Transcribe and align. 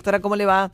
Doctora, 0.00 0.20
¿cómo 0.22 0.34
le 0.34 0.46
va? 0.46 0.70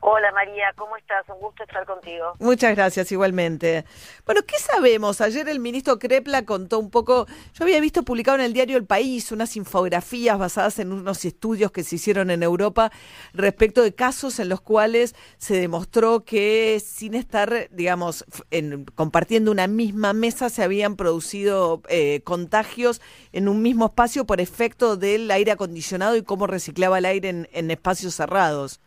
Hola 0.00 0.30
María, 0.32 0.72
¿cómo 0.76 0.96
estás? 0.96 1.28
Un 1.28 1.40
gusto 1.40 1.64
estar 1.64 1.84
contigo. 1.84 2.34
Muchas 2.38 2.74
gracias, 2.74 3.10
igualmente. 3.10 3.84
Bueno, 4.24 4.42
¿qué 4.46 4.56
sabemos? 4.58 5.20
Ayer 5.20 5.48
el 5.48 5.58
ministro 5.58 5.98
Crepla 5.98 6.44
contó 6.44 6.78
un 6.78 6.90
poco, 6.90 7.26
yo 7.54 7.64
había 7.64 7.80
visto 7.80 8.04
publicado 8.04 8.38
en 8.38 8.44
el 8.44 8.52
diario 8.52 8.76
El 8.76 8.86
País 8.86 9.32
unas 9.32 9.56
infografías 9.56 10.38
basadas 10.38 10.78
en 10.78 10.92
unos 10.92 11.24
estudios 11.24 11.72
que 11.72 11.82
se 11.82 11.96
hicieron 11.96 12.30
en 12.30 12.42
Europa 12.42 12.92
respecto 13.32 13.82
de 13.82 13.94
casos 13.94 14.38
en 14.38 14.48
los 14.48 14.60
cuales 14.60 15.14
se 15.36 15.58
demostró 15.60 16.24
que 16.24 16.80
sin 16.84 17.14
estar, 17.14 17.68
digamos, 17.70 18.24
en, 18.50 18.84
compartiendo 18.84 19.50
una 19.50 19.66
misma 19.66 20.12
mesa 20.12 20.48
se 20.48 20.62
habían 20.62 20.96
producido 20.96 21.82
eh, 21.88 22.20
contagios 22.24 23.00
en 23.32 23.48
un 23.48 23.62
mismo 23.62 23.86
espacio 23.86 24.26
por 24.26 24.40
efecto 24.40 24.96
del 24.96 25.30
aire 25.30 25.52
acondicionado 25.52 26.16
y 26.16 26.22
cómo 26.22 26.46
reciclaba 26.46 26.98
el 26.98 27.04
aire 27.04 27.28
en, 27.30 27.48
en 27.52 27.70
espacios 27.70 28.14
cerrados. 28.14 28.80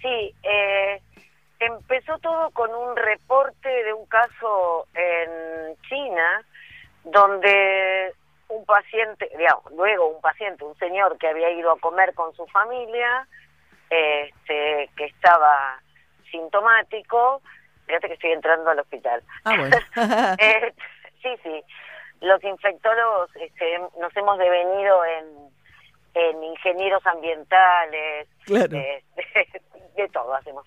Sí, 0.00 0.34
eh, 0.42 1.00
empezó 1.60 2.18
todo 2.18 2.50
con 2.50 2.72
un 2.74 2.96
reporte 2.96 3.68
de 3.68 3.92
un 3.92 4.06
caso 4.06 4.86
en 4.94 5.76
China 5.88 6.44
donde 7.04 8.14
un 8.48 8.64
paciente, 8.64 9.30
digamos, 9.36 9.70
luego 9.72 10.08
un 10.08 10.20
paciente, 10.20 10.64
un 10.64 10.76
señor 10.78 11.18
que 11.18 11.28
había 11.28 11.50
ido 11.50 11.70
a 11.72 11.78
comer 11.78 12.14
con 12.14 12.34
su 12.34 12.46
familia, 12.46 13.26
este, 13.90 14.90
que 14.96 15.04
estaba 15.06 15.80
sintomático, 16.30 17.42
fíjate 17.86 18.08
que 18.08 18.14
estoy 18.14 18.32
entrando 18.32 18.70
al 18.70 18.80
hospital. 18.80 19.22
Ah, 19.44 19.54
bueno. 19.58 19.76
Eh, 20.38 20.72
sí, 21.22 21.30
sí, 21.42 21.62
los 22.20 22.42
infectólogos 22.44 23.34
este, 23.36 23.78
nos 24.00 24.16
hemos 24.16 24.38
devenido 24.38 25.04
en, 25.04 25.26
en 26.14 26.42
ingenieros 26.44 27.04
ambientales, 27.06 28.28
Claro. 28.46 28.76
eh, 28.76 29.02
de 30.02 30.08
todo 30.08 30.34
hacemos. 30.34 30.66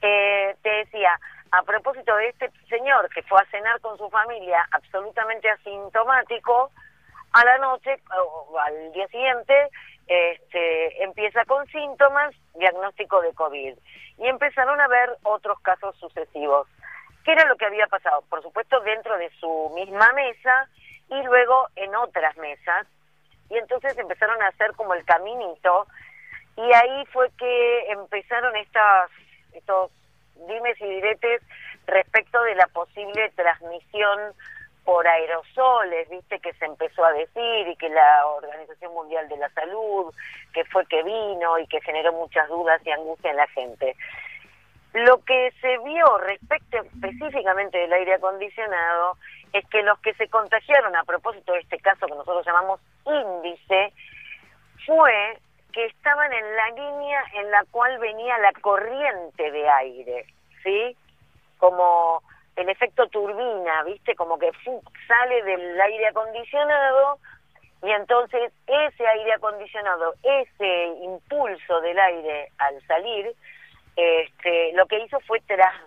Eh, 0.00 0.56
te 0.62 0.70
decía, 0.70 1.18
a 1.50 1.62
propósito 1.62 2.14
de 2.16 2.28
este 2.28 2.50
señor 2.68 3.08
que 3.10 3.22
fue 3.22 3.38
a 3.40 3.50
cenar 3.50 3.80
con 3.80 3.96
su 3.98 4.08
familia 4.10 4.66
absolutamente 4.72 5.50
asintomático, 5.50 6.70
a 7.32 7.44
la 7.44 7.58
noche 7.58 7.98
o 8.14 8.58
al 8.58 8.92
día 8.92 9.08
siguiente 9.08 9.70
este, 10.06 11.02
empieza 11.02 11.44
con 11.46 11.66
síntomas, 11.68 12.34
diagnóstico 12.54 13.20
de 13.22 13.32
COVID. 13.34 13.74
Y 14.18 14.26
empezaron 14.26 14.80
a 14.80 14.88
ver 14.88 15.10
otros 15.22 15.58
casos 15.60 15.96
sucesivos. 15.96 16.68
¿Qué 17.24 17.32
era 17.32 17.46
lo 17.46 17.56
que 17.56 17.66
había 17.66 17.86
pasado? 17.86 18.22
Por 18.28 18.42
supuesto, 18.42 18.80
dentro 18.80 19.16
de 19.16 19.30
su 19.40 19.72
misma 19.74 20.12
mesa 20.12 20.68
y 21.08 21.22
luego 21.22 21.68
en 21.76 21.94
otras 21.94 22.36
mesas. 22.36 22.86
Y 23.48 23.56
entonces 23.56 23.96
empezaron 23.96 24.40
a 24.42 24.48
hacer 24.48 24.72
como 24.74 24.94
el 24.94 25.04
caminito 25.04 25.86
y 26.56 26.72
ahí 26.72 27.04
fue 27.12 27.30
que 27.38 27.90
empezaron 27.90 28.54
estas 28.56 29.10
estos 29.52 29.90
dimes 30.46 30.80
y 30.80 30.86
diretes 30.86 31.42
respecto 31.86 32.42
de 32.42 32.54
la 32.54 32.66
posible 32.68 33.30
transmisión 33.36 34.34
por 34.84 35.06
aerosoles, 35.06 36.08
viste 36.10 36.40
que 36.40 36.52
se 36.54 36.64
empezó 36.64 37.04
a 37.04 37.12
decir 37.12 37.68
y 37.68 37.76
que 37.76 37.88
la 37.88 38.26
Organización 38.26 38.92
Mundial 38.92 39.28
de 39.28 39.36
la 39.36 39.48
Salud, 39.50 40.12
que 40.52 40.64
fue 40.64 40.84
que 40.86 41.02
vino 41.04 41.58
y 41.58 41.66
que 41.68 41.80
generó 41.82 42.12
muchas 42.12 42.48
dudas 42.48 42.80
y 42.84 42.90
angustia 42.90 43.30
en 43.30 43.36
la 43.36 43.46
gente. 43.48 43.94
Lo 44.92 45.22
que 45.24 45.52
se 45.60 45.78
vio 45.78 46.18
respecto 46.18 46.78
específicamente 46.78 47.78
del 47.78 47.92
aire 47.92 48.14
acondicionado 48.14 49.16
es 49.52 49.66
que 49.68 49.82
los 49.82 49.98
que 50.00 50.14
se 50.14 50.28
contagiaron 50.28 50.94
a 50.96 51.04
propósito 51.04 51.52
de 51.52 51.60
este 51.60 51.78
caso 51.78 52.06
que 52.06 52.14
nosotros 52.14 52.44
llamamos 52.44 52.80
índice 53.06 53.92
fue 54.84 55.38
que 55.72 55.86
estaban 55.86 56.32
en 56.32 56.56
la 56.56 56.68
línea 56.70 57.24
en 57.34 57.50
la 57.50 57.64
cual 57.70 57.98
venía 57.98 58.38
la 58.38 58.52
corriente 58.60 59.50
de 59.50 59.68
aire, 59.68 60.26
¿sí? 60.62 60.96
Como 61.58 62.22
el 62.56 62.68
efecto 62.68 63.08
turbina, 63.08 63.82
¿viste? 63.84 64.14
Como 64.14 64.38
que 64.38 64.50
sale 65.08 65.42
del 65.42 65.80
aire 65.80 66.08
acondicionado 66.08 67.18
y 67.82 67.90
entonces 67.90 68.52
ese 68.66 69.06
aire 69.06 69.32
acondicionado, 69.34 70.14
ese 70.22 70.84
impulso 71.02 71.80
del 71.80 71.98
aire 71.98 72.48
al 72.58 72.80
salir, 72.86 73.32
este, 73.96 74.72
lo 74.74 74.86
que 74.86 74.98
hizo 75.00 75.18
fue 75.20 75.40
tras- 75.40 75.82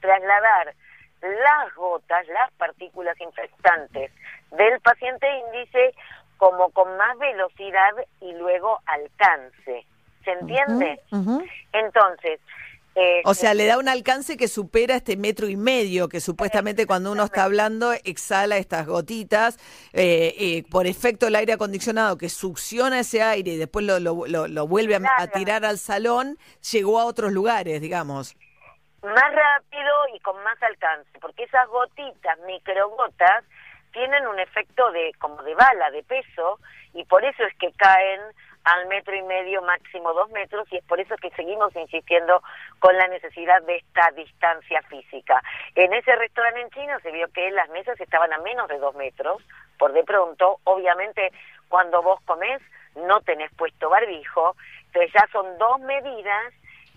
trasladar 0.00 0.74
las 1.22 1.74
gotas, 1.74 2.26
las 2.28 2.50
partículas 2.52 3.20
infectantes 3.20 4.12
del 4.52 4.80
paciente 4.80 5.28
índice 5.28 5.94
como 6.40 6.70
con 6.70 6.96
más 6.96 7.16
velocidad 7.18 7.92
y 8.22 8.32
luego 8.32 8.80
alcance. 8.86 9.86
¿Se 10.24 10.32
entiende? 10.32 10.98
Entonces, 11.72 12.40
eh, 12.96 13.22
O 13.24 13.34
sea, 13.34 13.54
le 13.54 13.66
da 13.66 13.78
un 13.78 13.88
alcance 13.88 14.36
que 14.36 14.48
supera 14.48 14.96
este 14.96 15.16
metro 15.16 15.46
y 15.48 15.56
medio 15.56 16.08
que 16.08 16.20
supuestamente 16.20 16.86
cuando 16.86 17.12
uno 17.12 17.24
está 17.24 17.44
hablando 17.44 17.92
exhala 18.04 18.56
estas 18.56 18.86
gotitas 18.86 19.58
eh, 19.92 20.34
eh, 20.38 20.64
por 20.70 20.86
efecto 20.88 21.26
del 21.26 21.36
aire 21.36 21.52
acondicionado 21.52 22.18
que 22.18 22.28
succiona 22.28 22.98
ese 23.00 23.22
aire 23.22 23.52
y 23.52 23.56
después 23.58 23.84
lo, 23.86 24.00
lo, 24.00 24.26
lo- 24.26 24.48
lo 24.48 24.66
vuelve 24.66 24.96
a, 24.96 25.00
a 25.18 25.26
tirar 25.28 25.64
al 25.64 25.78
salón, 25.78 26.36
llegó 26.72 26.98
a 26.98 27.04
otros 27.04 27.30
lugares, 27.32 27.80
digamos. 27.80 28.34
más 29.02 29.32
rápido 29.34 29.92
y 30.14 30.18
con 30.20 30.36
más 30.42 30.60
alcance, 30.62 31.10
porque 31.20 31.44
esas 31.44 31.68
gotitas, 31.68 32.38
microgotas, 32.46 33.44
tienen 33.92 34.26
un 34.26 34.38
efecto 34.38 34.90
de 34.92 35.12
como 35.18 35.42
de 35.42 35.54
bala, 35.54 35.90
de 35.90 36.02
peso, 36.02 36.58
y 36.94 37.04
por 37.04 37.24
eso 37.24 37.44
es 37.44 37.54
que 37.56 37.72
caen 37.72 38.20
al 38.64 38.86
metro 38.88 39.14
y 39.14 39.22
medio, 39.22 39.62
máximo 39.62 40.12
dos 40.12 40.30
metros, 40.30 40.70
y 40.70 40.76
es 40.76 40.84
por 40.84 41.00
eso 41.00 41.16
que 41.16 41.30
seguimos 41.30 41.74
insistiendo 41.74 42.42
con 42.78 42.96
la 42.96 43.08
necesidad 43.08 43.62
de 43.62 43.76
esta 43.76 44.10
distancia 44.12 44.82
física. 44.82 45.42
En 45.74 45.92
ese 45.92 46.14
restaurante 46.16 46.60
en 46.60 46.70
China 46.70 46.98
se 47.00 47.10
vio 47.10 47.28
que 47.32 47.50
las 47.50 47.68
mesas 47.70 47.98
estaban 48.00 48.32
a 48.32 48.38
menos 48.38 48.68
de 48.68 48.78
dos 48.78 48.94
metros, 48.94 49.42
por 49.78 49.92
de 49.92 50.04
pronto, 50.04 50.58
obviamente 50.64 51.32
cuando 51.68 52.02
vos 52.02 52.20
comés 52.26 52.60
no 52.96 53.20
tenés 53.22 53.50
puesto 53.54 53.88
barbijo, 53.88 54.56
entonces 54.86 55.12
ya 55.14 55.26
son 55.32 55.56
dos 55.58 55.80
medidas 55.80 56.52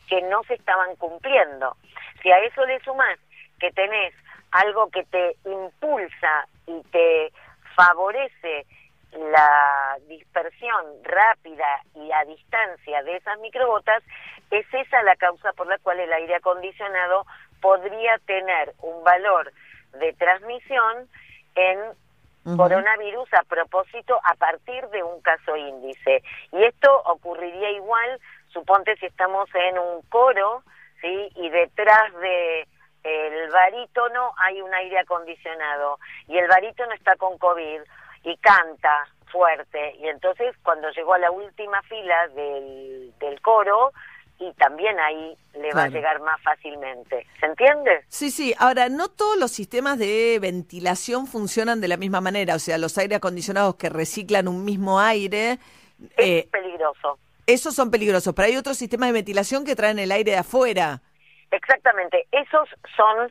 que 0.10 0.22
no 0.24 0.44
se 0.44 0.56
estaban 0.56 0.96
cumpliendo. 0.98 1.78
Si 2.22 2.32
a 2.32 2.40
eso 2.40 2.66
le 2.66 2.80
sumás 2.82 3.20
que 3.60 3.72
tenés 3.72 4.14
algo 4.52 4.90
que 4.90 5.04
te 5.06 5.36
impulsa 5.46 6.48
y 6.68 6.82
te 6.92 7.32
favorece 7.76 8.66
la 9.12 9.98
dispersión 10.08 10.86
rápida 11.04 11.82
y 11.96 12.12
a 12.12 12.26
distancia 12.26 13.04
de 13.04 13.18
esas 13.18 13.40
microgotas, 13.40 14.04
es 14.52 14.66
esa 14.74 15.04
la 15.04 15.16
causa 15.16 15.54
por 15.54 15.68
la 15.68 15.78
cual 15.80 16.00
el 16.00 16.12
aire 16.14 16.36
acondicionado 16.36 17.26
podría 17.62 18.18
tener 18.26 18.74
un 18.82 19.04
valor 19.04 19.52
de 19.94 20.14
transmisión 20.14 21.08
en 21.56 21.80
coronavirus 22.58 23.34
a 23.34 23.44
propósito 23.44 24.20
a 24.24 24.36
partir 24.36 24.86
de 24.90 25.02
un 25.02 25.22
caso 25.22 25.56
índice. 25.56 26.24
Y 26.52 26.64
esto 26.64 27.02
ocurriría 27.06 27.72
igual, 27.72 28.20
suponte 28.50 28.98
si 28.98 29.06
estamos 29.06 29.48
en 29.56 29.80
un 29.80 30.02
coro, 30.10 30.64
¿sí? 31.02 31.30
Y 31.36 31.50
detrás 31.50 32.14
de 32.20 32.68
el 33.04 33.50
barítono 33.52 34.32
hay 34.38 34.62
un 34.62 34.74
aire 34.74 35.00
acondicionado 35.00 36.00
y 36.28 36.38
el 36.38 36.48
barítono 36.48 36.94
está 36.94 37.16
con 37.16 37.38
COVID 37.38 37.82
y 38.24 38.38
canta 38.38 39.08
fuerte 39.32 39.96
y 40.00 40.08
entonces 40.08 40.56
cuando 40.64 40.90
llegó 40.92 41.14
a 41.16 41.20
la 41.20 41.32
última 41.32 41.82
fila 41.84 42.28
del, 42.30 43.14
del 43.20 43.42
coro 43.42 43.92
y 44.40 44.52
también 44.54 45.00
ahí 45.00 45.38
le 45.54 45.72
va 45.74 45.84
a 45.84 45.88
llegar 45.90 46.20
más 46.22 46.42
fácilmente. 46.42 47.26
¿Se 47.40 47.46
entiende? 47.46 48.04
Sí, 48.10 48.30
sí. 48.32 48.54
Ahora, 48.58 48.90
no 48.90 49.08
todos 49.08 49.38
los 49.38 49.52
sistemas 49.52 49.98
de 50.00 50.38
ventilación 50.42 51.28
funcionan 51.28 51.80
de 51.80 51.88
la 51.88 51.98
misma 51.98 52.20
manera. 52.20 52.56
O 52.56 52.60
sea, 52.60 52.78
los 52.78 52.98
aire 52.98 53.16
acondicionados 53.16 53.76
que 53.76 53.90
reciclan 53.90 54.48
un 54.48 54.66
mismo 54.66 55.00
aire, 55.00 55.60
Es 56.18 56.44
eh, 56.44 56.48
peligroso. 56.52 57.20
esos 57.46 57.74
son 57.76 57.90
peligrosos. 57.92 58.34
Pero 58.34 58.48
hay 58.48 58.58
otros 58.58 58.76
sistemas 58.76 59.10
de 59.10 59.14
ventilación 59.14 59.64
que 59.64 59.76
traen 59.76 60.00
el 60.00 60.12
aire 60.12 60.32
de 60.32 60.38
afuera. 60.40 61.02
Exactamente, 61.54 62.26
esos 62.32 62.68
son 62.98 63.30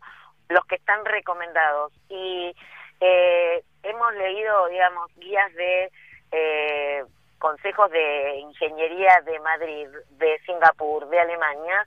los 0.49 0.65
que 0.67 0.77
están 0.77 1.05
recomendados. 1.05 1.93
Y 2.09 2.55
eh, 3.01 3.65
hemos 3.83 4.15
leído, 4.15 4.69
digamos, 4.69 5.11
guías 5.17 5.53
de 5.55 5.91
eh, 6.31 7.05
consejos 7.41 7.91
de 7.91 8.37
ingeniería 8.37 9.21
de 9.25 9.41
Madrid, 9.41 9.89
de 10.11 10.39
Singapur, 10.47 11.09
de 11.09 11.19
Alemania, 11.19 11.85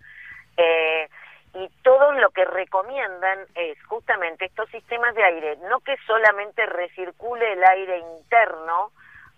eh, 0.58 1.08
y 1.54 1.70
todo 1.84 2.12
lo 2.12 2.30
que 2.32 2.44
recomiendan 2.44 3.40
es 3.56 3.82
justamente 3.86 4.44
estos 4.44 4.70
sistemas 4.72 5.16
de 5.16 5.24
aire, 5.24 5.58
no 5.70 5.80
que 5.80 5.96
solamente 6.06 6.66
recircule 6.66 7.54
el 7.54 7.64
aire 7.64 8.00
interno, 8.00 8.92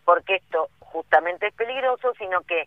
porque 0.03 0.38
esto 0.38 0.69
justamente 0.79 1.45
es 1.45 1.53
peligroso, 1.53 2.15
sino 2.17 2.41
que 2.41 2.65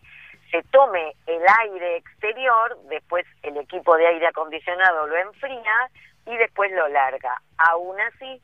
se 0.51 0.61
tome 0.63 1.15
el 1.25 1.41
aire 1.61 1.97
exterior, 1.97 2.77
después 2.89 3.25
el 3.41 3.57
equipo 3.57 3.95
de 3.95 4.07
aire 4.07 4.27
acondicionado 4.27 5.07
lo 5.07 5.17
enfría 5.17 5.89
y 6.25 6.35
después 6.37 6.71
lo 6.73 6.87
larga. 6.89 7.41
Aún 7.57 7.99
así, 8.01 8.41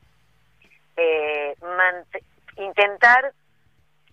eh, 0.96 1.54
intentar, 2.56 3.32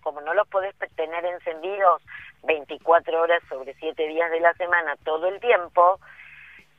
como 0.02 0.20
no 0.20 0.34
los 0.34 0.46
podés 0.48 0.74
tener 0.94 1.24
encendidos 1.24 2.02
24 2.42 3.20
horas 3.20 3.42
sobre 3.48 3.74
7 3.74 4.06
días 4.06 4.30
de 4.30 4.40
la 4.40 4.52
semana 4.54 4.94
todo 5.04 5.28
el 5.28 5.40
tiempo, 5.40 5.98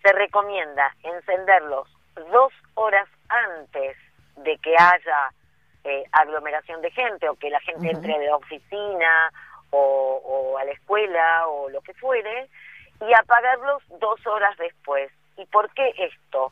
se 0.04 0.14
recomienda 0.14 0.96
encenderlos 1.04 1.88
dos 2.32 2.54
horas 2.76 3.08
antes 3.28 3.98
de 4.38 4.58
que 4.60 4.76
haya 4.78 5.32
eh, 5.84 6.04
aglomeración 6.12 6.82
de 6.82 6.92
gente 6.92 7.28
o 7.28 7.36
que 7.36 7.50
la 7.50 7.60
gente 7.62 7.90
entre 7.90 8.18
de 8.20 8.28
la 8.28 8.36
oficina 8.36 9.32
o, 9.72 10.22
o, 10.24 10.58
a 10.58 10.66
la 10.66 10.72
escuela 10.72 11.48
o 11.48 11.70
lo 11.70 11.82
que 11.82 11.94
fuere 11.94 12.50
y 13.02 13.14
apagarlos 13.14 13.84
dos 14.00 14.26
horas 14.26 14.58
después. 14.58 15.12
¿Y 15.38 15.46
por 15.46 15.70
qué 15.74 15.94
esto? 15.98 16.52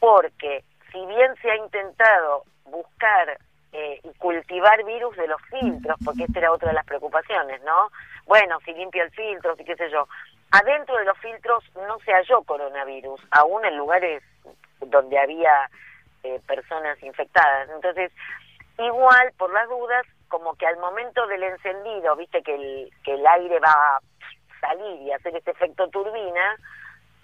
Porque 0.00 0.64
si 0.90 1.04
bien 1.06 1.34
se 1.40 1.50
ha 1.50 1.56
intentado 1.56 2.44
buscar 2.64 3.38
eh, 3.72 4.00
y 4.02 4.08
cultivar 4.18 4.84
virus 4.84 5.16
de 5.16 5.28
los 5.28 5.40
filtros, 5.42 5.96
porque 6.04 6.24
esta 6.24 6.38
era 6.38 6.52
otra 6.52 6.68
de 6.68 6.74
las 6.74 6.86
preocupaciones, 6.86 7.62
¿no? 7.62 7.90
Bueno, 8.26 8.58
si 8.64 8.72
limpio 8.74 9.02
el 9.02 9.10
filtro, 9.10 9.56
si 9.56 9.64
qué 9.64 9.76
sé 9.76 9.90
yo. 9.90 10.08
Adentro 10.50 10.96
de 10.96 11.06
los 11.06 11.16
filtros 11.18 11.64
no 11.74 11.98
se 12.00 12.12
halló 12.12 12.42
coronavirus, 12.42 13.20
aún 13.30 13.64
en 13.64 13.76
lugares 13.76 14.22
donde 14.80 15.18
había 15.18 15.70
eh, 16.22 16.40
personas 16.46 17.02
infectadas. 17.02 17.68
Entonces, 17.70 18.12
igual, 18.78 19.32
por 19.38 19.50
las 19.52 19.68
dudas, 19.68 20.06
como 20.32 20.54
que 20.54 20.66
al 20.66 20.78
momento 20.78 21.26
del 21.26 21.42
encendido, 21.42 22.16
viste 22.16 22.42
que 22.42 22.54
el, 22.54 22.90
que 23.04 23.12
el 23.12 23.26
aire 23.26 23.60
va 23.60 23.68
a 23.70 24.00
salir 24.62 25.02
y 25.02 25.12
hacer 25.12 25.36
ese 25.36 25.50
efecto 25.50 25.90
turbina, 25.90 26.56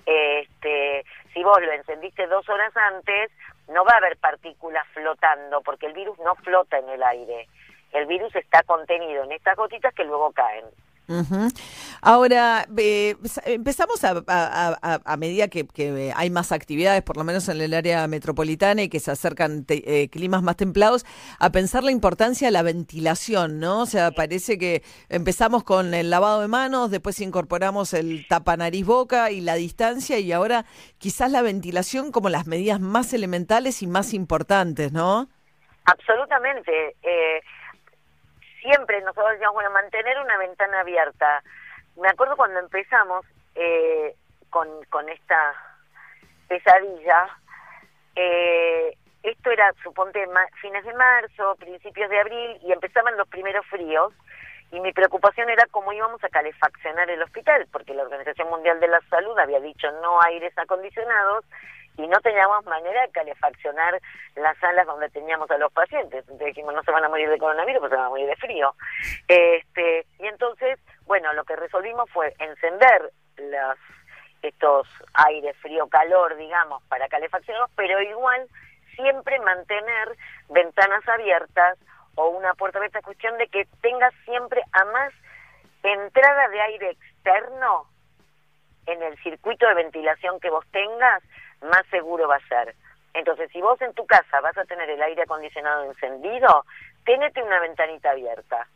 este, 0.04 1.06
si 1.32 1.42
vos 1.42 1.58
lo 1.58 1.72
encendiste 1.72 2.26
dos 2.26 2.46
horas 2.50 2.76
antes, 2.76 3.30
no 3.68 3.82
va 3.86 3.94
a 3.94 3.96
haber 3.96 4.18
partículas 4.18 4.86
flotando, 4.88 5.62
porque 5.62 5.86
el 5.86 5.94
virus 5.94 6.18
no 6.18 6.34
flota 6.34 6.76
en 6.76 6.90
el 6.90 7.02
aire. 7.02 7.48
El 7.92 8.04
virus 8.04 8.36
está 8.36 8.62
contenido 8.64 9.24
en 9.24 9.32
estas 9.32 9.56
gotitas 9.56 9.94
que 9.94 10.04
luego 10.04 10.30
caen. 10.32 10.66
Ahora, 12.02 12.66
empezamos 13.46 14.04
a, 14.04 14.22
a, 15.04 15.16
medida 15.16 15.48
que, 15.48 16.12
hay 16.14 16.30
más 16.30 16.52
actividades, 16.52 17.02
por 17.02 17.16
lo 17.16 17.24
menos 17.24 17.48
en 17.48 17.60
el 17.60 17.72
área 17.72 18.06
metropolitana 18.06 18.82
y 18.82 18.88
que 18.88 19.00
se 19.00 19.10
acercan 19.10 19.64
eh, 19.68 20.08
climas 20.10 20.42
más 20.42 20.56
templados, 20.56 21.06
a 21.38 21.50
pensar 21.50 21.82
la 21.82 21.92
importancia 21.92 22.48
de 22.48 22.52
la 22.52 22.62
ventilación, 22.62 23.58
¿no? 23.58 23.80
O 23.80 23.86
sea, 23.86 24.10
parece 24.10 24.58
que 24.58 24.82
empezamos 25.08 25.64
con 25.64 25.94
el 25.94 26.10
lavado 26.10 26.42
de 26.42 26.48
manos, 26.48 26.90
después 26.90 27.20
incorporamos 27.20 27.94
el 27.94 28.26
tapa 28.28 28.56
nariz 28.56 28.84
boca 28.84 29.30
y 29.30 29.40
la 29.40 29.54
distancia 29.54 30.18
y 30.18 30.32
ahora 30.32 30.66
quizás 30.98 31.30
la 31.30 31.42
ventilación 31.42 32.12
como 32.12 32.28
las 32.28 32.46
medidas 32.46 32.80
más 32.80 33.14
elementales 33.14 33.82
y 33.82 33.86
más 33.86 34.12
importantes, 34.12 34.92
¿no? 34.92 35.28
Absolutamente. 35.84 36.96
Eh, 37.02 37.40
siempre 38.60 39.00
nosotros 39.00 39.32
decíamos, 39.32 39.54
bueno, 39.54 39.70
mantener 39.70 40.18
una 40.18 40.36
ventana 40.38 40.80
abierta. 40.80 41.42
Me 41.96 42.08
acuerdo 42.08 42.36
cuando 42.36 42.60
empezamos 42.60 43.26
eh, 43.54 44.14
con, 44.50 44.68
con 44.90 45.08
esta 45.08 45.54
pesadilla, 46.48 47.28
eh, 48.14 48.96
esto 49.22 49.50
era, 49.50 49.72
suponte, 49.82 50.26
fines 50.60 50.84
de 50.84 50.94
marzo, 50.94 51.56
principios 51.56 52.08
de 52.08 52.20
abril, 52.20 52.58
y 52.62 52.72
empezaban 52.72 53.16
los 53.16 53.28
primeros 53.28 53.66
fríos, 53.66 54.12
y 54.70 54.80
mi 54.80 54.92
preocupación 54.92 55.48
era 55.48 55.66
cómo 55.70 55.92
íbamos 55.92 56.22
a 56.22 56.28
calefaccionar 56.28 57.08
el 57.10 57.22
hospital, 57.22 57.66
porque 57.72 57.94
la 57.94 58.02
Organización 58.02 58.48
Mundial 58.50 58.80
de 58.80 58.88
la 58.88 59.00
Salud 59.08 59.38
había 59.38 59.60
dicho 59.60 59.90
no 60.02 60.20
aires 60.22 60.56
acondicionados, 60.56 61.44
y 61.98 62.06
no 62.06 62.20
teníamos 62.20 62.64
manera 62.64 63.02
de 63.02 63.10
calefaccionar 63.10 64.00
las 64.36 64.56
salas 64.58 64.86
donde 64.86 65.10
teníamos 65.10 65.50
a 65.50 65.58
los 65.58 65.72
pacientes. 65.72 66.20
Entonces 66.20 66.46
dijimos, 66.46 66.72
no 66.72 66.82
se 66.84 66.92
van 66.92 67.04
a 67.04 67.08
morir 67.08 67.28
de 67.28 67.38
coronavirus, 67.38 67.80
pues 67.80 67.90
se 67.90 67.96
van 67.96 68.06
a 68.06 68.10
morir 68.10 68.26
de 68.26 68.36
frío. 68.36 68.74
Este, 69.26 70.06
y 70.20 70.26
entonces, 70.26 70.78
bueno, 71.06 71.32
lo 71.32 71.44
que 71.44 71.56
resolvimos 71.56 72.08
fue 72.10 72.34
encender 72.38 73.10
los, 73.36 73.78
estos 74.42 74.86
aire 75.12 75.52
frío-calor, 75.54 76.36
digamos, 76.36 76.84
para 76.84 77.08
calefaccionarlos, 77.08 77.70
pero 77.74 78.00
igual 78.00 78.46
siempre 78.94 79.40
mantener 79.40 80.16
ventanas 80.50 81.06
abiertas 81.08 81.78
o 82.14 82.28
una 82.28 82.54
puerta 82.54 82.78
abierta, 82.78 83.02
cuestión 83.02 83.36
de 83.38 83.48
que 83.48 83.66
tengas 83.80 84.14
siempre 84.24 84.62
a 84.72 84.84
más 84.84 85.12
entrada 85.82 86.48
de 86.48 86.60
aire 86.60 86.90
externo 86.90 87.86
en 88.86 89.02
el 89.02 89.18
circuito 89.22 89.66
de 89.66 89.74
ventilación 89.74 90.40
que 90.40 90.50
vos 90.50 90.64
tengas, 90.70 91.22
más 91.62 91.86
seguro 91.90 92.28
va 92.28 92.36
a 92.36 92.48
ser. 92.48 92.74
Entonces, 93.14 93.50
si 93.52 93.60
vos 93.60 93.80
en 93.82 93.92
tu 93.94 94.06
casa 94.06 94.40
vas 94.40 94.56
a 94.56 94.64
tener 94.64 94.88
el 94.90 95.02
aire 95.02 95.22
acondicionado 95.22 95.84
encendido, 95.84 96.64
ténete 97.04 97.42
una 97.42 97.60
ventanita 97.60 98.10
abierta. 98.10 98.66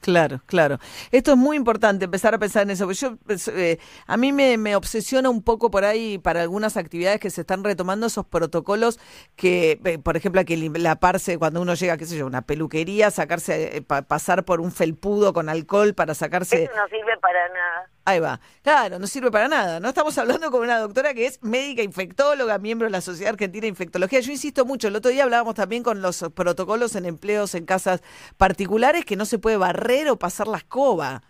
Claro, 0.00 0.40
claro. 0.46 0.78
Esto 1.10 1.32
es 1.32 1.36
muy 1.36 1.56
importante, 1.56 2.04
empezar 2.04 2.34
a 2.34 2.38
pensar 2.38 2.62
en 2.62 2.70
eso. 2.70 2.90
Yo, 2.92 3.16
pues, 3.26 3.48
eh, 3.48 3.78
a 4.06 4.16
mí 4.16 4.32
me, 4.32 4.56
me, 4.56 4.76
obsesiona 4.76 5.28
un 5.28 5.42
poco 5.42 5.70
por 5.70 5.84
ahí 5.84 6.18
para 6.18 6.42
algunas 6.42 6.76
actividades 6.76 7.20
que 7.20 7.30
se 7.30 7.40
están 7.40 7.64
retomando 7.64 8.06
esos 8.06 8.24
protocolos 8.24 8.98
que, 9.36 9.80
eh, 9.84 9.98
por 9.98 10.16
ejemplo, 10.16 10.44
que 10.44 10.56
la 10.56 10.96
parse 10.96 11.38
cuando 11.38 11.60
uno 11.60 11.74
llega, 11.74 11.96
qué 11.96 12.06
sé 12.06 12.16
yo, 12.16 12.26
una 12.26 12.42
peluquería, 12.42 13.10
sacarse, 13.10 13.78
eh, 13.78 13.82
pasar 13.82 14.44
por 14.44 14.60
un 14.60 14.70
felpudo 14.70 15.32
con 15.32 15.48
alcohol 15.48 15.94
para 15.94 16.14
sacarse... 16.14 16.64
Eso 16.64 16.76
no 16.76 16.88
sirve 16.88 17.16
para 17.18 17.48
nada. 17.48 17.77
Ahí 18.08 18.20
va. 18.20 18.40
Claro, 18.62 18.98
no 18.98 19.06
sirve 19.06 19.30
para 19.30 19.48
nada. 19.48 19.80
No 19.80 19.90
estamos 19.90 20.16
hablando 20.16 20.50
con 20.50 20.62
una 20.62 20.78
doctora 20.78 21.12
que 21.12 21.26
es 21.26 21.42
médica 21.42 21.82
infectóloga, 21.82 22.56
miembro 22.56 22.86
de 22.86 22.90
la 22.90 23.02
Sociedad 23.02 23.34
Argentina 23.34 23.60
de 23.64 23.68
Infectología. 23.68 24.20
Yo 24.20 24.32
insisto 24.32 24.64
mucho, 24.64 24.88
el 24.88 24.96
otro 24.96 25.10
día 25.10 25.24
hablábamos 25.24 25.54
también 25.56 25.82
con 25.82 26.00
los 26.00 26.24
protocolos 26.34 26.96
en 26.96 27.04
empleos 27.04 27.54
en 27.54 27.66
casas 27.66 28.02
particulares 28.38 29.04
que 29.04 29.14
no 29.14 29.26
se 29.26 29.38
puede 29.38 29.58
barrer 29.58 30.08
o 30.08 30.16
pasar 30.16 30.48
la 30.48 30.56
escoba. 30.56 31.20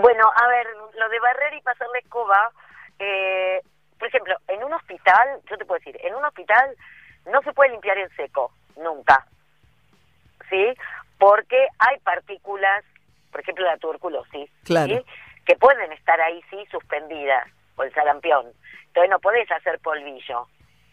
Bueno, 0.00 0.30
a 0.36 0.46
ver, 0.46 0.66
lo 0.96 1.08
de 1.08 1.18
barrer 1.18 1.54
y 1.54 1.60
pasar 1.62 1.88
la 1.92 1.98
escoba, 1.98 2.52
eh, 3.00 3.62
por 3.98 4.06
ejemplo, 4.06 4.36
en 4.46 4.62
un 4.62 4.72
hospital, 4.74 5.40
yo 5.50 5.58
te 5.58 5.64
puedo 5.64 5.80
decir, 5.80 5.98
en 6.04 6.14
un 6.14 6.24
hospital 6.24 6.76
no 7.32 7.42
se 7.42 7.52
puede 7.52 7.70
limpiar 7.70 7.98
en 7.98 8.10
seco, 8.10 8.52
nunca. 8.76 9.26
¿Sí? 10.48 10.72
Porque 11.18 11.66
hay 11.80 11.98
partículas 11.98 12.84
por 13.30 13.40
ejemplo 13.40 13.64
la 13.64 13.76
tuberculosis, 13.78 14.50
que 15.46 15.56
pueden 15.56 15.92
estar 15.92 16.20
ahí 16.20 16.42
sí 16.50 16.58
suspendidas, 16.70 17.48
o 17.76 17.82
el 17.82 17.92
sarampión. 17.94 18.46
Entonces 18.88 19.10
no 19.10 19.18
podés 19.20 19.50
hacer 19.50 19.78
polvillo, 19.80 20.46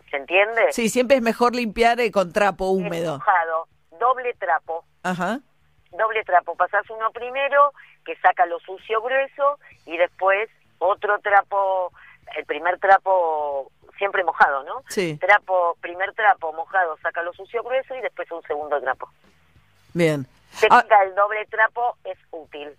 ¿se 0.10 0.18
entiende? 0.18 0.72
Sí, 0.72 0.90
siempre 0.90 1.18
es 1.18 1.24
mejor 1.24 1.56
limpiar 1.56 2.00
eh, 2.00 2.12
con 2.12 2.32
trapo 2.32 2.70
húmedo. 2.70 3.18
Mojado, 3.18 3.68
doble 4.00 4.34
trapo. 4.36 4.86
Ajá. 5.04 5.40
Doble 5.92 6.24
trapo, 6.24 6.56
pasás 6.56 6.90
uno 6.90 7.12
primero 7.12 7.74
que 8.06 8.16
saca 8.18 8.46
lo 8.46 8.60
sucio 8.60 9.02
grueso 9.02 9.60
y 9.86 9.98
después 9.98 10.50
otro 10.80 11.18
trapo, 11.20 11.92
el 12.38 12.46
primer 12.46 12.78
trapo 12.80 13.72
siempre 13.98 14.24
mojado, 14.24 14.64
¿no? 14.64 14.84
Sí. 14.90 15.18
Trapo, 15.18 15.78
primer 15.82 16.14
trapo 16.14 16.54
mojado 16.54 16.98
saca 17.02 17.24
lo 17.24 17.34
sucio 17.34 17.64
grueso 17.64 17.96
y 17.96 18.02
después 18.02 18.32
un 18.32 18.44
segundo 18.44 18.80
trapo. 18.80 19.10
Bien. 19.94 20.28
Ah. 20.70 20.84
el 21.06 21.16
doble 21.16 21.46
trapo 21.46 21.98
es 22.04 22.18
útil. 22.32 22.70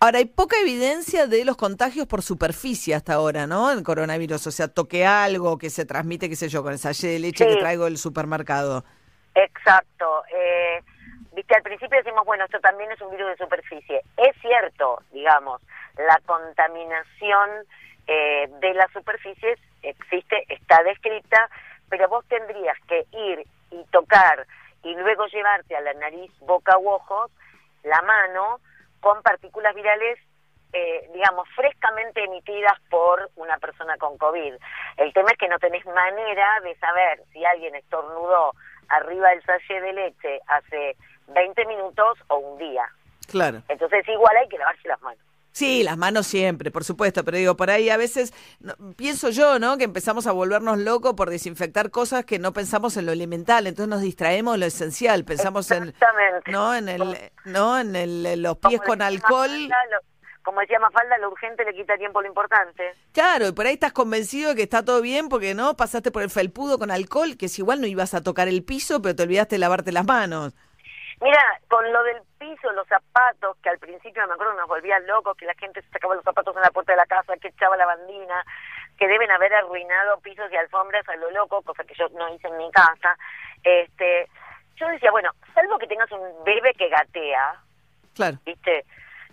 Ahora, 0.00 0.18
hay 0.18 0.24
poca 0.24 0.56
evidencia 0.60 1.26
de 1.26 1.44
los 1.44 1.56
contagios 1.56 2.06
por 2.08 2.22
superficie 2.22 2.94
hasta 2.94 3.14
ahora, 3.14 3.46
¿no? 3.46 3.70
El 3.70 3.84
coronavirus, 3.84 4.48
o 4.48 4.50
sea, 4.50 4.66
toque 4.66 5.06
algo 5.06 5.58
que 5.58 5.70
se 5.70 5.84
transmite, 5.84 6.28
qué 6.28 6.34
sé 6.34 6.48
yo, 6.48 6.62
con 6.62 6.72
el 6.72 6.78
sallé 6.78 7.08
de 7.08 7.18
leche 7.20 7.46
que 7.46 7.56
traigo 7.56 7.84
del 7.84 7.98
supermercado. 7.98 8.84
Exacto. 9.34 10.24
Eh, 10.34 10.82
Viste, 11.34 11.54
al 11.54 11.62
principio 11.62 11.96
decimos, 11.96 12.26
bueno, 12.26 12.44
esto 12.44 12.60
también 12.60 12.90
es 12.92 13.00
un 13.00 13.10
virus 13.10 13.30
de 13.30 13.36
superficie. 13.38 14.02
Es 14.18 14.36
cierto, 14.42 15.02
digamos, 15.12 15.62
la 15.96 16.20
contaminación 16.26 17.50
eh, 18.06 18.50
de 18.60 18.74
las 18.74 18.92
superficies 18.92 19.58
existe, 19.82 20.44
está 20.48 20.82
descrita, 20.82 21.48
pero 21.88 22.08
vos 22.08 22.24
tendrías 22.28 22.76
que 22.86 23.06
ir 23.12 23.46
y 23.70 23.82
tocar 23.90 24.46
y 24.82 24.94
luego 24.94 25.26
llevarte 25.26 25.76
a 25.76 25.80
la 25.80 25.94
nariz, 25.94 26.30
boca 26.40 26.78
u 26.78 26.88
ojos 26.88 27.30
la 27.82 28.00
mano 28.02 28.60
con 29.00 29.22
partículas 29.22 29.74
virales, 29.74 30.18
eh, 30.72 31.10
digamos, 31.12 31.48
frescamente 31.54 32.24
emitidas 32.24 32.78
por 32.88 33.30
una 33.36 33.58
persona 33.58 33.96
con 33.98 34.16
COVID. 34.16 34.54
El 34.96 35.12
tema 35.12 35.30
es 35.32 35.38
que 35.38 35.48
no 35.48 35.58
tenés 35.58 35.84
manera 35.86 36.60
de 36.62 36.76
saber 36.76 37.22
si 37.32 37.44
alguien 37.44 37.74
estornudó 37.74 38.52
arriba 38.88 39.30
del 39.30 39.44
sachet 39.44 39.82
de 39.82 39.92
leche 39.92 40.40
hace 40.46 40.96
20 41.28 41.66
minutos 41.66 42.18
o 42.28 42.36
un 42.36 42.58
día. 42.58 42.88
Claro. 43.28 43.62
Entonces 43.68 44.06
igual 44.08 44.36
hay 44.36 44.48
que 44.48 44.58
lavarse 44.58 44.88
las 44.88 45.00
manos. 45.02 45.24
Sí, 45.52 45.82
las 45.82 45.98
manos 45.98 46.26
siempre, 46.26 46.70
por 46.70 46.82
supuesto, 46.82 47.24
pero 47.24 47.36
digo, 47.36 47.56
por 47.56 47.70
ahí 47.70 47.90
a 47.90 47.98
veces 47.98 48.32
pienso 48.96 49.28
yo, 49.28 49.58
¿no? 49.58 49.76
Que 49.76 49.84
empezamos 49.84 50.26
a 50.26 50.32
volvernos 50.32 50.78
locos 50.78 51.12
por 51.12 51.28
desinfectar 51.28 51.90
cosas 51.90 52.24
que 52.24 52.38
no 52.38 52.54
pensamos 52.54 52.96
en 52.96 53.04
lo 53.04 53.12
elemental, 53.12 53.66
entonces 53.66 53.88
nos 53.88 54.00
distraemos 54.00 54.54
en 54.54 54.60
lo 54.60 54.66
esencial, 54.66 55.24
pensamos 55.24 55.70
en 55.70 55.94
no 56.46 56.74
en 56.74 56.88
el 56.88 57.32
no 57.44 57.78
en 57.78 57.94
el, 57.94 58.42
los 58.42 58.56
pies 58.58 58.80
con 58.80 59.02
alcohol. 59.02 59.50
como 60.42 60.60
decía 60.62 60.78
Mafalda, 60.78 61.18
lo 61.18 61.30
urgente 61.30 61.66
le 61.66 61.74
quita 61.74 61.98
tiempo 61.98 62.22
lo 62.22 62.28
importante. 62.28 62.94
Claro, 63.12 63.48
y 63.48 63.52
por 63.52 63.66
ahí 63.66 63.74
estás 63.74 63.92
convencido 63.92 64.50
de 64.50 64.56
que 64.56 64.62
está 64.62 64.82
todo 64.82 65.02
bien 65.02 65.28
porque 65.28 65.54
no 65.54 65.76
pasaste 65.76 66.10
por 66.10 66.22
el 66.22 66.30
felpudo 66.30 66.78
con 66.78 66.90
alcohol, 66.90 67.36
que 67.36 67.46
es 67.46 67.58
igual 67.58 67.82
no 67.82 67.86
ibas 67.86 68.14
a 68.14 68.22
tocar 68.22 68.48
el 68.48 68.64
piso, 68.64 69.02
pero 69.02 69.14
te 69.14 69.22
olvidaste 69.24 69.56
de 69.56 69.60
lavarte 69.60 69.92
las 69.92 70.06
manos. 70.06 70.54
Mira, 71.22 71.40
con 71.68 71.90
lo 71.92 72.02
del 72.02 72.20
piso, 72.38 72.70
los 72.72 72.86
zapatos, 72.88 73.56
que 73.62 73.70
al 73.70 73.78
principio 73.78 74.26
me 74.26 74.34
acuerdo 74.34 74.54
nos 74.54 74.66
volvían 74.68 75.06
locos, 75.06 75.36
que 75.36 75.46
la 75.46 75.54
gente 75.54 75.80
se 75.82 75.88
sacaba 75.90 76.16
los 76.16 76.24
zapatos 76.24 76.54
en 76.56 76.62
la 76.62 76.70
puerta 76.70 76.92
de 76.92 76.96
la 76.98 77.06
casa, 77.06 77.36
que 77.36 77.48
echaba 77.48 77.76
la 77.76 77.86
bandina, 77.86 78.44
que 78.98 79.06
deben 79.06 79.30
haber 79.30 79.54
arruinado 79.54 80.18
pisos 80.20 80.50
y 80.50 80.56
alfombras 80.56 81.08
a 81.08 81.16
lo 81.16 81.30
loco, 81.30 81.62
cosa 81.62 81.84
que 81.84 81.94
yo 81.94 82.08
no 82.10 82.28
hice 82.34 82.48
en 82.48 82.56
mi 82.56 82.70
casa. 82.72 83.16
Este, 83.62 84.28
yo 84.76 84.88
decía, 84.88 85.12
bueno, 85.12 85.30
salvo 85.54 85.78
que 85.78 85.86
tengas 85.86 86.10
un 86.10 86.42
bebé 86.44 86.74
que 86.74 86.88
gatea, 86.88 87.54
Claro. 88.14 88.36
¿viste? 88.44 88.84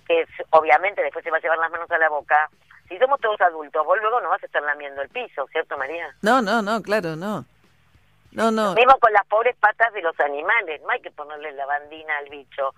Que 0.08 0.22
es- 0.22 0.30
obviamente 0.52 1.02
después 1.02 1.24
se 1.24 1.32
va 1.32 1.38
a 1.38 1.42
llevar 1.42 1.58
las 1.58 1.72
manos 1.72 1.90
a 1.90 1.98
la 1.98 2.10
boca. 2.10 2.50
Si 2.88 2.98
somos 3.00 3.20
todos 3.20 3.42
adultos, 3.42 3.84
vos 3.86 3.98
luego 4.00 4.22
no 4.22 4.30
vas 4.30 4.42
a 4.44 4.46
estar 4.46 4.62
lamiendo 4.62 5.02
el 5.02 5.10
piso, 5.10 5.48
¿cierto, 5.52 5.76
María? 5.78 6.08
No, 6.22 6.42
no, 6.42 6.62
no, 6.62 6.82
claro, 6.84 7.16
no. 7.16 7.46
No, 8.32 8.52
no. 8.52 8.76
Mismo 8.76 8.98
con 9.00 9.12
las 9.14 9.26
pobres 9.28 9.56
patas 9.60 9.94
de 9.94 10.02
los 10.02 10.20
animales, 10.20 10.82
no 10.82 10.90
hay 10.90 11.02
que 11.02 11.12
ponerle 11.12 11.52
la 11.54 11.66
bandina 11.66 12.18
al 12.18 12.30
bicho. 12.30 12.74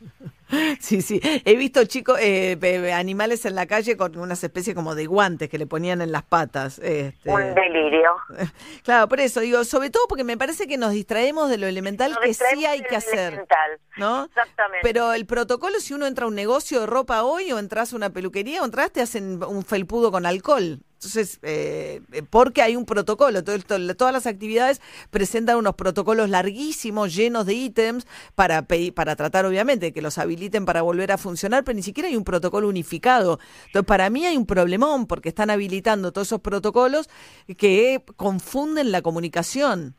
Sí, 0.80 1.02
sí. 1.02 1.20
He 1.44 1.56
visto 1.56 1.84
chicos, 1.84 2.18
eh, 2.22 2.56
animales 2.94 3.44
en 3.44 3.54
la 3.54 3.66
calle 3.66 3.98
con 3.98 4.16
unas 4.18 4.42
especies 4.42 4.74
como 4.74 4.94
de 4.94 5.04
guantes 5.04 5.50
que 5.50 5.58
le 5.58 5.66
ponían 5.66 6.00
en 6.00 6.10
las 6.10 6.22
patas. 6.22 6.78
Este. 6.78 7.30
Un 7.30 7.54
delirio. 7.54 8.16
Claro, 8.82 9.08
por 9.08 9.20
eso 9.20 9.40
digo, 9.40 9.64
sobre 9.64 9.90
todo 9.90 10.06
porque 10.08 10.24
me 10.24 10.38
parece 10.38 10.66
que 10.66 10.78
nos 10.78 10.92
distraemos 10.92 11.50
de 11.50 11.58
lo 11.58 11.66
elemental 11.66 12.12
Nos 12.12 12.20
que 12.20 12.32
sí 12.32 12.64
hay 12.64 12.82
que 12.82 12.96
hacer. 12.96 13.34
elemental. 13.34 13.78
¿No? 13.98 14.24
Exactamente. 14.24 14.80
Pero 14.82 15.12
el 15.12 15.26
protocolo, 15.26 15.78
si 15.80 15.92
uno 15.92 16.06
entra 16.06 16.24
a 16.24 16.28
un 16.28 16.34
negocio 16.34 16.80
de 16.80 16.86
ropa 16.86 17.24
hoy 17.24 17.52
o 17.52 17.58
entras 17.58 17.92
a 17.92 17.96
una 17.96 18.08
peluquería 18.08 18.62
o 18.62 18.64
entras, 18.64 18.90
te 18.90 19.02
hacen 19.02 19.42
un 19.44 19.62
felpudo 19.64 20.10
con 20.10 20.24
alcohol. 20.24 20.80
Entonces, 20.98 21.38
eh, 21.42 22.00
porque 22.28 22.60
hay 22.60 22.74
un 22.74 22.84
protocolo, 22.84 23.44
todo 23.44 23.54
esto- 23.54 23.78
todas 23.94 24.12
las 24.12 24.26
actividades 24.26 24.80
presentan 25.10 25.56
unos 25.56 25.76
protocolos 25.76 26.28
larguísimos, 26.28 27.14
llenos 27.14 27.46
de 27.46 27.54
ítems, 27.54 28.04
para, 28.34 28.62
para 28.96 29.14
tratar 29.14 29.46
obviamente 29.46 29.92
que 29.92 30.02
los 30.02 30.18
habiliten 30.18 30.66
para 30.66 30.82
volver 30.82 31.12
a 31.12 31.16
funcionar, 31.18 31.62
pero 31.62 31.76
ni 31.76 31.84
siquiera 31.84 32.08
hay 32.08 32.16
un 32.16 32.24
protocolo 32.24 32.66
unificado. 32.68 33.38
Entonces, 33.66 33.86
para 33.86 34.10
mí 34.10 34.26
hay 34.26 34.36
un 34.36 34.44
problemón 34.44 35.06
porque 35.06 35.28
están 35.28 35.50
habilitando 35.50 36.10
todos 36.10 36.26
esos 36.26 36.40
protocolos 36.40 37.08
que 37.56 38.02
confunden 38.16 38.90
la 38.90 39.00
comunicación. 39.00 39.94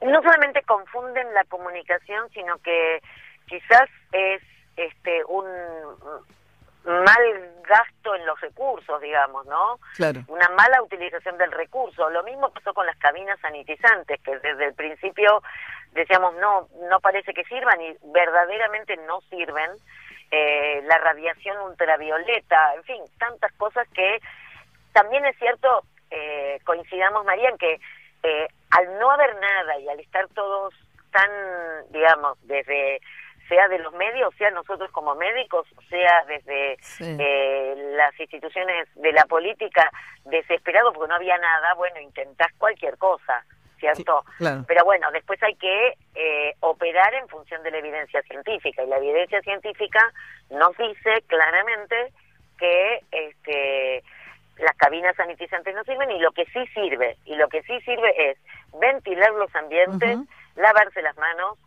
no 0.00 0.22
solamente 0.22 0.62
confunden 0.62 1.32
la 1.34 1.44
comunicación, 1.44 2.28
sino 2.32 2.58
que 2.58 3.00
quizás 3.46 3.88
es 4.12 4.40
este 4.76 5.22
un 5.28 5.44
mal 6.84 7.54
gasto 7.66 8.14
en 8.14 8.26
los 8.26 8.40
recursos, 8.40 9.00
digamos, 9.00 9.46
¿no? 9.46 9.78
Claro. 9.96 10.20
Una 10.28 10.48
mala 10.50 10.82
utilización 10.82 11.38
del 11.38 11.50
recurso. 11.52 12.10
Lo 12.10 12.22
mismo 12.22 12.50
pasó 12.50 12.74
con 12.74 12.86
las 12.86 12.96
cabinas 12.98 13.38
sanitizantes, 13.40 14.20
que 14.22 14.38
desde 14.38 14.66
el 14.66 14.74
principio 14.74 15.42
decíamos 15.92 16.34
no, 16.34 16.68
no 16.90 17.00
parece 17.00 17.32
que 17.32 17.44
sirvan 17.44 17.80
y 17.80 17.96
verdaderamente 18.12 18.96
no 18.98 19.20
sirven. 19.30 19.70
Eh, 20.30 20.82
la 20.86 20.98
radiación 20.98 21.56
ultravioleta, 21.60 22.74
en 22.74 22.82
fin, 22.84 23.02
tantas 23.18 23.52
cosas 23.52 23.86
que 23.94 24.20
también 24.92 25.24
es 25.26 25.36
cierto, 25.38 25.84
eh, 26.10 26.58
coincidamos 26.64 27.24
María, 27.24 27.50
en 27.50 27.58
que 27.58 27.80
eh, 28.22 28.48
al 28.70 28.98
no 28.98 29.10
haber 29.10 29.36
nada 29.36 29.78
y 29.78 29.88
al 29.88 30.00
estar 30.00 30.26
todos 30.28 30.74
tan, 31.12 31.30
digamos, 31.90 32.36
desde 32.42 33.00
sea 33.48 33.68
de 33.68 33.78
los 33.78 33.92
medios, 33.94 34.34
sea 34.36 34.50
nosotros 34.50 34.90
como 34.90 35.14
médicos, 35.14 35.66
sea 35.88 36.24
desde 36.26 36.76
Sí. 36.80 37.16
eh, 37.18 37.74
las 37.96 38.18
instituciones 38.18 38.88
de 38.94 39.12
la 39.12 39.24
política, 39.26 39.90
desesperado 40.24 40.92
porque 40.92 41.08
no 41.08 41.16
había 41.16 41.36
nada, 41.38 41.74
bueno, 41.74 42.00
intentás 42.00 42.52
cualquier 42.58 42.96
cosa, 42.98 43.44
¿cierto? 43.78 44.24
Sí, 44.30 44.36
claro. 44.38 44.64
Pero 44.66 44.84
bueno, 44.84 45.10
después 45.12 45.42
hay 45.42 45.54
que 45.56 45.94
eh, 46.14 46.54
operar 46.60 47.12
en 47.14 47.28
función 47.28 47.62
de 47.62 47.70
la 47.70 47.78
evidencia 47.78 48.22
científica 48.22 48.82
y 48.82 48.86
la 48.86 48.96
evidencia 48.96 49.40
científica 49.42 50.00
nos 50.50 50.76
dice 50.78 51.22
claramente 51.26 52.12
que 52.58 53.00
este 53.10 54.02
las 54.56 54.76
cabinas 54.76 55.16
sanitizantes 55.16 55.74
no 55.74 55.82
sirven 55.82 56.12
y 56.12 56.20
lo 56.20 56.30
que 56.30 56.44
sí 56.46 56.64
sirve 56.68 57.16
y 57.24 57.34
lo 57.34 57.48
que 57.48 57.62
sí 57.64 57.80
sirve 57.80 58.30
es 58.30 58.38
ventilar 58.78 59.32
los 59.32 59.52
ambientes, 59.56 60.16
lavarse 60.54 61.02
las 61.02 61.16
manos, 61.16 61.58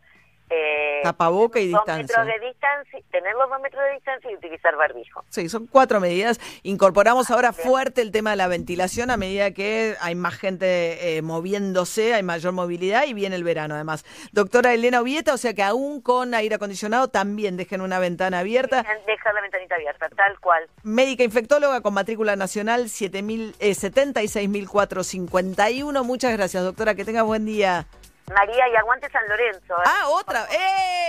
eh, 0.49 1.01
Tapaboca 1.03 1.59
y 1.59 1.67
distancia. 1.67 1.97
metros 1.97 2.25
de 2.25 2.39
distancia, 2.47 2.99
tener 3.11 3.35
los 3.35 3.47
dos 3.49 3.59
metros 3.61 3.83
de 3.83 3.91
distancia 3.91 4.31
y 4.31 4.35
utilizar 4.35 4.75
barbijo. 4.75 5.23
Sí, 5.29 5.49
son 5.49 5.67
cuatro 5.67 5.99
medidas. 5.99 6.39
Incorporamos 6.63 7.29
ahora 7.31 7.51
fuerte 7.53 8.01
el 8.01 8.11
tema 8.11 8.31
de 8.31 8.37
la 8.37 8.47
ventilación 8.47 9.11
a 9.11 9.17
medida 9.17 9.51
que 9.51 9.95
hay 9.99 10.15
más 10.15 10.35
gente 10.35 11.17
eh, 11.17 11.21
moviéndose, 11.21 12.13
hay 12.13 12.23
mayor 12.23 12.53
movilidad 12.53 13.05
y 13.05 13.13
viene 13.13 13.35
el 13.35 13.43
verano 13.43 13.75
además. 13.75 14.05
Doctora 14.31 14.73
Elena 14.73 15.01
Ovieta, 15.01 15.33
o 15.33 15.37
sea 15.37 15.53
que 15.53 15.63
aún 15.63 15.99
con 16.01 16.33
aire 16.33 16.55
acondicionado 16.55 17.09
también 17.09 17.57
dejen 17.57 17.81
una 17.81 17.99
ventana 17.99 18.39
abierta. 18.39 18.85
Dejar 19.05 19.33
la 19.33 19.41
ventanita 19.41 19.75
abierta, 19.75 20.07
tal 20.09 20.39
cual. 20.39 20.63
Médica 20.83 21.23
infectóloga 21.23 21.81
con 21.81 21.93
matrícula 21.93 22.35
nacional 22.35 22.89
7000, 22.89 23.55
eh, 23.59 23.71
76.451. 23.71 26.03
Muchas 26.03 26.33
gracias, 26.33 26.63
doctora. 26.63 26.95
Que 26.95 27.05
tenga 27.05 27.21
buen 27.23 27.45
día. 27.45 27.85
María, 28.33 28.67
y 28.71 28.75
aguante 28.75 29.09
San 29.09 29.27
Lorenzo. 29.29 29.73
¿eh? 29.73 29.83
Ah, 29.85 30.09
otra. 30.09 30.45
¡Eh! 30.51 30.57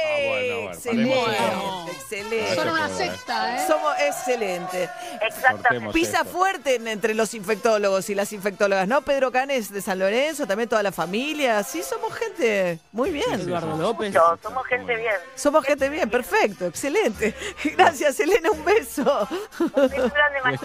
Ah, 0.07 0.29
bueno, 0.29 0.61
bueno, 0.61 0.71
excelente, 0.71 1.17
paremos 1.27 1.91
excelente. 1.91 2.55
Son 2.55 2.69
una 2.69 2.89
secta, 2.89 3.57
¿eh? 3.57 3.67
Somos 3.67 3.95
excelente. 4.01 4.89
Exactamente. 5.23 5.93
Pisa 5.93 6.25
fuerte 6.25 6.77
en- 6.77 6.87
entre 6.87 7.15
los 7.15 7.35
infectólogos 7.35 8.09
y 8.11 8.15
las 8.15 8.33
infectólogas, 8.33 8.87
¿no? 8.87 9.03
Pedro 9.03 9.33
Canes 9.33 9.71
de 9.73 9.83
San 9.83 9.99
Lorenzo, 9.99 10.47
también 10.47 10.69
toda 10.69 10.83
la 10.85 10.93
familia. 10.93 11.63
Sí, 11.65 11.83
somos 11.83 12.15
gente 12.15 12.79
muy 12.93 13.11
bien. 13.11 13.33
Eduardo 13.41 13.77
López. 13.77 14.13
Mucho, 14.15 14.39
Somos 14.43 14.65
gente 14.67 14.95
bien. 14.97 15.15
Somos 15.35 15.65
gente 15.65 15.89
bien, 15.89 16.09
perfecto, 16.09 16.67
excelente. 16.67 17.35
Gracias, 17.77 18.21
Elena, 18.21 18.51
un 18.53 18.65
beso. 18.65 19.29
Un 19.59 19.73
beso 19.89 20.11
grande. 20.11 20.59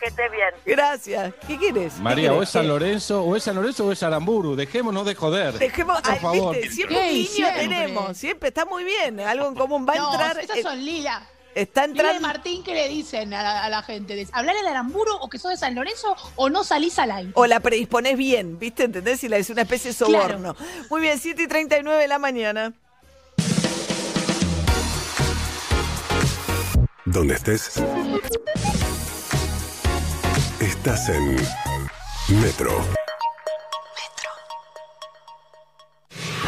Que 0.00 0.06
estés 0.06 0.32
bien. 0.32 0.50
Gracias. 0.64 1.34
¿Qué 1.46 1.58
quieres? 1.58 1.92
¿Qué 1.94 2.00
María, 2.00 2.32
o 2.32 2.42
es 2.42 2.48
San 2.48 2.66
Lorenzo, 2.66 3.22
o 3.22 3.36
es 3.36 3.42
San 3.44 3.54
Lorenzo, 3.54 3.84
o 3.86 3.92
es 3.92 4.02
Aramburu. 4.02 4.56
Dejémonos 4.56 5.04
de 5.04 5.14
joder. 5.14 5.58
Dejemos, 5.96 6.02
Por 6.02 6.12
ay, 6.12 6.18
favor. 6.20 6.56
viste, 6.56 6.70
siempre 6.74 6.96
un 6.96 7.02
Ey, 7.04 7.14
guiño 7.16 7.28
siempre. 7.34 7.60
tenemos, 7.68 8.16
siempre 8.18 8.48
está 8.48 8.64
muy 8.64 8.84
bien, 8.84 9.20
algo 9.20 9.48
en 9.48 9.54
común. 9.54 9.86
Va 9.88 9.92
a 9.92 9.96
No, 9.96 10.10
entrar, 10.12 10.38
esas 10.38 10.56
eh, 10.58 10.62
son 10.62 10.84
Lila. 10.84 11.22
está 11.54 11.86
Lila 11.86 11.96
y 11.96 12.00
entrando. 12.00 12.20
Martín, 12.28 12.62
¿qué 12.64 12.74
le 12.74 12.88
dicen 12.88 13.34
a 13.34 13.42
la, 13.42 13.64
a 13.64 13.68
la 13.68 13.82
gente? 13.82 14.14
¿Les- 14.16 14.30
¿Hablar 14.32 14.56
el 14.56 14.66
aramburo 14.66 15.16
o 15.16 15.28
que 15.28 15.38
sos 15.38 15.50
de 15.50 15.56
San 15.56 15.74
Lorenzo 15.74 16.16
o 16.36 16.48
no 16.48 16.64
salís 16.64 16.98
al 16.98 17.10
aire? 17.10 17.32
O 17.34 17.46
la 17.46 17.60
predisponés 17.60 18.16
bien, 18.16 18.58
¿viste? 18.58 18.84
¿Entendés? 18.84 19.22
Y 19.24 19.28
la 19.28 19.36
es 19.38 19.50
una 19.50 19.62
especie 19.62 19.90
de 19.90 19.96
soborno. 19.96 20.54
Muy 20.90 21.00
bien, 21.00 21.18
7 21.18 21.42
y 21.42 21.46
39 21.48 22.00
de 22.00 22.08
la 22.08 22.18
mañana. 22.18 22.72
Donde 27.04 27.34
estés. 27.34 27.72
Estás 30.60 31.08
en 31.08 31.36
Metro. 32.40 32.84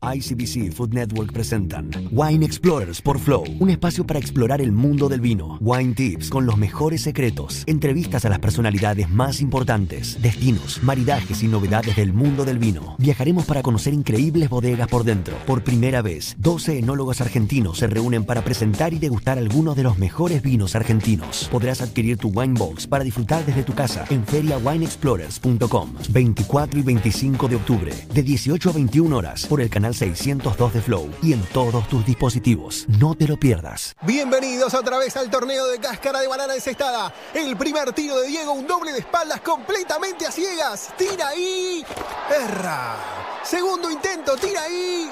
ICBC 0.00 0.72
Food 0.72 0.94
Network 0.94 1.32
presentan 1.32 1.90
Wine 2.12 2.46
Explorers 2.46 3.02
por 3.02 3.18
Flow, 3.18 3.44
un 3.58 3.68
espacio 3.68 4.06
para 4.06 4.20
explorar 4.20 4.60
el 4.60 4.70
mundo 4.70 5.08
del 5.08 5.20
vino. 5.20 5.58
Wine 5.60 5.94
Tips 5.94 6.30
con 6.30 6.46
los 6.46 6.56
mejores 6.56 7.02
secretos, 7.02 7.64
entrevistas 7.66 8.24
a 8.24 8.28
las 8.28 8.38
personalidades 8.38 9.10
más 9.10 9.40
importantes, 9.40 10.22
destinos, 10.22 10.80
maridajes 10.84 11.42
y 11.42 11.48
novedades 11.48 11.96
del 11.96 12.12
mundo 12.12 12.44
del 12.44 12.58
vino. 12.58 12.94
Viajaremos 12.98 13.44
para 13.44 13.62
conocer 13.62 13.92
increíbles 13.92 14.48
bodegas 14.48 14.86
por 14.86 15.02
dentro. 15.02 15.36
Por 15.46 15.64
primera 15.64 16.00
vez, 16.00 16.36
12 16.38 16.78
enólogos 16.78 17.20
argentinos 17.20 17.78
se 17.78 17.88
reúnen 17.88 18.24
para 18.24 18.44
presentar 18.44 18.94
y 18.94 19.00
degustar 19.00 19.36
algunos 19.36 19.74
de 19.74 19.82
los 19.82 19.98
mejores 19.98 20.42
vinos 20.42 20.76
argentinos. 20.76 21.48
Podrás 21.50 21.82
adquirir 21.82 22.18
tu 22.18 22.28
Wine 22.28 22.54
Box 22.54 22.86
para 22.86 23.02
disfrutar 23.02 23.44
desde 23.44 23.64
tu 23.64 23.74
casa 23.74 24.04
en 24.10 24.24
feriawineexplorers.com 24.24 25.94
24 26.10 26.78
y 26.78 26.82
25 26.82 27.48
de 27.48 27.56
octubre, 27.56 27.92
de 28.14 28.22
18 28.22 28.70
a 28.70 28.72
21 28.72 29.16
horas, 29.16 29.46
por 29.46 29.60
el 29.60 29.68
canal 29.68 29.87
602 29.94 30.74
de 30.74 30.82
Flow 30.82 31.10
y 31.22 31.32
en 31.32 31.42
todos 31.46 31.88
tus 31.88 32.04
dispositivos. 32.04 32.86
No 32.88 33.14
te 33.14 33.26
lo 33.26 33.36
pierdas. 33.36 33.94
Bienvenidos 34.02 34.74
otra 34.74 34.98
vez 34.98 35.16
al 35.16 35.30
torneo 35.30 35.66
de 35.66 35.78
cáscara 35.78 36.20
de 36.20 36.28
banana 36.28 36.54
encestada. 36.54 37.12
El 37.34 37.56
primer 37.56 37.92
tiro 37.92 38.20
de 38.20 38.28
Diego, 38.28 38.52
un 38.52 38.66
doble 38.66 38.92
de 38.92 39.00
espaldas 39.00 39.40
completamente 39.40 40.26
a 40.26 40.32
ciegas. 40.32 40.90
Tira 40.96 41.28
ahí. 41.28 41.84
Erra. 42.30 42.96
Segundo 43.42 43.90
intento, 43.90 44.36
tira 44.36 44.62
ahí. 44.62 45.10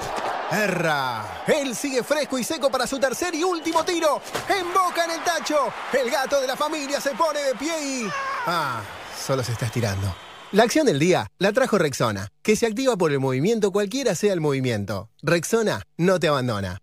Erra. 0.50 1.42
Él 1.46 1.74
sigue 1.74 2.02
fresco 2.02 2.38
y 2.38 2.44
seco 2.44 2.70
para 2.70 2.86
su 2.86 2.98
tercer 2.98 3.34
y 3.34 3.42
último 3.42 3.84
tiro. 3.84 4.20
En 4.48 4.72
boca 4.72 5.04
en 5.04 5.12
el 5.12 5.24
tacho. 5.24 5.72
El 5.92 6.10
gato 6.10 6.40
de 6.40 6.46
la 6.46 6.56
familia 6.56 7.00
se 7.00 7.10
pone 7.10 7.40
de 7.40 7.54
pie 7.54 7.74
y... 7.82 8.08
Ah, 8.46 8.82
solo 9.26 9.42
se 9.42 9.52
está 9.52 9.66
estirando. 9.66 10.25
La 10.52 10.62
acción 10.62 10.86
del 10.86 11.00
día 11.00 11.26
la 11.38 11.52
trajo 11.52 11.76
Rexona, 11.76 12.28
que 12.42 12.54
se 12.54 12.66
activa 12.66 12.96
por 12.96 13.10
el 13.10 13.18
movimiento 13.18 13.72
cualquiera 13.72 14.14
sea 14.14 14.32
el 14.32 14.40
movimiento. 14.40 15.10
Rexona 15.20 15.82
no 15.98 16.20
te 16.20 16.28
abandona. 16.28 16.78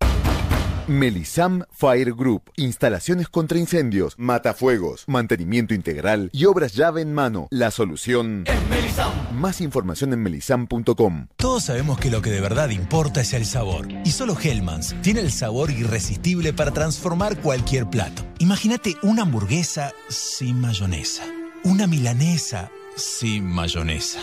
Melisam 0.87 1.63
Fire 1.71 2.13
Group. 2.13 2.51
Instalaciones 2.57 3.29
contra 3.29 3.57
incendios, 3.57 4.15
matafuegos, 4.17 5.05
mantenimiento 5.07 5.73
integral 5.73 6.29
y 6.33 6.43
obras 6.43 6.73
llave 6.73 7.01
en 7.01 7.13
mano. 7.13 7.47
La 7.51 7.71
solución 7.71 8.43
es 8.47 8.69
Melisam. 8.69 9.13
Más 9.33 9.61
información 9.61 10.11
en 10.11 10.21
melisam.com. 10.21 11.27
Todos 11.37 11.63
sabemos 11.63 11.97
que 11.99 12.11
lo 12.11 12.21
que 12.21 12.31
de 12.31 12.41
verdad 12.41 12.69
importa 12.69 13.21
es 13.21 13.31
el 13.31 13.45
sabor. 13.45 13.87
Y 14.03 14.11
solo 14.11 14.35
Hellmann's 14.37 14.93
tiene 15.01 15.21
el 15.21 15.31
sabor 15.31 15.71
irresistible 15.71 16.51
para 16.51 16.71
transformar 16.71 17.37
cualquier 17.37 17.89
plato. 17.89 18.23
Imagínate 18.39 18.97
una 19.03 19.21
hamburguesa 19.21 19.93
sin 20.09 20.59
mayonesa. 20.59 21.23
Una 21.63 21.87
milanesa 21.87 22.69
sin 22.95 23.45
mayonesa. 23.45 24.19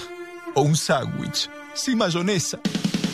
O 0.54 0.62
un 0.62 0.76
sándwich 0.76 1.48
sin 1.74 1.98
mayonesa. 1.98 2.58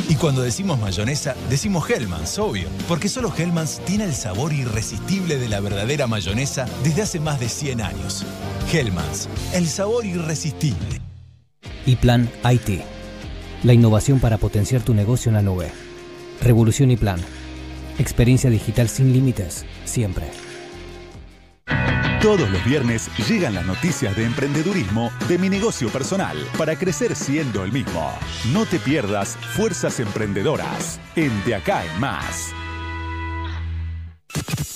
Y 0.09 0.15
cuando 0.15 0.43
decimos 0.43 0.79
mayonesa, 0.79 1.35
decimos 1.51 1.91
Hellmann's, 1.91 2.39
obvio, 2.39 2.69
porque 2.87 3.09
solo 3.09 3.33
Hellmann's 3.37 3.81
tiene 3.85 4.05
el 4.05 4.15
sabor 4.15 4.53
irresistible 4.53 5.37
de 5.37 5.49
la 5.49 5.61
verdadera 5.61 6.07
mayonesa 6.07 6.67
desde 6.85 7.03
hace 7.03 7.21
más 7.21 7.41
de 7.41 7.49
100 7.49 7.81
años. 7.81 8.25
Hellmann's, 8.73 9.29
el 9.53 9.67
sabor 9.67 10.05
irresistible. 10.05 11.01
Y 11.85 11.97
Plan 11.97 12.31
IT, 12.45 12.83
la 13.65 13.73
innovación 13.73 14.21
para 14.21 14.39
potenciar 14.39 14.83
tu 14.83 14.95
negocio 14.95 15.31
en 15.31 15.35
la 15.35 15.43
nube. 15.43 15.73
Revolución 16.41 16.93
y 16.93 16.97
Plan, 16.97 17.21
experiencia 17.99 18.49
digital 18.49 18.89
sin 18.89 19.13
límites, 19.13 19.65
siempre. 19.85 20.31
Todos 22.23 22.49
los 22.51 22.65
viernes 22.65 23.11
llegan 23.29 23.55
las 23.55 23.67
noticias 23.67 24.17
de 24.17 24.25
emprendedurismo 24.25 25.13
de 25.29 25.39
mi 25.39 25.51
negocio 25.51 25.91
personal 25.91 26.37
para 26.57 26.77
crecer 26.77 27.15
siendo 27.15 27.63
el 27.63 27.73
mismo. 27.73 28.11
No 28.53 28.65
te 28.65 28.79
pierdas 28.79 29.37
Fuerzas 29.55 30.01
Emprendedoras 30.01 30.99
en 31.15 31.31
De 31.45 31.55
Acá 31.55 31.85
en 31.85 32.01
Más. 32.01 32.55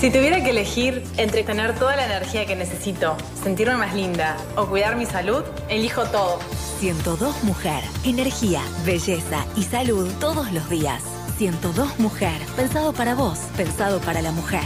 Si 0.00 0.10
tuviera 0.10 0.44
que 0.44 0.50
elegir 0.50 1.02
entre 1.16 1.42
tener 1.42 1.74
toda 1.74 1.96
la 1.96 2.04
energía 2.04 2.44
que 2.44 2.54
necesito, 2.54 3.16
sentirme 3.42 3.76
más 3.76 3.94
linda 3.94 4.36
o 4.54 4.66
cuidar 4.66 4.94
mi 4.96 5.06
salud, 5.06 5.42
elijo 5.70 6.04
todo. 6.04 6.38
102 6.80 7.44
Mujer. 7.44 7.82
Energía, 8.04 8.60
belleza 8.84 9.46
y 9.56 9.62
salud 9.62 10.12
todos 10.20 10.52
los 10.52 10.68
días. 10.68 11.02
102 11.38 11.98
Mujer. 11.98 12.38
Pensado 12.56 12.92
para 12.92 13.14
vos, 13.14 13.38
pensado 13.56 13.98
para 14.00 14.20
la 14.20 14.32
mujer. 14.32 14.64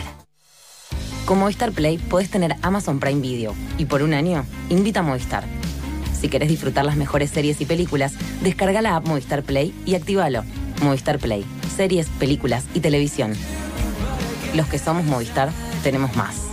Con 1.27 1.39
Movistar 1.39 1.71
Play 1.71 1.99
podés 1.99 2.29
tener 2.29 2.57
Amazon 2.63 2.99
Prime 2.99 3.21
Video 3.21 3.55
y 3.79 3.85
por 3.85 4.03
un 4.03 4.15
año 4.15 4.45
invita 4.69 4.99
a 4.99 5.05
Movistar. 5.05 5.45
Si 6.21 6.29
querés 6.29 6.49
disfrutar 6.49 6.85
las 6.85 6.97
mejores 6.97 7.31
series 7.31 7.61
y 7.61 7.67
películas, 7.67 8.15
descarga 8.43 8.83
la 8.83 8.97
app 8.97 9.07
Movistar 9.07 9.45
Play 9.45 9.73
y 9.87 9.95
activalo. 9.95 10.43
Movistar 10.83 11.21
Play, 11.21 11.47
series, 11.77 12.09
películas 12.19 12.65
y 12.75 12.81
televisión. 12.81 13.35
Los 14.55 14.67
que 14.67 14.79
somos 14.79 15.05
Movistar 15.05 15.51
tenemos 15.83 16.15
más. 16.17 16.50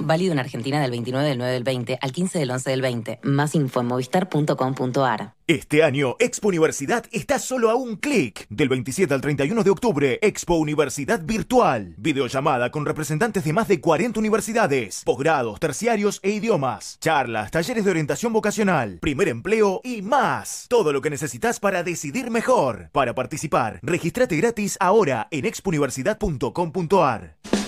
Válido 0.00 0.32
en 0.32 0.38
Argentina 0.38 0.80
del 0.80 0.90
29 0.90 1.28
del 1.28 1.38
9 1.38 1.52
del 1.52 1.64
20 1.64 1.98
al 2.00 2.12
15 2.12 2.38
del 2.38 2.50
11 2.50 2.70
del 2.70 2.82
20. 2.82 3.20
Más 3.22 3.54
info 3.54 3.80
en 3.80 3.86
movistar.com.ar. 3.86 5.34
Este 5.46 5.82
año, 5.82 6.14
Expo 6.20 6.48
Universidad 6.48 7.04
está 7.10 7.38
solo 7.38 7.70
a 7.70 7.74
un 7.74 7.96
clic. 7.96 8.46
Del 8.50 8.68
27 8.68 9.12
al 9.12 9.20
31 9.20 9.64
de 9.64 9.70
octubre, 9.70 10.18
Expo 10.22 10.54
Universidad 10.54 11.20
Virtual. 11.22 11.94
Videollamada 11.98 12.70
con 12.70 12.86
representantes 12.86 13.44
de 13.44 13.52
más 13.52 13.68
de 13.68 13.80
40 13.80 14.20
universidades, 14.20 15.02
posgrados, 15.04 15.58
terciarios 15.58 16.20
e 16.22 16.30
idiomas. 16.30 16.98
Charlas, 17.00 17.50
talleres 17.50 17.84
de 17.84 17.90
orientación 17.90 18.32
vocacional, 18.32 18.98
primer 19.00 19.28
empleo 19.28 19.80
y 19.82 20.02
más. 20.02 20.66
Todo 20.68 20.92
lo 20.92 21.00
que 21.00 21.10
necesitas 21.10 21.58
para 21.58 21.82
decidir 21.82 22.30
mejor. 22.30 22.90
Para 22.92 23.14
participar, 23.14 23.80
regístrate 23.82 24.36
gratis 24.36 24.76
ahora 24.80 25.26
en 25.32 25.46
expouniversidad.com.ar. 25.46 27.59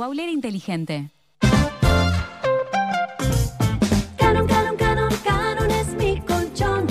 Guru, 0.00 0.04
tu 0.04 0.04
aulera 0.04 0.30
inteligente. 0.30 1.10
Canon, 4.16 4.46
Canon, 4.46 4.76
Canon, 4.76 5.12
Canon 5.24 5.70
es 5.70 5.94
mi 5.94 6.20
colchón. 6.20 6.86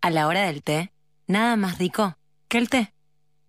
A 0.00 0.10
la 0.10 0.26
hora 0.26 0.46
del 0.46 0.64
té, 0.64 0.90
nada 1.28 1.54
más 1.56 1.78
rico 1.78 2.16
que 2.48 2.58
el 2.58 2.68
té. 2.68 2.92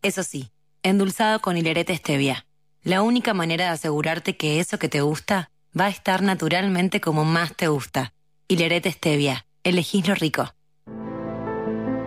Eso 0.04 0.22
sí, 0.22 0.52
endulzado 0.84 1.40
con 1.40 1.58
hilerete 1.58 1.96
stevia. 1.96 2.46
La 2.84 3.02
única 3.02 3.34
manera 3.34 3.66
de 3.66 3.72
asegurarte 3.72 4.38
que 4.38 4.60
eso 4.60 4.78
que 4.78 4.90
te 4.90 5.02
gusta 5.02 5.50
va 5.78 5.86
a 5.86 5.90
estar 5.90 6.22
naturalmente 6.22 7.02
como 7.02 7.26
más 7.26 7.56
te 7.56 7.70
gusta. 7.70 8.14
Hilerete 8.48 8.92
stevia. 8.92 9.48
Elegís 9.64 10.08
lo 10.08 10.14
rico. 10.14 10.54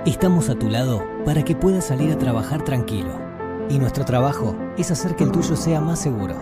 Estamos 0.06 0.50
a 0.50 0.54
tu 0.54 0.70
lado 0.70 1.04
para 1.24 1.44
que 1.44 1.56
puedas 1.56 1.86
salir 1.86 2.12
a 2.12 2.16
trabajar 2.16 2.62
tranquilo. 2.62 3.10
Y 3.68 3.80
nuestro 3.80 4.04
trabajo 4.04 4.54
es 4.78 4.92
hacer 4.92 5.16
que 5.16 5.24
el 5.24 5.32
tuyo 5.32 5.56
sea 5.56 5.80
más 5.80 5.98
seguro. 5.98 6.36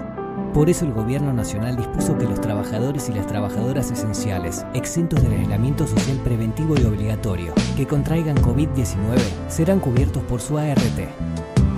Por 0.52 0.68
eso 0.68 0.84
el 0.84 0.92
Gobierno 0.92 1.32
Nacional 1.32 1.74
dispuso 1.74 2.18
que 2.18 2.26
los 2.26 2.42
trabajadores 2.42 3.08
y 3.08 3.14
las 3.14 3.26
trabajadoras 3.26 3.90
esenciales, 3.90 4.66
exentos 4.74 5.22
del 5.22 5.32
aislamiento 5.32 5.86
social 5.86 6.18
preventivo 6.18 6.74
y 6.78 6.84
obligatorio, 6.84 7.54
que 7.74 7.86
contraigan 7.86 8.36
COVID-19, 8.36 9.18
serán 9.48 9.80
cubiertos 9.80 10.22
por 10.24 10.42
su 10.42 10.58
ART. 10.58 11.00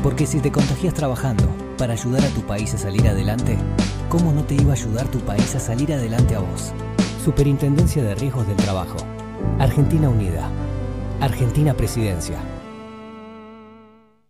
Porque 0.03 0.27
si 0.27 0.41
te 0.41 0.51
contagias 0.51 0.93
trabajando 0.93 1.45
para 1.79 1.93
ayudar 1.93 2.25
a 2.25 2.35
tu 2.35 2.41
país 2.41 2.75
a 2.75 2.79
salir 2.79 3.07
adelante, 3.07 3.57
¿cómo 4.09 4.33
no 4.33 4.43
te 4.43 4.57
iba 4.57 4.73
a 4.73 4.77
ayudar 4.77 5.07
tu 5.07 5.21
país 5.21 5.55
a 5.55 5.61
salir 5.61 5.93
adelante 5.93 6.35
a 6.35 6.41
vos? 6.41 6.73
Superintendencia 7.25 8.03
de 8.03 8.17
Riesgos 8.17 8.49
del 8.49 8.57
Trabajo. 8.57 8.97
Argentina 9.61 10.09
Unida. 10.09 10.51
Argentina 11.21 11.75
Presidencia. 11.75 12.37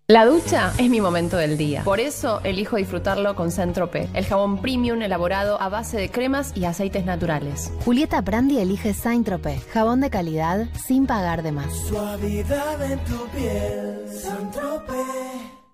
La 0.08 0.24
ducha 0.24 0.72
es 0.78 0.88
mi 0.88 1.00
momento 1.00 1.36
del 1.36 1.58
día. 1.58 1.82
Por 1.82 1.98
eso 1.98 2.40
elijo 2.44 2.76
disfrutarlo 2.76 3.34
con 3.34 3.50
Centrope, 3.50 4.08
el 4.14 4.24
jabón 4.24 4.62
premium 4.62 5.02
elaborado 5.02 5.60
a 5.60 5.68
base 5.68 5.96
de 5.96 6.10
cremas 6.10 6.52
y 6.54 6.64
aceites 6.64 7.04
naturales. 7.04 7.72
Julieta 7.84 8.20
Brandi 8.20 8.60
elige 8.60 8.94
Saint-Tropez, 8.94 9.66
jabón 9.72 10.00
de 10.00 10.10
calidad 10.10 10.68
sin 10.86 11.06
pagar 11.06 11.42
de 11.42 11.50
más. 11.50 11.74
Suavidad 11.88 12.92
en 12.92 13.00
tu 13.00 13.26
piel, 13.30 14.04
Saint-Tropez. 14.08 15.65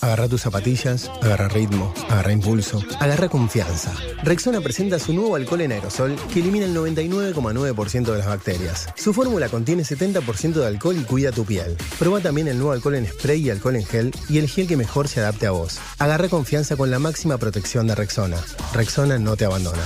Agarra 0.00 0.28
tus 0.28 0.40
zapatillas, 0.40 1.10
agarra 1.20 1.48
ritmo, 1.48 1.92
agarra 2.08 2.32
impulso, 2.32 2.82
agarra 3.00 3.28
confianza. 3.28 3.92
Rexona 4.22 4.60
presenta 4.60 4.98
su 4.98 5.12
nuevo 5.12 5.36
alcohol 5.36 5.60
en 5.60 5.72
aerosol 5.72 6.16
que 6.32 6.40
elimina 6.40 6.64
el 6.64 6.74
99,9% 6.74 8.10
de 8.10 8.18
las 8.18 8.26
bacterias. 8.26 8.88
Su 8.96 9.12
fórmula 9.12 9.48
contiene 9.48 9.82
70% 9.82 10.54
de 10.54 10.66
alcohol 10.66 10.96
y 10.96 11.04
cuida 11.04 11.32
tu 11.32 11.44
piel. 11.44 11.76
Prueba 11.98 12.20
también 12.20 12.48
el 12.48 12.56
nuevo 12.56 12.72
alcohol 12.72 12.94
en 12.94 13.06
spray 13.06 13.40
y 13.42 13.50
alcohol 13.50 13.76
en 13.76 13.84
gel 13.84 14.12
y 14.28 14.38
el 14.38 14.48
gel 14.48 14.66
que 14.66 14.76
mejor 14.76 15.08
se 15.08 15.20
adapte 15.20 15.46
a 15.46 15.50
vos. 15.50 15.78
Agarra 15.98 16.28
confianza 16.28 16.76
con 16.76 16.90
la 16.90 16.98
máxima 16.98 17.36
protección 17.36 17.86
de 17.86 17.94
Rexona. 17.94 18.38
Rexona 18.72 19.18
no 19.18 19.36
te 19.36 19.44
abandona. 19.44 19.82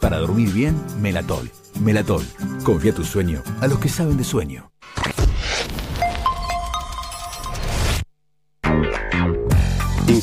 Para 0.00 0.18
dormir 0.18 0.50
bien, 0.52 0.80
Melatol. 1.00 1.50
Melatol. 1.80 2.24
Confía 2.64 2.94
tu 2.94 3.04
sueño 3.04 3.42
a 3.60 3.66
los 3.66 3.78
que 3.78 3.88
saben 3.88 4.16
de 4.16 4.24
sueño. 4.24 4.70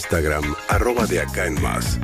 Instagram, 0.09 0.55
arroba 0.69 1.05
de 1.05 1.19
acá 1.19 1.47
en 1.47 1.61
más. 1.61 1.99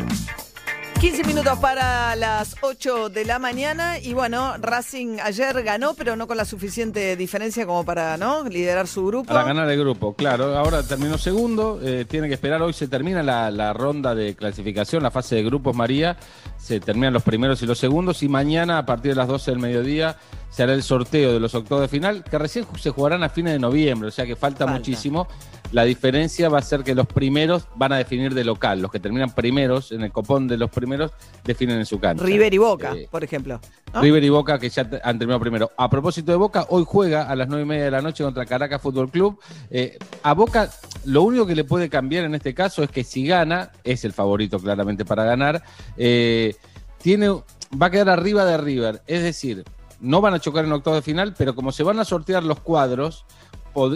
15 1.00 1.24
minutos 1.24 1.58
para 1.60 2.16
las 2.18 2.56
8 2.62 3.08
de 3.10 3.24
la 3.24 3.40
mañana 3.40 3.98
y 3.98 4.14
bueno, 4.14 4.56
Racing 4.58 5.20
ayer 5.24 5.64
ganó, 5.64 5.94
pero 5.94 6.18
no 6.18 6.28
con 6.28 6.36
la 6.36 6.44
suficiente 6.44 7.16
diferencia 7.16 7.66
como 7.66 7.86
para 7.86 8.18
no 8.18 8.44
liderar 8.44 8.88
su 8.88 9.06
grupo. 9.06 9.28
Para 9.30 9.44
ganar 9.46 9.70
el 9.70 9.80
grupo, 9.80 10.14
claro. 10.16 10.58
Ahora 10.58 10.84
terminó 10.84 11.18
segundo, 11.18 11.80
eh, 11.82 12.06
tiene 12.06 12.28
que 12.28 12.34
esperar. 12.34 12.62
Hoy 12.62 12.74
se 12.74 12.90
termina 12.90 13.24
la, 13.24 13.50
la 13.52 13.72
ronda 13.72 14.14
de 14.14 14.36
clasificación, 14.36 15.02
la 15.02 15.12
fase 15.12 15.36
de 15.36 15.44
grupos 15.44 15.74
María. 15.74 16.18
Se 16.58 16.82
terminan 16.82 17.14
los 17.14 17.24
primeros 17.24 17.62
y 17.64 17.66
los 17.66 17.80
segundos. 17.80 18.22
Y 18.22 18.28
mañana, 18.28 18.80
a 18.80 18.86
partir 18.86 19.12
de 19.12 19.16
las 19.16 19.30
12 19.30 19.52
del 19.52 19.60
mediodía, 19.62 20.18
se 20.50 20.64
hará 20.64 20.74
el 20.74 20.84
sorteo 20.84 21.32
de 21.34 21.40
los 21.40 21.56
octavos 21.56 21.82
de 21.82 21.88
final, 21.88 22.24
que 22.24 22.38
recién 22.38 22.66
se 22.80 22.90
jugarán 22.92 23.24
a 23.24 23.30
fines 23.30 23.54
de 23.54 23.60
noviembre, 23.60 24.10
o 24.10 24.12
sea 24.12 24.26
que 24.26 24.36
falta, 24.36 24.66
Falta. 24.66 24.78
muchísimo. 24.78 25.28
La 25.74 25.86
diferencia 25.86 26.50
va 26.50 26.60
a 26.60 26.62
ser 26.62 26.84
que 26.84 26.94
los 26.94 27.08
primeros 27.08 27.68
van 27.76 27.92
a 27.94 27.98
definir 27.98 28.36
de 28.36 28.44
local. 28.44 28.80
Los 28.80 28.92
que 28.92 29.00
terminan 29.00 29.32
primeros, 29.34 29.92
en 29.92 30.02
el 30.04 30.12
copón 30.12 30.48
de 30.48 30.56
los 30.56 30.70
primeros, 30.70 31.12
definen 31.44 31.80
en 31.80 31.86
su 31.88 32.00
cancha. 32.00 32.24
River 32.24 32.54
y 32.54 32.58
Boca, 32.60 32.94
Eh, 32.96 33.08
por 33.10 33.24
ejemplo. 33.24 33.60
¿no? 33.92 34.02
River 34.02 34.24
y 34.24 34.30
Boca 34.30 34.60
que 34.60 34.70
ya 34.70 34.88
han 35.04 35.18
terminado 35.18 35.40
primero. 35.40 35.72
A 35.76 35.90
propósito 35.90 36.32
de 36.32 36.38
Boca, 36.38 36.68
hoy 36.70 36.84
juega 36.88 37.24
a 37.24 37.36
las 37.36 37.48
nueve 37.48 37.64
y 37.64 37.66
media 37.66 37.86
de 37.86 37.92
la 37.92 38.02
noche 38.04 38.24
contra 38.24 38.46
Caracas 38.46 38.80
Fútbol 38.84 39.10
Club. 39.10 39.40
Eh, 39.72 39.98
a 40.22 40.34
Boca, 40.36 40.70
lo 41.06 41.24
único 41.24 41.48
que 41.48 41.56
le 41.56 41.64
puede 41.64 41.90
cambiar 41.90 42.26
en 42.26 42.36
este 42.36 42.54
caso 42.54 42.84
es 42.84 42.92
que 42.92 43.04
si 43.04 43.26
gana, 43.26 43.72
es 43.84 44.06
el 44.06 44.14
favorito 44.14 44.60
claramente 44.60 45.06
para 45.06 45.24
ganar, 45.24 45.64
eh, 45.98 46.56
tiene, 47.02 47.30
va 47.30 47.88
a 47.88 47.90
quedar 47.90 48.10
arriba 48.10 48.46
de 48.46 48.58
River. 48.58 49.02
Es 49.08 49.24
decir, 49.24 49.64
no 50.00 50.22
van 50.22 50.36
a 50.36 50.40
chocar 50.40 50.66
en 50.66 50.72
octavo 50.72 50.98
de 50.98 51.02
final, 51.02 51.34
pero 51.36 51.56
como 51.56 51.72
se 51.72 51.82
van 51.82 51.98
a 52.00 52.06
sortear 52.06 52.44
los 52.44 52.60
cuadros, 52.60 53.26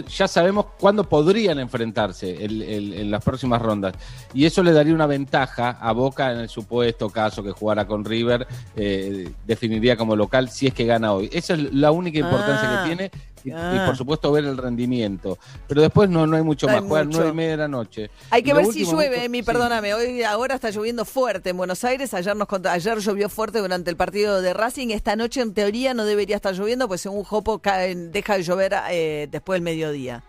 ya 0.08 0.26
sabemos 0.28 0.66
cuándo 0.78 1.04
podrían 1.04 1.58
enfrentarse 1.58 2.44
el- 2.44 2.62
el- 2.62 2.92
en 2.94 3.10
las 3.10 3.22
próximas 3.24 3.62
rondas. 3.62 3.94
Y 4.34 4.44
eso 4.44 4.62
le 4.62 4.72
daría 4.72 4.94
una 4.94 5.06
ventaja 5.06 5.70
a 5.80 5.92
Boca 5.92 6.32
en 6.32 6.40
el 6.40 6.48
supuesto 6.48 7.08
caso 7.10 7.42
que 7.42 7.52
jugara 7.52 7.86
con 7.86 8.04
River, 8.04 8.46
eh, 8.76 9.30
definiría 9.46 9.96
como 9.96 10.16
local 10.16 10.48
si 10.50 10.66
es 10.66 10.74
que 10.74 10.84
gana 10.84 11.12
hoy. 11.12 11.30
Esa 11.32 11.54
es 11.54 11.72
la 11.72 11.90
única 11.92 12.18
importancia 12.18 12.68
Ah, 12.70 12.82
que 12.82 12.88
tiene. 12.88 13.10
Y, 13.48 13.50
y 13.50 13.78
ah. 13.78 13.84
por 13.86 13.96
supuesto 13.96 14.30
ver 14.32 14.44
el 14.44 14.56
rendimiento. 14.56 15.38
Pero 15.66 15.82
después 15.82 16.08
no, 16.08 16.26
no 16.26 16.36
hay 16.36 16.42
mucho 16.42 16.66
No 16.66 16.72
hay 16.74 16.80
más. 16.80 16.88
Juegan 16.88 17.06
mucho. 17.08 17.18
nueve 17.18 17.32
y 17.32 17.36
media 17.36 17.50
de 17.52 17.56
la 17.56 17.68
noche. 17.68 18.10
Hay 18.30 18.42
que 18.42 18.54
ver 18.54 18.66
si 18.66 18.84
llueve, 18.84 19.24
Emi, 19.24 19.38
sí. 19.38 19.44
perdóname. 19.44 19.94
Hoy 19.94 20.22
ahora 20.22 20.54
está 20.54 20.70
lloviendo 20.70 21.04
fuerte 21.04 21.50
en 21.50 21.56
Buenos 21.56 21.84
Aires. 21.84 22.14
Ayer 22.14 22.34
nos 22.36 22.48
contó- 22.48 22.70
ayer 22.70 22.98
llovió 22.98 23.28
fuerte 23.28 23.58
durante 23.58 23.90
el 23.90 23.96
partido 23.96 24.40
de 24.42 24.54
Racing. 24.54 24.88
Esta 24.90 25.16
noche 25.16 25.40
en 25.40 25.54
teoría 25.54 25.94
no 25.94 26.04
debería 26.04 26.36
estar 26.36 26.54
lloviendo, 26.54 26.88
pues 26.88 27.00
según 27.00 27.24
Jopo 27.24 27.58
cae- 27.60 27.94
deja 27.94 28.36
de 28.36 28.42
llover 28.42 28.74
eh, 28.90 29.28
después 29.30 29.56
del 29.56 29.62
mediodía. 29.62 30.22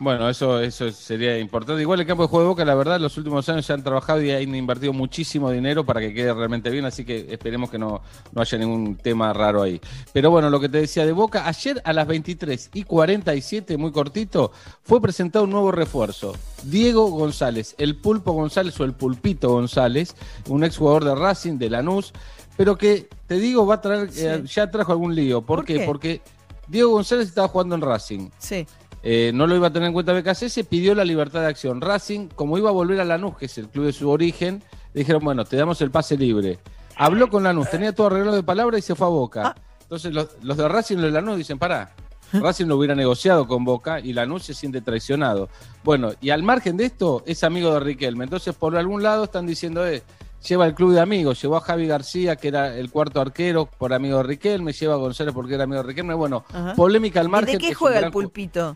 Bueno, 0.00 0.30
eso, 0.30 0.58
eso 0.62 0.90
sería 0.92 1.38
importante. 1.38 1.82
Igual 1.82 2.00
el 2.00 2.06
campo 2.06 2.22
de 2.22 2.28
juego 2.30 2.44
de 2.44 2.48
Boca, 2.48 2.64
la 2.64 2.74
verdad, 2.74 2.98
los 2.98 3.18
últimos 3.18 3.46
años 3.50 3.66
se 3.66 3.74
han 3.74 3.84
trabajado 3.84 4.22
y 4.22 4.30
han 4.30 4.54
invertido 4.54 4.94
muchísimo 4.94 5.50
dinero 5.50 5.84
para 5.84 6.00
que 6.00 6.14
quede 6.14 6.32
realmente 6.32 6.70
bien, 6.70 6.86
así 6.86 7.04
que 7.04 7.26
esperemos 7.28 7.70
que 7.70 7.78
no, 7.78 8.00
no 8.32 8.40
haya 8.40 8.56
ningún 8.56 8.96
tema 8.96 9.34
raro 9.34 9.60
ahí. 9.60 9.78
Pero 10.14 10.30
bueno, 10.30 10.48
lo 10.48 10.58
que 10.58 10.70
te 10.70 10.78
decía 10.78 11.04
de 11.04 11.12
Boca, 11.12 11.46
ayer 11.46 11.82
a 11.84 11.92
las 11.92 12.06
23 12.06 12.70
y 12.72 12.84
47, 12.84 13.76
muy 13.76 13.92
cortito, 13.92 14.52
fue 14.82 15.02
presentado 15.02 15.44
un 15.44 15.50
nuevo 15.50 15.70
refuerzo. 15.70 16.34
Diego 16.62 17.10
González, 17.10 17.74
el 17.76 17.96
Pulpo 17.96 18.32
González 18.32 18.80
o 18.80 18.84
el 18.84 18.94
Pulpito 18.94 19.50
González, 19.50 20.16
un 20.48 20.64
exjugador 20.64 21.04
de 21.04 21.14
Racing, 21.14 21.58
de 21.58 21.68
Lanús, 21.68 22.14
pero 22.56 22.78
que, 22.78 23.06
te 23.26 23.34
digo, 23.34 23.66
va 23.66 23.74
a 23.74 23.80
traer, 23.82 24.08
eh, 24.16 24.44
ya 24.46 24.70
trajo 24.70 24.92
algún 24.92 25.14
lío. 25.14 25.42
¿Por, 25.42 25.58
¿Por 25.58 25.64
qué? 25.66 25.80
qué? 25.80 25.84
Porque 25.84 26.22
Diego 26.68 26.92
González 26.92 27.28
estaba 27.28 27.48
jugando 27.48 27.74
en 27.74 27.82
Racing. 27.82 28.30
Sí. 28.38 28.66
Eh, 29.02 29.32
no 29.34 29.46
lo 29.46 29.56
iba 29.56 29.68
a 29.68 29.72
tener 29.72 29.86
en 29.86 29.92
cuenta 29.92 30.12
BKC, 30.12 30.64
pidió 30.68 30.94
la 30.94 31.04
libertad 31.04 31.40
de 31.40 31.46
acción. 31.46 31.80
Racing, 31.80 32.28
como 32.28 32.58
iba 32.58 32.68
a 32.68 32.72
volver 32.72 33.00
a 33.00 33.04
Lanús, 33.04 33.36
que 33.36 33.46
es 33.46 33.58
el 33.58 33.68
club 33.68 33.86
de 33.86 33.92
su 33.92 34.10
origen, 34.10 34.62
le 34.92 35.00
dijeron, 35.00 35.24
bueno, 35.24 35.44
te 35.44 35.56
damos 35.56 35.80
el 35.80 35.90
pase 35.90 36.16
libre. 36.16 36.58
Habló 36.96 37.30
con 37.30 37.42
Lanús, 37.42 37.70
tenía 37.70 37.94
todo 37.94 38.08
arreglado 38.08 38.36
de 38.36 38.42
palabra 38.42 38.78
y 38.78 38.82
se 38.82 38.94
fue 38.94 39.06
a 39.06 39.10
Boca. 39.10 39.54
Entonces 39.82 40.12
los, 40.12 40.28
los 40.42 40.56
de 40.56 40.68
Racing 40.68 40.98
y 40.98 41.00
los 41.00 41.12
de 41.12 41.12
Lanús 41.12 41.38
dicen, 41.38 41.58
pará, 41.58 41.94
Racing 42.32 42.66
lo 42.66 42.76
hubiera 42.76 42.94
negociado 42.94 43.48
con 43.48 43.64
Boca 43.64 44.00
y 44.00 44.12
Lanús 44.12 44.44
se 44.44 44.54
siente 44.54 44.80
traicionado. 44.80 45.48
Bueno, 45.82 46.12
y 46.20 46.30
al 46.30 46.42
margen 46.42 46.76
de 46.76 46.84
esto, 46.84 47.22
es 47.26 47.42
amigo 47.42 47.72
de 47.74 47.80
Riquelme. 47.80 48.24
Entonces, 48.24 48.54
por 48.54 48.76
algún 48.76 49.02
lado 49.02 49.24
están 49.24 49.46
diciendo, 49.46 49.86
eh, 49.86 50.02
lleva 50.46 50.66
el 50.66 50.74
club 50.74 50.92
de 50.92 51.00
amigos, 51.00 51.40
llevó 51.42 51.56
a 51.56 51.60
Javi 51.60 51.86
García, 51.86 52.36
que 52.36 52.48
era 52.48 52.76
el 52.76 52.90
cuarto 52.90 53.20
arquero, 53.20 53.66
por 53.66 53.92
amigo 53.92 54.18
de 54.18 54.22
Riquelme, 54.24 54.72
lleva 54.72 54.94
a 54.94 54.98
González 54.98 55.34
porque 55.34 55.54
era 55.54 55.64
amigo 55.64 55.82
de 55.82 55.88
Riquelme. 55.88 56.14
Bueno, 56.14 56.44
Ajá. 56.52 56.74
polémica 56.74 57.20
al 57.20 57.26
¿Y 57.26 57.30
margen. 57.30 57.58
de 57.58 57.66
qué 57.66 57.74
juega 57.74 57.98
el 58.00 58.10
pulpito? 58.10 58.74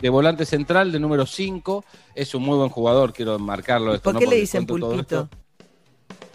de 0.00 0.08
volante 0.08 0.46
central, 0.46 0.92
de 0.92 0.98
número 0.98 1.26
5. 1.26 1.84
Es 2.14 2.34
un 2.34 2.42
muy 2.42 2.56
buen 2.56 2.70
jugador, 2.70 3.12
quiero 3.12 3.38
marcarlo. 3.38 3.94
Esto, 3.94 4.04
¿Por 4.04 4.14
¿no? 4.14 4.20
qué 4.20 4.26
le 4.26 4.36
dicen 4.36 4.64
pulpito? 4.66 5.28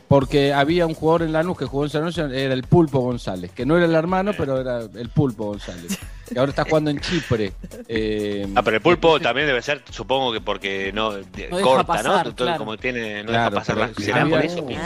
Porque 0.08 0.54
había 0.54 0.86
un 0.86 0.94
jugador 0.94 1.24
en 1.24 1.34
Lanús 1.34 1.58
que 1.58 1.66
jugó 1.66 1.86
en 1.86 1.90
San 1.90 2.04
Luis, 2.04 2.16
era 2.18 2.54
el 2.54 2.62
Pulpo 2.64 3.00
González, 3.00 3.52
que 3.52 3.66
no 3.66 3.76
era 3.76 3.88
el 3.88 3.96
hermano, 3.96 4.34
pero 4.38 4.60
era 4.62 4.82
el 4.82 5.10
Pulpo 5.10 5.46
González. 5.46 5.98
Que 6.32 6.40
ahora 6.40 6.50
está 6.50 6.64
jugando 6.66 6.90
en 6.90 7.00
Chipre. 7.00 7.54
Eh, 7.88 8.48
Ah, 8.56 8.62
pero 8.64 8.78
el 8.78 8.82
pulpo 8.82 9.20
también 9.20 9.48
debe 9.48 9.62
ser, 9.62 9.84
supongo 9.92 10.32
que 10.34 10.42
porque 10.42 10.92
no, 10.94 11.12
deja 11.14 11.62
corta, 11.62 11.84
pasar, 11.86 12.28
¿no? 12.28 12.36
Claro. 12.36 12.58
Como 12.58 12.78
tiene, 12.78 13.24
no 13.24 13.30
Claro, 13.30 13.52
deja 13.56 13.60
pasar 13.62 13.76
pero 13.76 13.88
la- 13.88 14.06
¿Será 14.06 14.26
por 14.28 14.46
eso? 14.46 14.66
pienso? 14.66 14.86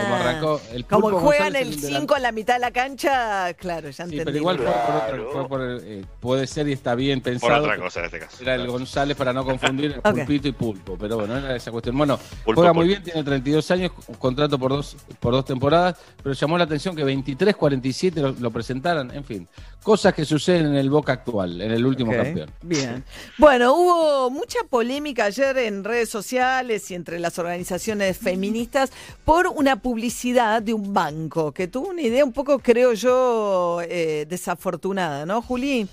como 0.00 0.14
arrancó 0.14 0.60
el 0.72 0.84
Como 0.84 1.00
Pulpo 1.02 1.20
juegan 1.20 1.46
González 1.52 1.62
el 1.66 1.68
es 1.72 1.76
un 1.84 1.90
delan- 1.90 2.00
5 2.02 2.16
en 2.16 2.22
la 2.22 2.32
mitad 2.32 2.54
de 2.54 2.60
la 2.60 2.70
cancha, 2.70 3.54
claro, 3.54 3.86
ya 3.90 3.92
Sí, 3.92 4.02
entendí. 4.02 4.24
pero 4.24 4.36
igual 4.36 4.56
fue 4.58 4.66
por 4.66 4.74
otra- 5.20 5.32
fue 5.32 5.48
por, 5.48 5.80
eh, 5.82 6.04
puede 6.20 6.46
ser 6.46 6.68
y 6.68 6.72
está 6.72 6.94
bien 6.94 7.20
pensado. 7.20 7.62
otra 7.64 7.76
cosa 7.76 8.00
en 8.00 8.06
este 8.06 8.18
caso. 8.20 8.36
Era 8.42 8.54
el 8.54 8.66
González 8.68 9.16
para 9.16 9.32
no 9.32 9.44
confundir 9.44 9.92
el 10.04 10.14
pulpito 10.14 10.46
y 10.48 10.52
pulpo, 10.52 10.96
pero 10.98 11.16
bueno, 11.16 11.36
era 11.38 11.56
esa 11.56 11.72
cuestión. 11.72 11.96
Bueno, 11.98 12.18
Pulpo, 12.44 12.60
juega 12.60 12.72
muy 12.72 12.84
pulpo. 12.86 12.88
bien, 12.90 13.02
tiene 13.02 13.24
32 13.24 13.70
años, 13.72 13.90
un 14.06 14.14
contrato 14.14 14.58
por 14.58 14.70
dos, 14.70 14.96
por 15.18 15.32
dos 15.32 15.44
temporadas, 15.44 15.96
pero 16.22 16.32
llamó 16.34 16.56
la 16.56 16.64
atención 16.64 16.94
que 16.94 17.02
23, 17.02 17.56
47 17.56 18.20
lo, 18.20 18.32
lo 18.38 18.50
presentaran, 18.52 19.10
en 19.12 19.24
fin, 19.24 19.48
cosas 19.82 20.14
que 20.14 20.24
suceden 20.24 20.67
en 20.68 20.76
el 20.76 20.90
Boca 20.90 21.12
actual, 21.12 21.60
en 21.60 21.70
el 21.70 21.84
último 21.84 22.12
campeón. 22.12 22.50
Bien. 22.62 23.04
Bueno, 23.38 23.74
hubo 23.74 24.30
mucha 24.30 24.58
polémica 24.68 25.26
ayer 25.26 25.56
en 25.58 25.84
redes 25.84 26.08
sociales 26.08 26.90
y 26.90 26.94
entre 26.94 27.18
las 27.18 27.38
organizaciones 27.38 28.18
feministas 28.18 28.90
por 29.24 29.46
una 29.46 29.76
publicidad 29.80 30.62
de 30.62 30.74
un 30.74 30.92
banco 30.92 31.52
que 31.52 31.68
tuvo 31.68 31.88
una 31.88 32.02
idea 32.02 32.24
un 32.24 32.32
poco, 32.32 32.58
creo 32.58 32.92
yo, 32.94 33.80
eh, 33.82 34.26
desafortunada, 34.28 35.24
¿no, 35.24 35.42
Juli? 35.42 35.88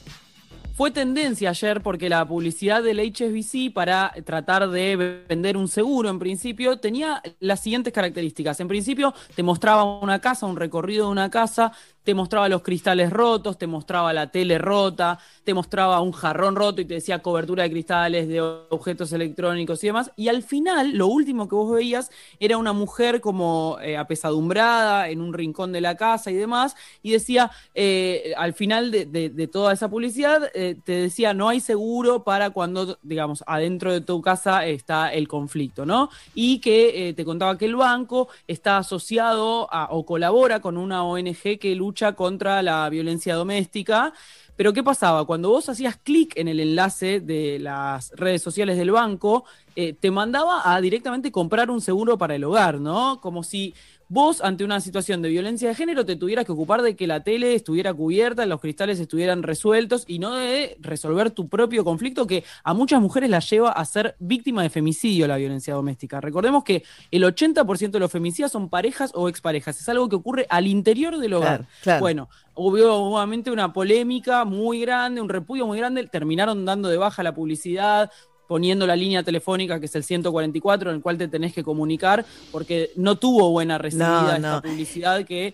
Fue 0.76 0.92
tendencia 0.92 1.52
ayer 1.52 1.80
porque 1.82 2.10
la 2.10 2.28
publicidad 2.28 2.84
del 2.84 3.00
HSBC 3.00 3.74
para 3.74 4.14
tratar 4.26 4.70
de 4.70 5.24
vender 5.26 5.56
un 5.56 5.70
seguro 5.70 6.10
en 6.10 6.20
principio 6.20 6.78
tenía 6.80 7.22
las 7.40 7.62
siguientes 7.62 7.94
características. 7.94 8.60
En 8.60 8.68
principio 8.68 9.14
te 9.36 9.42
mostraba 9.42 9.86
una 10.02 10.20
casa, 10.20 10.46
un 10.46 10.58
recorrido 10.58 11.06
de 11.06 11.12
una 11.14 11.30
casa, 11.30 11.72
te 12.06 12.14
mostraba 12.14 12.48
los 12.48 12.62
cristales 12.62 13.10
rotos, 13.12 13.58
te 13.58 13.66
mostraba 13.66 14.14
la 14.14 14.28
tele 14.28 14.60
rota, 14.60 15.18
te 15.44 15.56
mostraba 15.56 16.00
un 16.02 16.12
jarrón 16.12 16.56
roto 16.56 16.80
y 16.80 16.86
te 16.86 16.94
decía 16.94 17.24
cobertura 17.24 17.64
de 17.64 17.72
cristales, 17.72 18.28
de 18.28 18.42
objetos 18.42 19.12
electrónicos 19.12 19.84
y 19.84 19.88
demás. 19.88 20.12
Y 20.16 20.28
al 20.28 20.44
final, 20.44 20.92
lo 20.96 21.08
último 21.08 21.50
que 21.50 21.56
vos 21.56 21.74
veías 21.74 22.12
era 22.40 22.58
una 22.60 22.74
mujer 22.74 23.22
como 23.22 23.80
eh, 23.82 23.98
apesadumbrada 23.98 25.10
en 25.10 25.20
un 25.20 25.34
rincón 25.34 25.72
de 25.72 25.82
la 25.82 25.98
casa 25.98 26.30
y 26.30 26.36
demás, 26.36 26.76
y 27.02 27.12
decía, 27.12 27.50
eh, 27.74 28.34
al 28.38 28.54
final 28.54 28.92
de, 28.92 29.50
toda 29.52 29.74
esa 29.74 29.90
publicidad, 29.90 30.52
eh, 30.54 30.76
te 30.84 30.92
decía, 30.92 31.34
no 31.34 31.50
hay 31.50 31.60
seguro 31.60 32.24
para 32.24 32.52
cuando, 32.52 33.00
digamos, 33.02 33.44
adentro 33.48 33.92
de 33.92 34.02
tu 34.02 34.22
casa 34.22 34.64
está 34.68 35.12
el 35.12 35.28
conflicto, 35.28 35.88
¿no? 35.88 36.12
Y 36.36 36.60
que 36.60 37.14
te 37.18 37.26
contaba 37.26 37.58
que 37.58 37.66
el 37.66 37.76
banco 37.76 38.28
está 38.48 38.78
asociado 38.78 39.68
o 39.90 40.06
colabora 40.06 40.60
con 40.60 40.78
una 40.78 41.04
ONG 41.04 41.58
que 41.60 41.74
lucha 41.74 41.95
contra 42.16 42.62
la 42.62 42.90
violencia 42.90 43.36
doméstica. 43.36 44.14
Pero 44.56 44.72
¿qué 44.72 44.84
pasaba? 44.84 45.26
Cuando 45.26 45.50
vos 45.50 45.68
hacías 45.68 45.98
clic 45.98 46.38
en 46.38 46.48
el 46.48 46.60
enlace 46.60 47.20
de 47.20 47.60
las 47.60 48.12
redes 48.12 48.42
sociales 48.42 48.78
del 48.78 48.92
banco, 48.92 49.44
eh, 49.76 49.94
te 49.94 50.12
mandaba 50.12 50.74
a 50.74 50.80
directamente 50.80 51.32
comprar 51.32 51.70
un 51.70 51.82
seguro 51.82 52.18
para 52.18 52.36
el 52.36 52.44
hogar, 52.46 52.80
¿no? 52.80 53.20
Como 53.20 53.44
si 53.44 53.74
vos 54.08 54.42
ante 54.42 54.64
una 54.64 54.82
situación 54.82 55.22
de 55.22 55.30
violencia 55.30 55.70
de 55.70 55.76
género 55.76 56.06
te 56.06 56.16
tuvieras 56.16 56.46
que 56.46 56.52
ocupar 56.52 56.82
de 56.82 56.96
que 56.96 57.08
la 57.08 57.24
tele 57.24 57.56
estuviera 57.56 57.94
cubierta, 57.94 58.46
los 58.46 58.62
cristales 58.62 59.00
estuvieran 59.00 59.44
resueltos 59.44 60.04
y 60.08 60.20
no 60.20 60.36
de 60.36 60.78
resolver 60.80 61.32
tu 61.32 61.48
propio 61.48 61.84
conflicto 61.84 62.28
que 62.28 62.44
a 62.64 62.74
muchas 62.74 63.02
mujeres 63.02 63.30
las 63.30 63.50
lleva 63.50 63.72
a 63.72 63.86
ser 63.86 64.16
víctima 64.20 64.64
de 64.64 64.70
femicidio 64.70 65.28
la 65.28 65.38
violencia 65.38 65.74
doméstica. 65.74 66.22
Recordemos 66.22 66.64
que 66.64 66.84
el 67.12 67.24
80% 67.24 67.92
de 67.92 68.00
los 68.00 68.12
femicidios 68.12 68.52
son 68.52 68.70
parejas 68.70 69.12
o 69.14 69.30
exparejas, 69.30 69.80
es 69.80 69.90
algo 69.90 70.10
que 70.10 70.16
ocurre 70.16 70.46
al 70.50 70.68
interior 70.68 71.18
del 71.18 71.34
hogar. 71.34 71.58
Claro, 71.58 71.68
claro. 71.82 72.00
Bueno, 72.02 72.30
hubo 72.54 72.78
nuevamente 72.78 73.52
una 73.52 73.74
polémica 73.74 74.46
muy 74.46 74.82
grande, 74.82 75.22
un 75.22 75.30
repudio 75.30 75.66
muy 75.68 75.78
grande, 75.78 76.08
terminaron 76.08 76.66
dando 76.66 76.90
de 76.90 76.98
baja 76.98 77.24
la 77.24 77.34
publicidad, 77.34 78.12
poniendo 78.48 78.86
la 78.88 78.96
línea 78.96 79.24
telefónica 79.24 79.80
que 79.80 79.86
es 79.88 79.96
el 79.96 80.04
144 80.04 80.90
en 80.90 80.98
el 80.98 81.02
cual 81.02 81.18
te 81.18 81.28
tenés 81.28 81.54
que 81.54 81.64
comunicar 81.64 82.26
porque 82.52 82.92
no 82.96 83.16
tuvo 83.18 83.52
buena 83.52 83.78
recibida 83.78 84.38
No, 84.40 84.58
esta 84.58 84.62
publicidad 84.62 85.26
que 85.26 85.54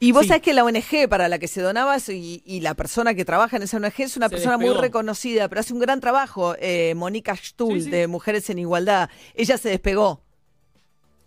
Y 0.00 0.10
vos 0.12 0.22
Sí. 0.22 0.28
sabés 0.28 0.42
que 0.42 0.52
la 0.52 0.64
ONG 0.64 1.08
para 1.08 1.28
la 1.28 1.38
que 1.38 1.46
se 1.46 1.60
donaba 1.62 1.96
y, 2.08 2.42
y 2.44 2.60
la 2.60 2.74
persona 2.74 3.14
que 3.14 3.24
trabaja 3.24 3.56
en 3.56 3.62
esa 3.62 3.76
ONG 3.76 3.92
es 3.98 4.16
una 4.16 4.28
Se 4.28 4.34
persona 4.34 4.58
muy 4.58 4.74
reconocida, 4.74 5.48
pero 5.48 5.60
hace 5.60 5.72
un 5.72 5.78
gran 5.78 6.00
trabajo, 6.00 6.56
eh, 6.58 6.94
Mónica 6.96 7.36
Stuhl, 7.36 7.78
Sí, 7.78 7.84
sí. 7.84 7.90
de 7.90 8.06
Mujeres 8.08 8.50
en 8.50 8.58
Igualdad. 8.58 9.10
Ella 9.34 9.56
se 9.58 9.68
despegó. 9.68 10.20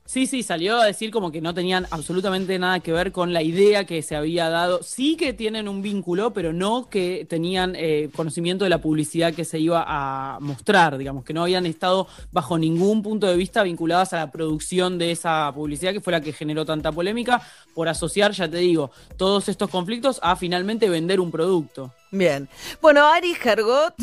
Sí, 0.08 0.28
sí, 0.28 0.44
salió 0.44 0.78
a 0.78 0.86
decir 0.86 1.10
como 1.10 1.32
que 1.32 1.42
no 1.42 1.56
tenían 1.56 1.88
absolutamente 1.90 2.60
nada 2.60 2.80
que 2.80 2.92
ver 2.92 3.12
con 3.12 3.34
la 3.34 3.42
idea 3.42 3.86
que 3.86 4.04
se 4.04 4.16
había 4.16 4.50
dado. 4.50 4.84
Sí 4.84 5.18
que 5.18 5.34
tienen 5.34 5.68
un 5.68 5.82
vínculo, 5.82 6.32
pero 6.32 6.54
no 6.54 6.90
que 6.90 7.26
tenían 7.28 7.74
eh, 7.76 8.12
conocimiento 8.16 8.66
de 8.66 8.70
la 8.70 8.78
publicidad 8.78 9.34
que 9.34 9.46
se 9.46 9.58
iba 9.58 9.84
a 9.88 10.40
mostrar, 10.42 11.00
digamos, 11.00 11.26
que 11.26 11.34
no 11.34 11.42
habían 11.42 11.66
estado 11.66 12.08
bajo 12.32 12.60
ningún 12.60 13.02
punto 13.02 13.26
de 13.26 13.36
vista 13.36 13.64
vinculadas 13.64 14.14
a 14.14 14.18
la 14.18 14.32
producción 14.32 15.00
de 15.00 15.10
esa 15.10 15.52
publicidad 15.56 15.92
que 15.92 16.02
fue 16.02 16.14
la 16.14 16.22
que 16.22 16.34
generó 16.34 16.66
tanta 16.66 16.92
polémica, 16.92 17.42
por 17.74 17.90
asociar, 17.90 18.32
ya 18.32 18.48
te 18.48 18.58
digo, 18.58 18.92
todos 19.18 19.50
estos 19.50 19.72
conflictos 19.72 20.20
a 20.22 20.36
finalmente 20.36 20.88
vender 20.88 21.20
un 21.20 21.32
producto. 21.32 21.92
Bien. 22.12 22.48
Bueno, 22.80 23.08
Ari 23.08 23.36
Hergot. 23.44 23.96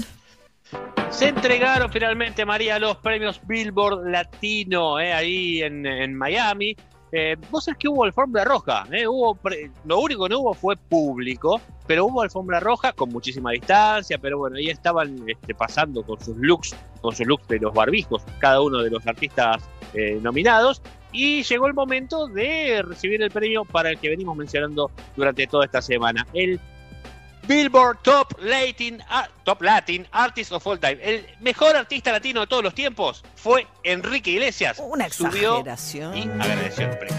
Se 1.12 1.28
entregaron 1.28 1.90
finalmente, 1.90 2.44
María, 2.46 2.78
los 2.78 2.96
premios 2.96 3.40
Billboard 3.46 4.10
Latino 4.10 4.98
eh, 4.98 5.12
ahí 5.12 5.62
en, 5.62 6.16
Miami. 6.16 6.74
Eh, 7.12 7.36
vos 7.50 7.64
sabés 7.64 7.78
que 7.78 7.88
hubo 7.88 8.04
alfombra 8.04 8.42
roja, 8.44 8.86
eh, 8.90 9.06
hubo 9.06 9.38
lo 9.84 10.00
único 10.00 10.24
que 10.24 10.30
no 10.30 10.40
hubo 10.40 10.54
fue 10.54 10.76
público, 10.76 11.60
pero 11.86 12.06
hubo 12.06 12.22
alfombra 12.22 12.58
roja 12.60 12.94
con 12.94 13.10
muchísima 13.10 13.50
distancia, 13.50 14.16
pero 14.16 14.38
bueno, 14.38 14.56
ahí 14.56 14.70
estaban 14.70 15.22
este, 15.28 15.54
pasando 15.54 16.02
con 16.02 16.18
sus 16.18 16.34
looks, 16.38 16.74
con 17.02 17.14
sus 17.14 17.26
looks 17.26 17.46
de 17.48 17.58
los 17.58 17.74
barbijos, 17.74 18.22
cada 18.38 18.62
uno 18.62 18.78
de 18.78 18.88
los 18.88 19.06
artistas 19.06 19.62
nominados, 20.22 20.80
y 21.12 21.42
llegó 21.42 21.66
el 21.66 21.74
momento 21.74 22.26
de 22.26 22.80
recibir 22.80 23.20
el 23.20 23.30
premio 23.30 23.66
para 23.66 23.90
el 23.90 23.98
que 23.98 24.08
venimos 24.08 24.34
mencionando 24.34 24.90
durante 25.14 25.46
toda 25.46 25.66
esta 25.66 25.82
semana, 25.82 26.26
el 26.32 26.58
Billboard 27.46 27.98
Top 28.02 28.34
Latin, 28.40 29.02
ah, 29.08 29.28
Top 29.44 29.62
Latin 29.62 30.06
Artist 30.12 30.52
of 30.52 30.66
All 30.66 30.78
Time. 30.78 30.98
El 31.02 31.26
mejor 31.40 31.76
artista 31.76 32.12
latino 32.12 32.40
de 32.42 32.46
todos 32.46 32.62
los 32.62 32.74
tiempos 32.74 33.24
fue 33.34 33.66
Enrique 33.82 34.30
Iglesias. 34.30 34.80
Una 34.84 35.08
Subió 35.10 35.58
exageración. 35.58 36.16
y 36.16 36.22
agradeció 36.40 36.84
el 36.90 36.98
premio. 36.98 37.16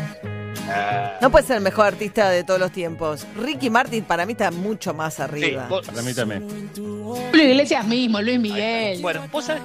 Ah, 0.69 1.17
No 1.21 1.29
puede 1.29 1.45
ser 1.45 1.57
el 1.57 1.63
mejor 1.63 1.87
artista 1.87 2.29
de 2.29 2.43
todos 2.45 2.59
los 2.59 2.71
tiempos. 2.71 3.27
Ricky 3.35 3.69
Martin 3.69 4.05
para 4.05 4.25
mí 4.25 4.31
está 4.31 4.49
mucho 4.49 4.93
más 4.93 5.19
arriba. 5.19 5.67
vos- 5.67 5.85
Para 5.85 6.01
mí 6.01 6.13
también. 6.13 6.69
Julio 6.73 7.43
Iglesias 7.49 7.85
mismo, 7.85 8.21
Luis 8.21 8.39
Miguel. 8.39 9.01
Bueno, 9.01 9.27
vos 9.31 9.43
sabés. 9.45 9.61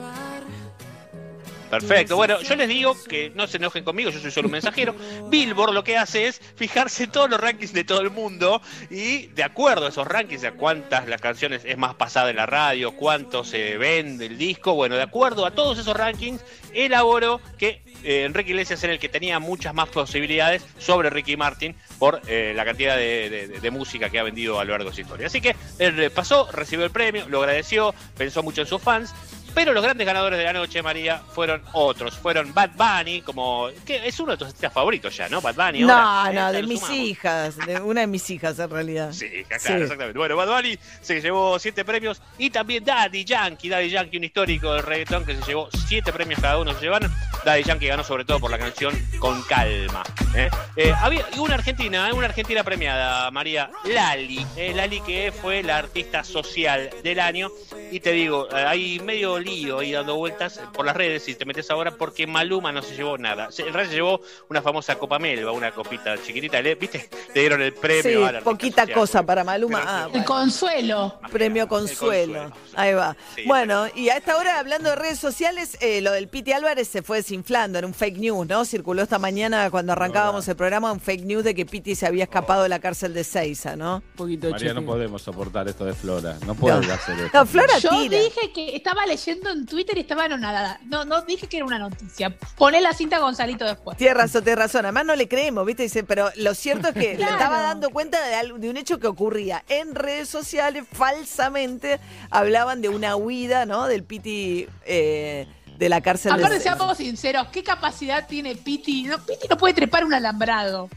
Perfecto. 1.70 2.16
Bueno, 2.16 2.40
yo 2.40 2.56
les 2.56 2.68
digo 2.68 2.96
que 3.08 3.30
no 3.34 3.46
se 3.46 3.58
enojen 3.58 3.84
conmigo, 3.84 4.10
yo 4.10 4.18
soy 4.20 4.30
solo 4.30 4.46
un 4.48 4.52
mensajero. 4.52 4.94
Billboard 5.28 5.72
lo 5.74 5.84
que 5.84 5.96
hace 5.96 6.26
es 6.26 6.40
fijarse 6.56 7.04
en 7.04 7.10
todos 7.10 7.28
los 7.28 7.38
rankings 7.40 7.72
de 7.72 7.84
todo 7.84 8.00
el 8.00 8.10
mundo 8.10 8.62
y 8.90 9.26
de 9.28 9.42
acuerdo 9.44 9.86
a 9.86 9.88
esos 9.90 10.06
rankings, 10.06 10.44
a 10.44 10.52
cuántas 10.52 11.06
las 11.08 11.20
canciones 11.20 11.62
es 11.64 11.76
más 11.76 11.94
pasada 11.94 12.30
en 12.30 12.36
la 12.36 12.46
radio, 12.46 12.92
cuánto 12.92 13.44
se 13.44 13.76
vende 13.76 14.26
el 14.26 14.38
disco, 14.38 14.74
bueno, 14.74 14.96
de 14.96 15.02
acuerdo 15.02 15.44
a 15.44 15.50
todos 15.50 15.78
esos 15.78 15.96
rankings, 15.96 16.40
elaboró 16.72 17.40
que 17.58 17.82
eh, 18.04 18.24
Enrique 18.24 18.50
Iglesias 18.50 18.82
era 18.84 18.92
el 18.92 18.98
que 18.98 19.08
tenía 19.08 19.38
muchas 19.38 19.74
más 19.74 19.88
posibilidades 19.88 20.64
sobre 20.78 21.10
Ricky 21.10 21.36
Martin 21.36 21.74
por 21.98 22.20
eh, 22.28 22.52
la 22.54 22.64
cantidad 22.64 22.96
de, 22.96 23.28
de- 23.28 23.48
de 23.60 23.70
música 23.70 24.08
que 24.08 24.18
ha 24.18 24.22
vendido 24.22 24.60
a 24.60 24.64
lo 24.64 24.70
largo 24.72 24.90
de 24.90 24.94
su 24.94 25.00
historia. 25.02 25.26
Así 25.26 25.40
que 25.40 25.56
él 25.78 25.98
eh, 26.00 26.10
pasó, 26.10 26.48
recibió 26.52 26.84
el 26.86 26.92
premio, 26.92 27.28
lo 27.28 27.40
agradeció, 27.40 27.94
pensó 28.16 28.42
mucho 28.42 28.60
en 28.62 28.66
sus 28.68 28.80
fans. 28.80 29.12
Pero 29.54 29.72
los 29.72 29.82
grandes 29.82 30.06
ganadores 30.06 30.38
de 30.38 30.44
la 30.44 30.52
noche, 30.52 30.82
María, 30.82 31.18
fueron 31.18 31.62
otros. 31.72 32.16
Fueron 32.16 32.52
Bad 32.54 32.70
Bunny, 32.76 33.22
como. 33.22 33.68
que 33.84 34.06
es 34.06 34.20
uno 34.20 34.32
de 34.32 34.38
tus 34.38 34.46
artistas 34.48 34.72
favoritos 34.72 35.16
ya, 35.16 35.28
¿no? 35.28 35.40
Bad 35.40 35.54
Bunny. 35.54 35.80
No, 35.80 35.92
ahora, 35.96 36.32
no, 36.32 36.48
eh, 36.50 36.52
de 36.52 36.62
mis 36.68 36.80
sumamos. 36.80 36.98
hijas, 36.98 37.56
de 37.66 37.80
una 37.80 38.02
de 38.02 38.06
mis 38.06 38.28
hijas 38.30 38.58
en 38.58 38.70
realidad. 38.70 39.12
Sí, 39.12 39.28
claro, 39.48 39.62
Sí. 39.62 39.72
exactamente. 39.72 40.18
Bueno, 40.18 40.36
Bad 40.36 40.48
Bunny 40.48 40.78
se 41.00 41.20
llevó 41.20 41.58
siete 41.58 41.84
premios 41.84 42.20
y 42.38 42.50
también 42.50 42.84
Daddy 42.84 43.24
Yankee, 43.24 43.68
Daddy 43.68 43.90
Yankee, 43.90 44.16
un 44.18 44.24
histórico 44.24 44.72
del 44.74 44.82
reggaetón 44.84 45.24
que 45.24 45.34
se 45.36 45.42
llevó 45.44 45.68
siete 45.88 46.12
premios 46.12 46.40
cada 46.40 46.58
uno 46.58 46.72
se 46.74 46.80
llevaron. 46.80 47.12
Daddy 47.48 47.62
Yankee 47.62 47.86
ganó 47.86 48.04
sobre 48.04 48.26
todo 48.26 48.38
por 48.40 48.50
la 48.50 48.58
canción 48.58 48.94
Con 49.18 49.40
Calma. 49.44 50.02
¿eh? 50.36 50.50
Eh, 50.76 50.92
había 51.00 51.24
y 51.34 51.38
una 51.38 51.54
argentina, 51.54 52.06
¿eh? 52.10 52.12
una 52.12 52.26
argentina 52.26 52.62
premiada, 52.62 53.30
María 53.30 53.70
Lali. 53.86 54.46
¿eh? 54.54 54.74
Lali 54.74 55.00
que 55.00 55.32
fue 55.32 55.62
la 55.62 55.78
artista 55.78 56.24
social 56.24 56.90
del 57.02 57.18
año. 57.20 57.48
Y 57.90 58.00
te 58.00 58.12
digo, 58.12 58.48
eh, 58.54 58.64
hay 58.66 58.98
medio 59.00 59.38
lío 59.38 59.78
ahí 59.78 59.92
dando 59.92 60.16
vueltas 60.16 60.60
por 60.74 60.84
las 60.84 60.94
redes 60.94 61.22
si 61.24 61.34
te 61.36 61.46
metes 61.46 61.70
ahora 61.70 61.92
porque 61.92 62.26
Maluma 62.26 62.70
no 62.70 62.82
se 62.82 62.94
llevó 62.94 63.16
nada. 63.16 63.50
Se- 63.50 63.62
En 63.62 63.72
realidad 63.72 63.90
se 63.92 63.96
llevó 63.96 64.20
una 64.50 64.60
famosa 64.60 64.96
Copa 64.96 65.18
Melba, 65.18 65.50
una 65.52 65.70
copita 65.72 66.20
chiquitita. 66.22 66.60
¿Viste? 66.60 67.08
Le 67.34 67.40
dieron 67.40 67.62
el 67.62 67.72
premio 67.72 68.02
Sí, 68.02 68.14
a 68.14 68.18
la 68.20 68.26
artista 68.28 68.44
poquita 68.44 68.82
social. 68.82 68.98
cosa 68.98 69.22
para 69.24 69.42
Maluma. 69.42 69.82
Ah, 69.86 70.02
El 70.04 70.10
bueno. 70.10 70.26
consuelo. 70.26 71.18
Premio 71.32 71.66
Consuelo. 71.66 72.52
Ahí 72.74 72.92
va. 72.92 73.16
Sí, 73.34 73.44
bueno, 73.46 73.86
y 73.94 74.10
a 74.10 74.18
esta 74.18 74.36
hora, 74.36 74.58
hablando 74.58 74.90
de 74.90 74.96
redes 74.96 75.18
sociales, 75.18 75.78
eh, 75.80 76.02
lo 76.02 76.12
del 76.12 76.28
Piti 76.28 76.52
Álvarez 76.52 76.88
se 76.88 77.00
fue 77.02 77.22
desinflando 77.42 77.78
en 77.78 77.84
un 77.84 77.94
fake 77.94 78.18
news, 78.18 78.46
¿no? 78.48 78.64
Circuló 78.64 79.02
esta 79.02 79.18
mañana 79.18 79.70
cuando 79.70 79.92
arrancábamos 79.92 80.46
el 80.48 80.56
programa 80.56 80.90
un 80.92 81.00
fake 81.00 81.24
news 81.24 81.44
de 81.44 81.54
que 81.54 81.64
Piti 81.66 81.94
se 81.94 82.06
había 82.06 82.24
escapado 82.24 82.62
de 82.64 82.68
la 82.68 82.80
cárcel 82.80 83.14
de 83.14 83.22
Seiza, 83.24 83.76
¿no? 83.76 83.96
Un 83.96 84.02
poquito 84.16 84.50
María, 84.50 84.74
no 84.74 84.84
podemos 84.84 85.22
soportar 85.22 85.68
esto 85.68 85.84
de 85.84 85.92
Flora. 85.94 86.36
No 86.46 86.54
puedes 86.54 86.86
No. 86.86 86.92
hacer 86.94 87.18
esto. 87.20 87.38
No, 87.38 87.46
Flora 87.46 87.78
Yo 87.78 87.90
tira. 87.90 88.18
dije 88.18 88.52
que 88.52 88.74
estaba 88.76 89.06
leyendo 89.06 89.50
en 89.50 89.66
Twitter 89.66 89.96
y 89.96 90.00
estaba 90.00 90.24
anonadada. 90.24 90.80
No, 90.86 91.04
no 91.04 91.22
dije 91.22 91.46
que 91.46 91.58
era 91.58 91.66
una 91.66 91.78
noticia. 91.78 92.36
Poné 92.56 92.80
la 92.80 92.92
cinta 92.92 93.16
a 93.16 93.20
Gonzalito 93.20 93.64
después. 93.64 93.96
Tienes 93.96 94.16
razón, 94.16 94.42
tienes 94.42 94.58
razón. 94.58 94.84
Además 94.84 95.04
no 95.06 95.14
le 95.16 95.28
creemos, 95.28 95.64
¿viste? 95.64 95.84
Dice, 95.84 96.02
pero 96.04 96.30
lo 96.36 96.54
cierto 96.54 96.88
es 96.88 96.94
que 96.94 97.00
le 97.12 97.16
Claro. 97.18 97.34
estaba 97.34 97.60
dando 97.62 97.90
cuenta 97.90 98.20
de, 98.26 98.34
algo- 98.34 98.58
de 98.58 98.68
un 98.70 98.76
hecho 98.76 98.98
que 98.98 99.06
ocurría 99.06 99.64
en 99.68 99.94
redes 99.94 100.28
sociales. 100.28 100.84
Falsamente 100.90 102.00
hablaban 102.30 102.80
de 102.82 102.88
una 102.88 103.16
huida, 103.16 103.66
¿no? 103.66 103.86
Del 103.86 104.02
Piti 104.04 104.66
eh, 104.84 105.46
de 105.78 105.88
la 105.88 106.00
cárcel 106.00 106.32
Aparte, 106.32 106.56
de 106.56 106.60
seamos 106.60 106.96
sinceros, 106.98 107.48
¿qué 107.48 107.62
capacidad 107.62 108.26
tiene 108.26 108.56
Piti? 108.56 109.04
No, 109.04 109.18
Piti 109.24 109.46
no 109.48 109.56
puede 109.56 109.74
trepar 109.74 110.04
un 110.04 110.12
alambrado. 110.12 110.88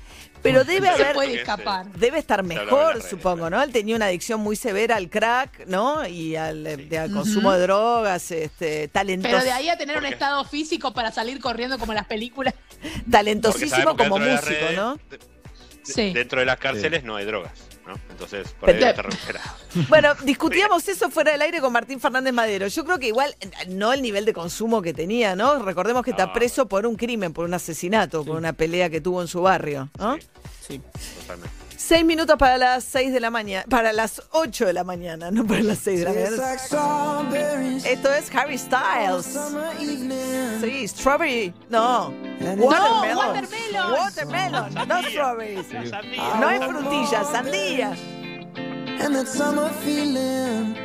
Pero 0.41 0.63
debe 0.63 0.87
No 0.89 0.95
se 0.97 1.03
haber. 1.03 1.13
puede 1.15 1.35
escapar. 1.35 1.85
Debe 1.93 2.17
estar 2.17 2.41
mejor, 2.41 3.03
supongo, 3.03 3.51
¿no? 3.51 3.61
Él 3.61 3.71
tenía 3.71 3.95
una 3.95 4.07
adicción 4.07 4.39
muy 4.39 4.55
severa 4.55 4.95
al 4.95 5.07
crack, 5.07 5.67
¿no? 5.67 6.07
Y 6.07 6.35
al, 6.35 6.65
eh, 6.65 6.77
de- 6.77 6.97
al 6.97 7.11
Ujú. 7.11 7.19
consumo 7.21 7.51
de 7.53 7.59
drogas, 7.59 8.31
este, 8.31 8.87
talentoso, 8.87 9.33
Pero 9.35 9.43
de 9.43 9.51
ahí 9.51 9.69
a 9.69 9.77
tener 9.77 9.97
un 9.99 10.05
estado 10.07 10.43
físico 10.45 10.93
para 10.95 11.11
salir 11.11 11.39
corriendo 11.39 11.77
como 11.77 11.91
en 11.91 11.97
las 11.97 12.07
películas. 12.07 12.55
Talentosísimo 13.09 13.95
como 13.95 14.17
dentro 14.17 14.25
de 14.25 14.31
las 14.33 14.43
músico, 14.45 14.71
¿no? 14.75 14.95
de- 15.09 15.19
Sí. 15.83 16.11
Dentro 16.13 16.39
de 16.39 16.45
las 16.45 16.57
cárceles 16.57 17.03
no 17.03 17.15
hay 17.17 17.25
drogas, 17.25 17.51
¿no? 17.91 17.99
Entonces, 18.10 18.54
por 18.60 18.69
ahí 18.69 18.75
Pero- 18.75 18.89
está 18.89 19.01
recuperado. 19.04 19.49
Bueno, 19.89 20.13
discutíamos 20.23 20.88
eso 20.88 21.10
fuera 21.10 21.32
del 21.32 21.41
aire 21.41 21.62
con 21.62 21.71
Martín 21.71 21.99
Fernández 21.99 22.34
Madero. 22.34 22.67
Yo 22.67 22.84
creo 22.84 22.99
que 22.99 23.08
igual, 23.08 23.36
no 23.69 23.93
el 23.93 24.01
nivel 24.01 24.25
de 24.25 24.34
consumo 24.34 24.82
que 24.82 24.93
tenía, 24.93 25.36
¿no? 25.36 25.60
Recordemos 25.63 26.04
que 26.04 26.12
está 26.12 26.34
preso 26.34 26.67
por 26.67 26.86
un 26.86 26.95
crimen, 26.95 27.34
por 27.34 27.45
un 27.45 27.54
asesinato, 27.54 28.23
por 28.25 28.36
una 28.38 28.54
pelea 28.54 28.89
que 28.89 28.99
tuvo 29.01 29.21
en 29.21 29.27
su 29.27 29.41
barrio, 29.41 29.89
¿no? 29.97 30.17
Sí. 30.67 30.82
Totalmente. 31.21 31.61
Seis 31.83 32.05
minutos 32.05 32.37
para 32.37 32.59
las 32.59 32.83
seis 32.83 33.11
de 33.11 33.19
la 33.19 33.31
mañana, 33.31 33.65
para 33.67 33.91
las 33.91 34.21
ocho 34.31 34.67
de 34.67 34.73
la 34.73 34.83
mañana, 34.83 35.31
no 35.31 35.45
para 35.45 35.63
las 35.63 35.79
seis 35.79 35.99
de 35.99 36.05
la 36.05 36.13
mañana. 36.13 36.53
Esto 37.83 38.13
es 38.13 38.35
Harry 38.35 38.57
Styles. 38.57 39.25
Sí, 40.61 40.87
strawberry. 40.87 41.51
No. 41.69 42.13
Watermelon. 42.39 43.17
watermelon. 43.17 43.91
Watermelon, 43.93 44.87
no 44.87 45.01
strawberries. 45.09 45.65
Sandía. 45.89 46.35
No 46.39 46.47
hay 46.47 46.59
frutillas, 46.59 47.27
sandía. 47.31 47.97
And 49.01 49.15
that 49.15 49.27
summer 49.27 49.69
feeling 49.83 50.75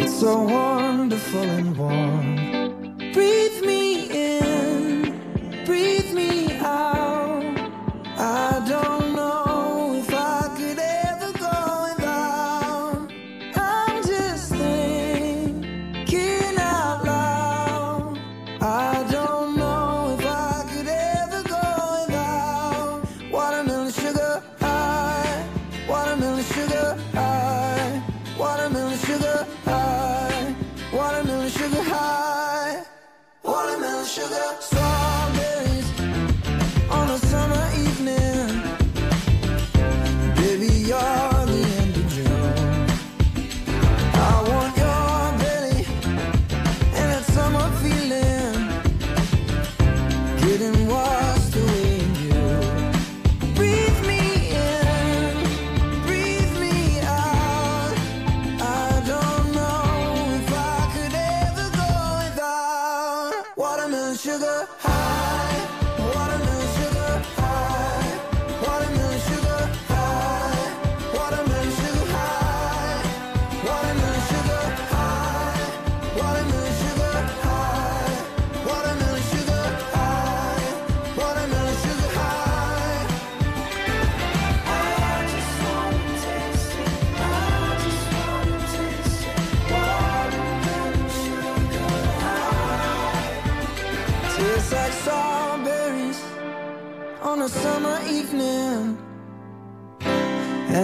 It's 0.00 0.18
so 0.18 0.42
wonderful 0.42 1.42
and 1.42 1.76
warm 1.78 3.12
Breathe 3.12 3.62
me 3.64 3.79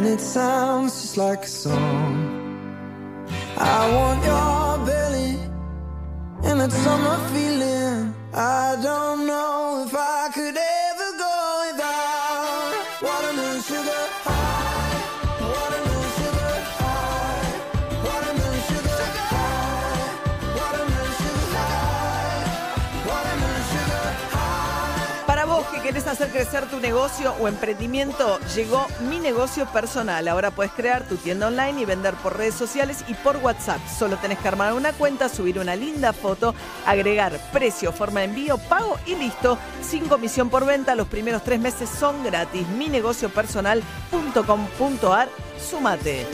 it 0.07 0.21
sounds 0.21 1.03
just 1.03 1.17
like 1.17 1.43
a 1.43 1.49
song. 1.49 2.26
Querés 25.87 26.09
hacer 26.09 26.31
crecer 26.31 26.69
tu 26.69 26.81
negocio 26.81 27.33
o 27.39 27.47
emprendimiento, 27.47 28.41
llegó 28.57 28.89
mi 29.09 29.21
negocio 29.21 29.67
personal. 29.67 30.27
Ahora 30.27 30.51
puedes 30.51 30.73
crear 30.73 31.07
tu 31.07 31.15
tienda 31.15 31.47
online 31.47 31.81
y 31.81 31.85
vender 31.85 32.15
por 32.15 32.37
redes 32.37 32.57
sociales 32.57 33.05
y 33.07 33.15
por 33.15 33.37
WhatsApp. 33.37 33.79
Solo 33.97 34.17
tenés 34.17 34.41
que 34.41 34.49
armar 34.49 34.73
una 34.73 34.93
cuenta, 34.93 35.29
subir 35.29 35.61
una 35.61 35.77
linda 35.77 36.13
foto, 36.13 36.57
agregar 36.85 37.39
precio, 37.53 37.93
forma 37.93 38.19
de 38.19 38.27
envío, 38.27 38.59
pago 38.59 38.99
y 39.07 39.15
listo. 39.15 39.59
Sin 39.81 40.09
comisión 40.09 40.51
por 40.51 40.67
venta, 40.67 40.97
los 40.97 41.07
primeros 41.07 41.45
tres 41.45 41.61
meses 41.61 41.89
son 41.89 42.25
gratis. 42.25 42.67
minegociopersonal.com.ar. 42.67 45.29
Sumate. 45.71 46.27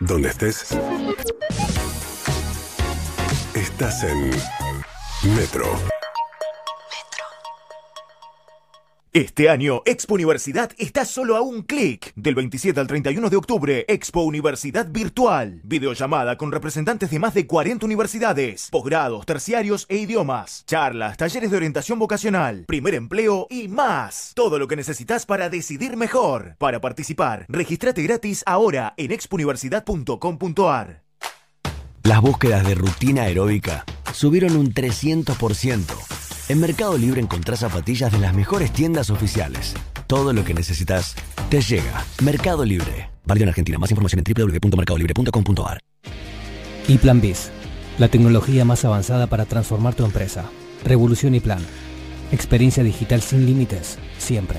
Donde 0.00 0.30
estés. 0.30 0.66
Estás 3.54 4.02
en 4.02 4.30
Metro. 5.36 5.99
Este 9.12 9.48
año, 9.48 9.82
Expo 9.86 10.14
Universidad 10.14 10.70
está 10.78 11.04
solo 11.04 11.34
a 11.36 11.40
un 11.40 11.62
clic. 11.62 12.12
Del 12.14 12.36
27 12.36 12.78
al 12.78 12.86
31 12.86 13.28
de 13.28 13.36
octubre, 13.36 13.84
Expo 13.88 14.22
Universidad 14.22 14.86
Virtual. 14.88 15.60
Videollamada 15.64 16.36
con 16.36 16.52
representantes 16.52 17.10
de 17.10 17.18
más 17.18 17.34
de 17.34 17.44
40 17.44 17.86
universidades, 17.86 18.68
posgrados, 18.70 19.26
terciarios 19.26 19.86
e 19.88 19.96
idiomas. 19.96 20.64
Charlas, 20.64 21.16
talleres 21.16 21.50
de 21.50 21.56
orientación 21.56 21.98
vocacional, 21.98 22.66
primer 22.66 22.94
empleo 22.94 23.48
y 23.50 23.66
más. 23.66 24.30
Todo 24.36 24.60
lo 24.60 24.68
que 24.68 24.76
necesitas 24.76 25.26
para 25.26 25.50
decidir 25.50 25.96
mejor. 25.96 26.54
Para 26.58 26.80
participar, 26.80 27.46
regístrate 27.48 28.04
gratis 28.04 28.44
ahora 28.46 28.94
en 28.96 29.10
expouniversidad.com.ar. 29.10 31.02
Las 32.04 32.20
búsquedas 32.20 32.64
de 32.64 32.76
rutina 32.76 33.22
aeróbica 33.22 33.84
subieron 34.12 34.54
un 34.56 34.72
300%. 34.72 36.29
En 36.50 36.58
Mercado 36.58 36.98
Libre 36.98 37.20
encontrás 37.20 37.60
zapatillas 37.60 38.10
de 38.10 38.18
las 38.18 38.34
mejores 38.34 38.72
tiendas 38.72 39.08
oficiales. 39.10 39.72
Todo 40.08 40.32
lo 40.32 40.44
que 40.44 40.52
necesitas 40.52 41.14
te 41.48 41.60
llega. 41.60 42.04
Mercado 42.24 42.64
Libre. 42.64 43.08
Válido 43.24 43.44
en 43.44 43.50
Argentina. 43.50 43.78
Más 43.78 43.92
información 43.92 44.24
en 44.26 44.34
www.mercadolibre.com.ar. 44.34 45.78
Y 46.88 46.98
Plan 46.98 47.20
BIS, 47.20 47.52
la 47.98 48.08
tecnología 48.08 48.64
más 48.64 48.84
avanzada 48.84 49.28
para 49.28 49.44
transformar 49.44 49.94
tu 49.94 50.04
empresa. 50.04 50.50
Revolución 50.84 51.36
y 51.36 51.40
Plan. 51.40 51.64
Experiencia 52.32 52.82
digital 52.82 53.22
sin 53.22 53.46
límites, 53.46 54.00
siempre. 54.18 54.58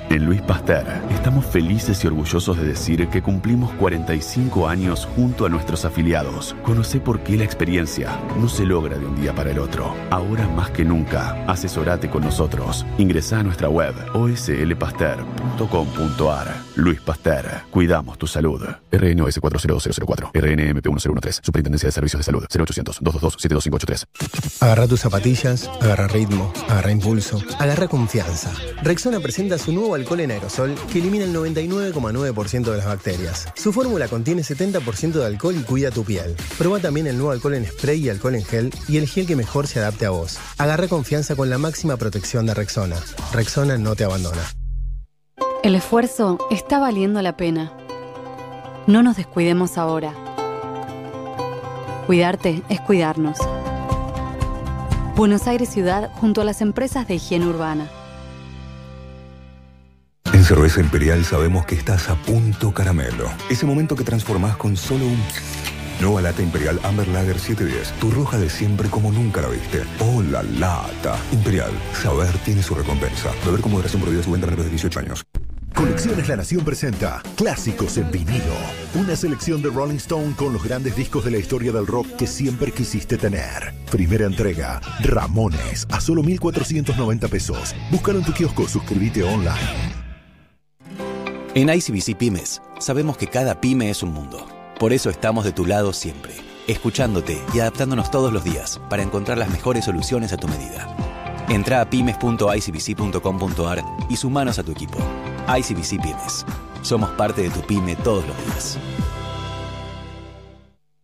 En 0.11 0.25
Luis 0.25 0.41
Pasteur 0.41 0.85
estamos 1.09 1.45
felices 1.45 2.03
y 2.03 2.07
orgullosos 2.07 2.57
de 2.57 2.65
decir 2.65 3.07
que 3.07 3.21
cumplimos 3.21 3.71
45 3.75 4.67
años 4.67 5.07
junto 5.15 5.45
a 5.45 5.49
nuestros 5.49 5.85
afiliados. 5.85 6.53
Conoce 6.63 6.99
por 6.99 7.21
qué 7.21 7.37
la 7.37 7.45
experiencia 7.45 8.19
no 8.37 8.49
se 8.49 8.65
logra 8.65 8.97
de 8.97 9.05
un 9.05 9.15
día 9.15 9.33
para 9.33 9.51
el 9.51 9.59
otro. 9.59 9.95
Ahora 10.09 10.49
más 10.49 10.71
que 10.71 10.83
nunca, 10.83 11.41
asesorate 11.45 12.09
con 12.09 12.23
nosotros. 12.23 12.85
Ingresa 12.97 13.39
a 13.39 13.43
nuestra 13.43 13.69
web 13.69 13.95
oslpasteur.com.ar. 14.13 16.55
Luis 16.75 16.99
Pasteur, 16.99 17.45
cuidamos 17.69 18.17
tu 18.17 18.27
salud. 18.27 18.61
RNOS 18.91 19.39
40004, 19.39 20.31
RNMP 20.33 20.87
1013, 20.87 21.39
Superintendencia 21.41 21.87
de 21.87 21.93
Servicios 21.93 22.19
de 22.19 22.23
Salud, 22.23 22.45
0800 22.53 22.99
222 23.01 23.35
72583. 23.39 24.07
Agarra 24.59 24.87
tus 24.87 24.99
zapatillas, 24.99 25.69
agarra 25.79 26.09
ritmo, 26.09 26.51
agarra 26.67 26.91
impulso, 26.91 27.41
agarra 27.59 27.87
confianza. 27.87 28.51
Rexona 28.83 29.21
presenta 29.21 29.57
su 29.57 29.71
nuevo 29.71 30.00
alcohol 30.01 30.19
en 30.19 30.31
aerosol 30.31 30.75
que 30.91 30.99
elimina 30.99 31.25
el 31.25 31.33
99,9% 31.33 32.71
de 32.71 32.77
las 32.77 32.85
bacterias. 32.85 33.47
Su 33.55 33.71
fórmula 33.71 34.07
contiene 34.07 34.41
70% 34.41 35.13
de 35.13 35.25
alcohol 35.25 35.55
y 35.57 35.63
cuida 35.63 35.91
tu 35.91 36.03
piel. 36.03 36.35
Prueba 36.57 36.79
también 36.79 37.07
el 37.07 37.17
nuevo 37.17 37.31
alcohol 37.31 37.53
en 37.53 37.65
spray 37.65 38.05
y 38.05 38.09
alcohol 38.09 38.35
en 38.35 38.43
gel 38.43 38.73
y 38.87 38.97
el 38.97 39.07
gel 39.07 39.27
que 39.27 39.35
mejor 39.35 39.67
se 39.67 39.79
adapte 39.79 40.05
a 40.05 40.09
vos. 40.09 40.37
Agarra 40.57 40.87
confianza 40.87 41.35
con 41.35 41.49
la 41.49 41.57
máxima 41.57 41.97
protección 41.97 42.45
de 42.45 42.53
Rexona. 42.53 42.97
Rexona 43.31 43.77
no 43.77 43.95
te 43.95 44.03
abandona. 44.03 44.41
El 45.63 45.75
esfuerzo 45.75 46.39
está 46.49 46.79
valiendo 46.79 47.21
la 47.21 47.37
pena. 47.37 47.71
No 48.87 49.03
nos 49.03 49.17
descuidemos 49.17 49.77
ahora. 49.77 50.13
Cuidarte 52.07 52.63
es 52.67 52.81
cuidarnos. 52.81 53.37
Buenos 55.15 55.45
Aires 55.45 55.69
Ciudad 55.69 56.09
junto 56.15 56.41
a 56.41 56.45
las 56.45 56.61
empresas 56.61 57.07
de 57.07 57.15
higiene 57.15 57.45
urbana. 57.45 57.87
En 60.33 60.45
Cerveza 60.45 60.79
Imperial 60.79 61.25
sabemos 61.25 61.65
que 61.65 61.75
estás 61.75 62.09
a 62.09 62.15
punto 62.15 62.73
caramelo. 62.73 63.29
Ese 63.49 63.65
momento 63.65 63.97
que 63.97 64.03
transformás 64.03 64.55
con 64.55 64.77
solo 64.77 65.05
un... 65.05 65.21
Nueva 65.99 66.21
lata 66.21 66.41
Imperial 66.41 66.79
Amber 66.83 67.07
Lager 67.09 67.37
710. 67.37 67.99
Tu 67.99 68.09
roja 68.11 68.37
de 68.37 68.49
siempre 68.49 68.89
como 68.89 69.11
nunca 69.11 69.41
la 69.41 69.49
viste. 69.49 69.83
¡Oh, 69.99 70.23
la 70.23 70.41
lata! 70.41 71.17
Imperial. 71.33 71.71
Saber 72.01 72.31
tiene 72.45 72.63
su 72.63 72.73
recompensa. 72.73 73.29
Beber 73.45 73.59
con 73.59 73.73
moderación 73.73 74.01
prohibida 74.01 74.23
su 74.23 74.31
venta 74.31 74.47
de 74.47 74.69
18 74.69 74.99
años. 74.99 75.23
Colecciones 75.75 76.27
La 76.29 76.37
Nación 76.37 76.63
presenta 76.63 77.21
Clásicos 77.35 77.97
en 77.97 78.09
vinilo. 78.09 78.55
Una 78.95 79.15
selección 79.15 79.61
de 79.61 79.69
Rolling 79.69 79.97
Stone 79.97 80.33
con 80.37 80.53
los 80.53 80.63
grandes 80.63 80.95
discos 80.95 81.25
de 81.25 81.31
la 81.31 81.37
historia 81.37 81.71
del 81.71 81.87
rock 81.87 82.07
que 82.15 82.27
siempre 82.27 82.71
quisiste 82.71 83.17
tener. 83.17 83.73
Primera 83.91 84.25
entrega, 84.25 84.79
Ramones, 85.01 85.87
a 85.91 85.99
solo 85.99 86.23
1,490 86.23 87.27
pesos. 87.27 87.75
Búscalo 87.91 88.19
en 88.19 88.25
tu 88.25 88.33
kiosco, 88.33 88.67
suscríbete 88.67 89.23
online. 89.23 90.00
En 91.53 91.67
ICBC 91.67 92.15
Pymes, 92.15 92.61
sabemos 92.79 93.17
que 93.17 93.27
cada 93.27 93.59
pyme 93.59 93.89
es 93.89 94.03
un 94.03 94.13
mundo. 94.13 94.47
Por 94.79 94.93
eso 94.93 95.09
estamos 95.09 95.43
de 95.43 95.51
tu 95.51 95.65
lado 95.65 95.91
siempre, 95.91 96.33
escuchándote 96.67 97.41
y 97.53 97.59
adaptándonos 97.59 98.09
todos 98.09 98.31
los 98.31 98.45
días 98.45 98.79
para 98.89 99.03
encontrar 99.03 99.37
las 99.37 99.49
mejores 99.49 99.83
soluciones 99.83 100.31
a 100.31 100.37
tu 100.37 100.47
medida. 100.47 100.87
Entra 101.49 101.81
a 101.81 101.89
pymes.icbc.com.ar 101.89 103.83
y 104.09 104.15
sumanos 104.15 104.59
a 104.59 104.63
tu 104.63 104.71
equipo. 104.71 104.97
ICBC 105.45 106.01
Pymes. 106.01 106.45
Somos 106.83 107.09
parte 107.11 107.41
de 107.41 107.49
tu 107.49 107.59
pyme 107.63 107.97
todos 107.97 108.25
los 108.25 108.37
días. 108.45 108.79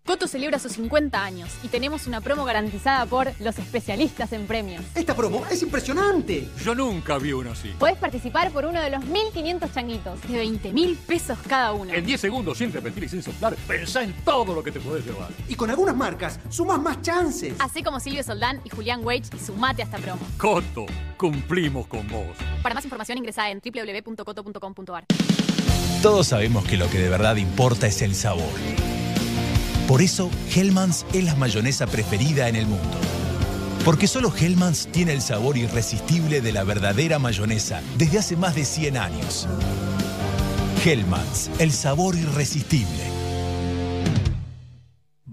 Coto 0.08 0.26
celebra 0.26 0.58
sus 0.58 0.72
50 0.72 1.22
años 1.22 1.50
y 1.64 1.68
tenemos 1.68 2.08
una 2.08 2.22
promo 2.22 2.46
garantizada 2.46 3.06
por 3.06 3.30
los 3.42 3.60
especialistas 3.60 4.32
en 4.32 4.48
premios. 4.48 4.82
Esta 4.96 5.14
promo 5.14 5.46
es 5.52 5.62
impresionante. 5.62 6.48
Yo 6.64 6.74
nunca 6.74 7.18
vi 7.18 7.34
uno 7.34 7.52
así. 7.52 7.74
Podés 7.78 7.98
participar 7.98 8.52
por 8.52 8.66
uno 8.66 8.82
de 8.82 8.90
los 8.90 9.04
1.500 9.04 9.74
changuitos, 9.74 10.22
de 10.22 10.38
20 10.38 10.72
mil 10.72 10.96
pesos 10.96 11.38
cada 11.46 11.74
uno. 11.74 11.94
En 11.94 12.06
10 12.06 12.22
segundos, 12.22 12.58
sin 12.58 12.72
repetir 12.72 13.04
y 13.04 13.10
sin 13.10 13.22
soplar, 13.22 13.58
pensá 13.68 14.02
en 14.02 14.14
todo 14.24 14.56
lo 14.56 14.64
que 14.64 14.72
te 14.72 14.80
podés 14.80 15.06
llevar. 15.06 15.30
Y 15.50 15.56
con 15.56 15.70
algunas 15.70 15.94
marcas, 15.94 16.40
sumas 16.48 16.82
más 16.82 17.02
chances. 17.02 17.56
Así 17.60 17.84
como 17.84 18.00
Silvio 18.00 18.24
Soldán 18.24 18.62
y 18.64 18.70
Julián 18.70 19.04
Wage 19.04 19.24
y 19.36 19.40
sumate 19.40 19.82
a 19.82 19.86
esta 19.86 19.98
promo. 19.98 20.22
Coto, 20.38 20.86
cumplimos 21.18 21.86
con 21.88 22.08
vos. 22.08 22.38
Para 22.64 22.74
más 22.74 22.86
información 22.86 23.18
ingresa 23.18 23.50
en 23.50 23.60
www.coto.com.ar. 23.60 25.04
Todos 26.02 26.28
sabemos 26.28 26.64
que 26.64 26.78
lo 26.78 26.90
que 26.90 26.98
de 26.98 27.10
verdad 27.10 27.36
importa 27.36 27.88
es 27.88 28.02
el 28.02 28.16
sabor. 28.16 28.48
Por 29.88 30.02
eso, 30.02 30.30
Hellmann's 30.54 31.06
es 31.14 31.24
la 31.24 31.36
mayonesa 31.36 31.88
preferida 31.88 32.50
en 32.50 32.58
el 32.58 32.68
mundo. 32.68 32.98
Porque 33.86 34.08
solo 34.08 34.34
Hellmann's 34.38 34.90
tiene 34.92 35.14
el 35.14 35.22
sabor 35.22 35.58
irresistible 35.58 36.42
de 36.42 36.52
la 36.52 36.66
verdadera 36.66 37.20
mayonesa 37.20 37.82
desde 37.98 38.20
hace 38.20 38.36
más 38.36 38.54
de 38.54 38.66
100 38.66 38.98
años. 38.98 39.48
Hellmann's, 40.84 41.50
el 41.60 41.72
sabor 41.72 42.18
irresistible. 42.18 43.17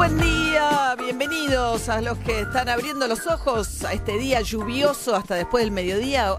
Buen 0.00 0.16
día, 0.16 0.96
bienvenidos 0.98 1.90
a 1.90 2.00
los 2.00 2.16
que 2.20 2.40
están 2.40 2.70
abriendo 2.70 3.06
los 3.06 3.26
ojos 3.26 3.84
a 3.84 3.92
este 3.92 4.16
día 4.16 4.40
lluvioso 4.40 5.14
hasta 5.14 5.34
después 5.34 5.62
del 5.62 5.72
mediodía. 5.72 6.38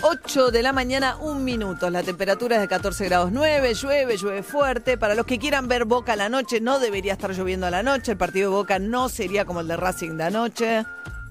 8 0.00 0.50
de 0.50 0.62
la 0.62 0.72
mañana, 0.72 1.18
un 1.18 1.44
minuto. 1.44 1.90
La 1.90 2.02
temperatura 2.02 2.56
es 2.56 2.62
de 2.62 2.68
14 2.68 3.04
grados 3.04 3.30
9, 3.30 3.74
llueve, 3.74 4.16
llueve 4.16 4.42
fuerte. 4.42 4.96
Para 4.96 5.14
los 5.14 5.26
que 5.26 5.38
quieran 5.38 5.68
ver 5.68 5.84
Boca 5.84 6.14
a 6.14 6.16
la 6.16 6.30
noche, 6.30 6.62
no 6.62 6.78
debería 6.78 7.12
estar 7.12 7.32
lloviendo 7.32 7.66
a 7.66 7.70
la 7.70 7.82
noche. 7.82 8.12
El 8.12 8.16
partido 8.16 8.50
de 8.50 8.56
Boca 8.56 8.78
no 8.78 9.10
sería 9.10 9.44
como 9.44 9.60
el 9.60 9.68
de 9.68 9.76
Racing 9.76 10.16
de 10.16 10.24
anoche. 10.24 10.86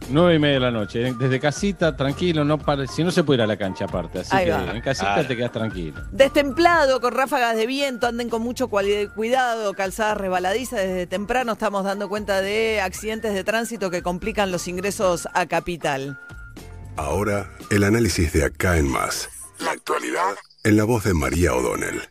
Nueve 0.10 0.36
y 0.36 0.40
media 0.40 0.56
de 0.56 0.60
la 0.60 0.72
noche. 0.72 1.14
Desde 1.18 1.40
casita, 1.40 1.96
tranquilo, 1.96 2.44
no 2.44 2.60
si 2.88 3.04
no 3.04 3.12
se 3.12 3.24
puede 3.24 3.38
ir 3.38 3.42
a 3.44 3.48
la 3.48 3.58
cancha 3.58 3.86
aparte. 3.86 4.20
Así 4.20 4.36
Ahí 4.36 4.46
que 4.46 4.52
va. 4.52 4.76
en 4.76 4.82
casita 4.82 5.28
te 5.28 5.36
quedas 5.36 5.52
tranquilo. 5.52 6.02
Destemplado, 6.12 7.00
con 7.02 7.14
ráfagas 7.14 7.56
de 7.56 7.66
viento, 7.66 8.08
anden 8.08 8.30
con 8.30 8.42
mucho 8.42 8.68
cuidado, 8.68 9.74
calzadas 9.74 10.18
resbaladizas. 10.18 10.80
Desde 10.80 11.08
temprano 11.08 11.54
estamos 11.54 11.84
dando 11.84 12.10
cuenta 12.10 12.42
de 12.42 12.82
accidentes 12.82 13.34
de 13.34 13.44
tránsito 13.44 13.90
que 13.90 14.02
complican 14.02 14.52
los 14.52 14.68
ingresos 14.68 15.28
a 15.34 15.46
capital. 15.46 16.20
Ahora, 16.96 17.50
el 17.72 17.84
análisis 17.84 18.34
de 18.34 18.46
acá 18.46 18.78
en 18.78 18.88
más. 18.88 19.30
La 19.60 19.72
actualidad 19.72 20.36
en 20.64 20.78
la 20.78 20.84
voz 20.84 21.04
de 21.04 21.14
María 21.14 21.54
O'Donnell. 21.54 22.02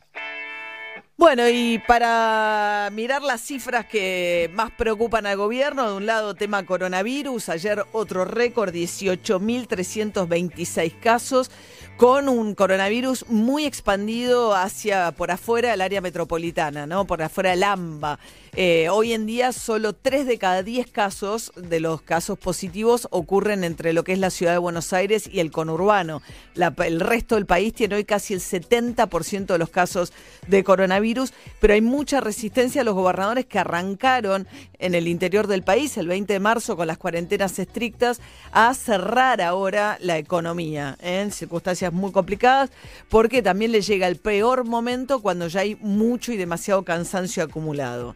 Bueno, 1.22 1.48
y 1.48 1.78
para 1.78 2.90
mirar 2.92 3.22
las 3.22 3.42
cifras 3.42 3.86
que 3.86 4.50
más 4.54 4.72
preocupan 4.72 5.24
al 5.24 5.36
gobierno, 5.36 5.88
de 5.88 5.96
un 5.96 6.04
lado 6.04 6.34
tema 6.34 6.66
coronavirus, 6.66 7.48
ayer 7.48 7.84
otro 7.92 8.24
récord, 8.24 8.74
18.326 8.74 10.98
casos, 10.98 11.52
con 11.96 12.28
un 12.28 12.54
coronavirus 12.54 13.26
muy 13.28 13.64
expandido 13.64 14.54
hacia 14.54 15.12
por 15.12 15.30
afuera 15.30 15.70
del 15.70 15.80
área 15.80 16.00
metropolitana, 16.00 16.86
¿no? 16.86 17.06
Por 17.06 17.22
afuera 17.22 17.50
del 17.50 17.62
AMBA. 17.62 18.18
Eh, 18.54 18.90
hoy 18.90 19.14
en 19.14 19.24
día 19.24 19.50
solo 19.50 19.94
3 19.94 20.26
de 20.26 20.36
cada 20.36 20.62
10 20.62 20.90
casos 20.90 21.52
de 21.56 21.80
los 21.80 22.02
casos 22.02 22.38
positivos 22.38 23.08
ocurren 23.10 23.64
entre 23.64 23.94
lo 23.94 24.04
que 24.04 24.12
es 24.12 24.18
la 24.18 24.28
ciudad 24.28 24.52
de 24.52 24.58
Buenos 24.58 24.92
Aires 24.92 25.26
y 25.32 25.40
el 25.40 25.50
conurbano. 25.50 26.20
El 26.54 27.00
resto 27.00 27.36
del 27.36 27.46
país 27.46 27.72
tiene 27.72 27.94
hoy 27.94 28.04
casi 28.04 28.34
el 28.34 28.40
70% 28.40 29.46
de 29.46 29.58
los 29.58 29.70
casos 29.70 30.12
de 30.46 30.62
coronavirus, 30.64 31.32
pero 31.60 31.72
hay 31.72 31.80
mucha 31.80 32.20
resistencia 32.20 32.82
a 32.82 32.84
los 32.84 32.94
gobernadores 32.94 33.46
que 33.46 33.58
arrancaron 33.58 34.46
en 34.78 34.94
el 34.94 35.08
interior 35.08 35.46
del 35.46 35.62
país 35.62 35.96
el 35.96 36.08
20 36.08 36.34
de 36.34 36.40
marzo 36.40 36.76
con 36.76 36.86
las 36.86 36.98
cuarentenas 36.98 37.58
estrictas 37.58 38.20
a 38.52 38.74
cerrar 38.74 39.40
ahora 39.40 39.96
la 39.98 40.18
economía 40.18 40.98
en 41.00 41.32
circunstancias 41.32 41.81
muy 41.90 42.12
complicadas 42.12 42.70
porque 43.08 43.42
también 43.42 43.72
le 43.72 43.80
llega 43.80 44.06
el 44.06 44.16
peor 44.16 44.64
momento 44.64 45.20
cuando 45.20 45.48
ya 45.48 45.60
hay 45.60 45.76
mucho 45.80 46.32
y 46.32 46.36
demasiado 46.36 46.84
cansancio 46.84 47.42
acumulado. 47.42 48.14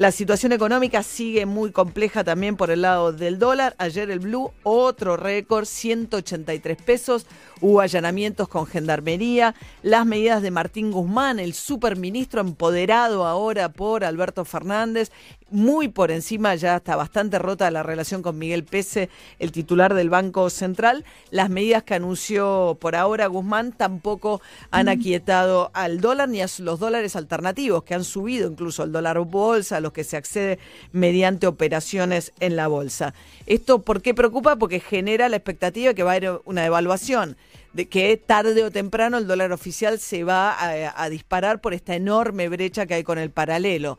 La 0.00 0.12
situación 0.12 0.52
económica 0.52 1.02
sigue 1.02 1.44
muy 1.44 1.72
compleja 1.72 2.24
también 2.24 2.56
por 2.56 2.70
el 2.70 2.80
lado 2.80 3.12
del 3.12 3.38
dólar. 3.38 3.74
Ayer 3.76 4.10
el 4.10 4.20
blue, 4.20 4.50
otro 4.62 5.18
récord, 5.18 5.66
183 5.66 6.80
pesos. 6.80 7.26
Hubo 7.62 7.82
allanamientos 7.82 8.48
con 8.48 8.66
gendarmería. 8.66 9.54
Las 9.82 10.06
medidas 10.06 10.40
de 10.40 10.50
Martín 10.50 10.90
Guzmán, 10.90 11.38
el 11.38 11.52
superministro 11.52 12.40
empoderado 12.40 13.26
ahora 13.26 13.68
por 13.68 14.02
Alberto 14.02 14.46
Fernández. 14.46 15.12
Muy 15.50 15.88
por 15.88 16.10
encima, 16.10 16.54
ya 16.54 16.76
está 16.76 16.96
bastante 16.96 17.38
rota 17.38 17.70
la 17.70 17.82
relación 17.82 18.22
con 18.22 18.38
Miguel 18.38 18.64
Pese, 18.64 19.10
el 19.38 19.52
titular 19.52 19.92
del 19.92 20.08
Banco 20.08 20.48
Central. 20.48 21.04
Las 21.30 21.50
medidas 21.50 21.82
que 21.82 21.94
anunció 21.94 22.78
por 22.80 22.96
ahora 22.96 23.26
Guzmán 23.26 23.72
tampoco 23.72 24.40
han 24.70 24.88
aquietado 24.88 25.70
al 25.74 26.00
dólar 26.00 26.30
ni 26.30 26.40
a 26.40 26.46
los 26.60 26.78
dólares 26.78 27.14
alternativos, 27.14 27.82
que 27.82 27.94
han 27.94 28.04
subido 28.04 28.48
incluso 28.48 28.84
el 28.84 28.92
dólar 28.92 29.18
bolsa, 29.18 29.78
a 29.78 29.80
los 29.80 29.92
que 29.92 30.04
se 30.04 30.16
accede 30.16 30.58
mediante 30.92 31.46
operaciones 31.46 32.32
en 32.40 32.56
la 32.56 32.68
bolsa. 32.68 33.12
¿Esto 33.46 33.82
por 33.82 34.00
qué 34.00 34.14
preocupa? 34.14 34.56
Porque 34.56 34.80
genera 34.80 35.28
la 35.28 35.36
expectativa 35.36 35.88
de 35.88 35.94
que 35.94 36.04
va 36.04 36.12
a 36.12 36.14
haber 36.14 36.40
una 36.44 36.62
devaluación 36.62 37.36
de 37.72 37.88
que 37.88 38.16
tarde 38.16 38.64
o 38.64 38.70
temprano 38.70 39.18
el 39.18 39.26
dólar 39.26 39.52
oficial 39.52 39.98
se 39.98 40.24
va 40.24 40.56
a, 40.58 41.08
disparar 41.08 41.60
por 41.60 41.74
esta 41.74 41.94
enorme 41.94 42.48
brecha 42.48 42.86
que 42.86 42.94
hay 42.94 43.02
con 43.02 43.18
el 43.18 43.30
paralelo. 43.30 43.98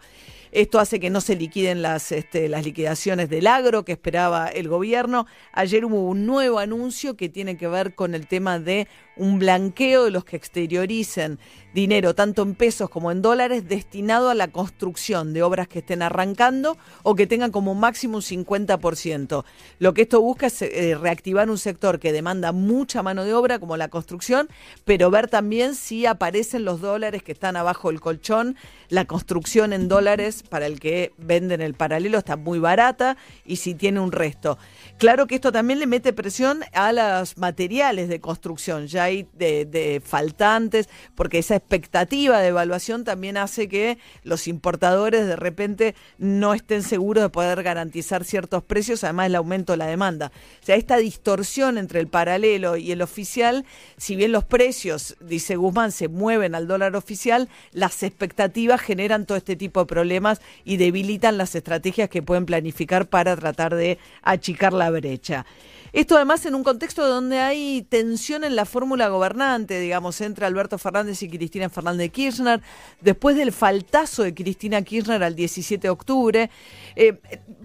Esto 0.52 0.80
hace 0.80 1.00
que 1.00 1.10
no 1.10 1.22
se 1.22 1.38
liquiden 1.38 1.82
las, 1.82 2.12
este, 2.12 2.50
las 2.50 2.66
liquidaciones 2.66 3.30
del 3.30 3.48
agro 3.48 3.86
que 3.86 3.94
esperaba 3.94 4.50
el 4.50 4.68
gobierno. 4.68 5.26
Ayer 5.54 5.86
hubo 5.86 6.06
un 6.06 6.26
nuevo 6.26 6.60
anuncio 6.60 7.16
que 7.16 7.30
tiene 7.30 7.56
que 7.56 7.70
ver 7.70 7.96
con 7.96 8.16
el 8.16 8.28
tema 8.28 8.60
de 8.60 8.90
un 9.16 9.40
blanqueo 9.40 10.04
de 10.04 10.12
los 10.12 10.26
que 10.26 10.36
exterioricen 10.36 11.40
dinero, 11.74 12.16
tanto 12.16 12.42
en 12.42 12.56
pesos 12.56 12.90
como 12.90 13.12
en 13.12 13.22
dólares, 13.22 13.68
destinado 13.68 14.30
a 14.30 14.36
la 14.36 14.50
construcción 14.50 15.34
de 15.34 15.44
obras 15.44 15.68
que 15.68 15.80
estén 15.80 16.02
arrancando 16.02 16.78
o 17.04 17.16
que 17.16 17.28
tengan 17.28 17.52
como 17.52 17.76
máximo 17.76 18.18
un 18.18 18.22
50%. 18.22 19.44
Lo 19.80 19.94
que 19.94 20.02
esto 20.04 20.22
busca 20.22 20.48
es 20.48 20.62
eh, 20.62 20.98
reactivar 21.00 21.50
un 21.50 21.58
sector 21.58 22.00
que 22.00 22.12
demanda 22.12 22.52
mucha 22.52 23.02
mano 23.04 23.24
de 23.24 23.34
obra, 23.34 23.60
como 23.60 23.78
la 23.78 23.90
construcción, 23.90 24.50
pero 24.86 25.10
ver 25.10 25.28
también 25.28 25.76
si 25.76 26.06
aparecen 26.06 26.66
los 26.66 26.82
dólares 26.82 27.24
que 27.24 27.32
están 27.32 27.56
abajo 27.56 27.90
del 27.90 28.02
colchón. 28.02 28.56
La 28.90 29.06
construcción 29.06 29.72
en 29.72 29.88
dólares 29.88 30.44
para 30.44 30.66
el 30.66 30.80
que 30.80 31.14
venden 31.18 31.62
el 31.62 31.76
paralelo 31.76 32.18
está 32.18 32.36
muy 32.36 32.60
barata 32.60 33.16
y 33.46 33.56
si 33.58 33.74
tiene 33.74 34.02
un 34.02 34.12
resto. 34.12 34.58
Claro 34.98 35.28
que 35.28 35.36
esto 35.36 35.52
también 35.52 35.80
le 35.80 35.88
mete 35.88 36.12
presión 36.12 36.62
a 36.74 36.92
los 36.92 37.38
materiales 37.38 38.10
de 38.10 38.20
construcción. 38.20 38.88
Ya 38.88 39.06
hay 39.06 39.28
de, 39.34 39.66
de 39.66 40.02
faltantes, 40.04 40.90
porque 41.16 41.40
esa 41.40 41.61
expectativa 41.62 42.40
de 42.40 42.50
evaluación 42.50 43.04
también 43.04 43.38
hace 43.38 43.70
que 43.70 43.98
los 44.24 44.48
importadores 44.48 45.26
de 45.26 45.36
repente 45.36 45.96
no 46.18 46.54
estén 46.54 46.84
seguros 46.84 47.24
de 47.24 47.30
poder 47.30 47.64
garantizar 47.64 48.26
ciertos 48.26 48.64
precios, 48.64 49.04
además 49.04 49.28
el 49.28 49.36
aumento 49.36 49.74
de 49.74 49.78
la 49.78 49.86
demanda. 49.86 50.32
O 50.62 50.66
sea, 50.66 50.76
esta 50.76 50.98
distorsión 50.98 51.78
entre 51.78 52.00
el 52.00 52.08
paralelo 52.08 52.76
y 52.76 52.92
el 52.92 53.02
oficial, 53.02 53.66
si 53.98 54.16
bien 54.16 54.32
los 54.32 54.44
precios, 54.44 55.16
dice 55.22 55.56
Guzmán, 55.56 55.92
se 55.92 56.08
mueven 56.10 56.56
al 56.56 56.68
dólar 56.68 56.96
oficial, 56.96 57.48
las 57.72 58.04
expectativas 58.04 58.82
generan 58.82 59.26
todo 59.26 59.38
este 59.38 59.56
tipo 59.56 59.80
de 59.80 59.86
problemas 59.86 60.42
y 60.66 60.78
debilitan 60.78 61.38
las 61.38 61.56
estrategias 61.56 62.10
que 62.10 62.22
pueden 62.22 62.46
planificar 62.46 63.08
para 63.08 63.38
tratar 63.38 63.76
de 63.76 63.98
achicar 64.24 64.74
la 64.74 64.90
brecha. 64.90 65.46
Esto 65.94 66.16
además 66.16 66.46
en 66.46 66.56
un 66.56 66.64
contexto 66.64 67.06
donde 67.06 67.40
hay 67.40 67.82
tensión 67.90 68.46
en 68.46 68.56
la 68.56 68.64
fórmula 68.64 69.10
gobernante, 69.10 69.78
digamos, 69.78 70.22
entre 70.22 70.46
Alberto 70.46 70.78
Fernández 70.78 71.22
y 71.22 71.30
Cristina 71.30 71.70
Fernández 71.70 72.00
de 72.00 72.10
Kirchner, 72.10 72.62
después 73.02 73.36
del 73.36 73.52
faltazo 73.52 74.24
de 74.24 74.34
Cristina 74.34 74.82
Kirchner 74.84 75.22
al 75.22 75.36
17 75.36 75.88
de 75.88 75.90
octubre. 75.90 76.50
Eh, 76.96 77.20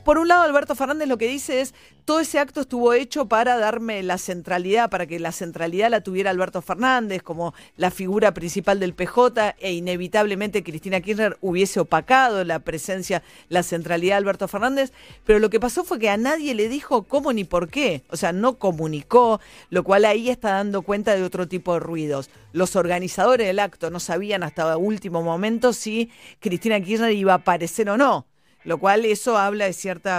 por 0.04 0.18
un 0.18 0.26
lado, 0.26 0.42
Alberto 0.42 0.74
Fernández 0.74 1.06
lo 1.06 1.18
que 1.18 1.28
dice 1.28 1.60
es, 1.60 1.72
todo 2.06 2.20
ese 2.20 2.38
acto 2.38 2.60
estuvo 2.60 2.92
hecho 2.92 3.26
para 3.26 3.58
darme 3.58 4.00
la 4.04 4.16
centralidad, 4.16 4.88
para 4.90 5.06
que 5.06 5.18
la 5.18 5.32
centralidad 5.32 5.90
la 5.90 6.02
tuviera 6.02 6.30
Alberto 6.30 6.62
Fernández 6.62 7.20
como 7.20 7.52
la 7.76 7.90
figura 7.90 8.32
principal 8.32 8.78
del 8.78 8.94
PJ 8.94 9.56
e 9.58 9.72
inevitablemente 9.72 10.62
Cristina 10.62 11.00
Kirchner 11.00 11.36
hubiese 11.40 11.80
opacado 11.80 12.44
la 12.44 12.60
presencia, 12.60 13.24
la 13.48 13.64
centralidad 13.64 14.14
de 14.14 14.18
Alberto 14.18 14.46
Fernández, 14.46 14.92
pero 15.24 15.40
lo 15.40 15.50
que 15.50 15.58
pasó 15.58 15.82
fue 15.82 15.98
que 15.98 16.08
a 16.08 16.16
nadie 16.16 16.54
le 16.54 16.68
dijo 16.68 17.02
cómo 17.02 17.32
ni 17.32 17.42
por 17.42 17.68
qué, 17.68 18.02
sea, 18.16 18.32
no 18.32 18.58
comunicó, 18.58 19.40
lo 19.70 19.84
cual 19.84 20.04
ahí 20.04 20.30
está 20.30 20.52
dando 20.52 20.82
cuenta 20.82 21.14
de 21.14 21.22
otro 21.22 21.48
tipo 21.48 21.74
de 21.74 21.80
ruidos. 21.80 22.30
Los 22.52 22.76
organizadores 22.76 23.46
del 23.46 23.58
acto 23.58 23.90
no 23.90 24.00
sabían 24.00 24.42
hasta 24.42 24.76
último 24.76 25.22
momento 25.22 25.72
si 25.72 26.10
Cristina 26.40 26.80
Kirchner 26.80 27.12
iba 27.12 27.32
a 27.32 27.36
aparecer 27.36 27.90
o 27.90 27.96
no 27.96 28.26
lo 28.64 28.78
cual 28.78 29.04
eso 29.04 29.38
habla 29.38 29.66
de 29.66 29.72
cierto 29.72 30.10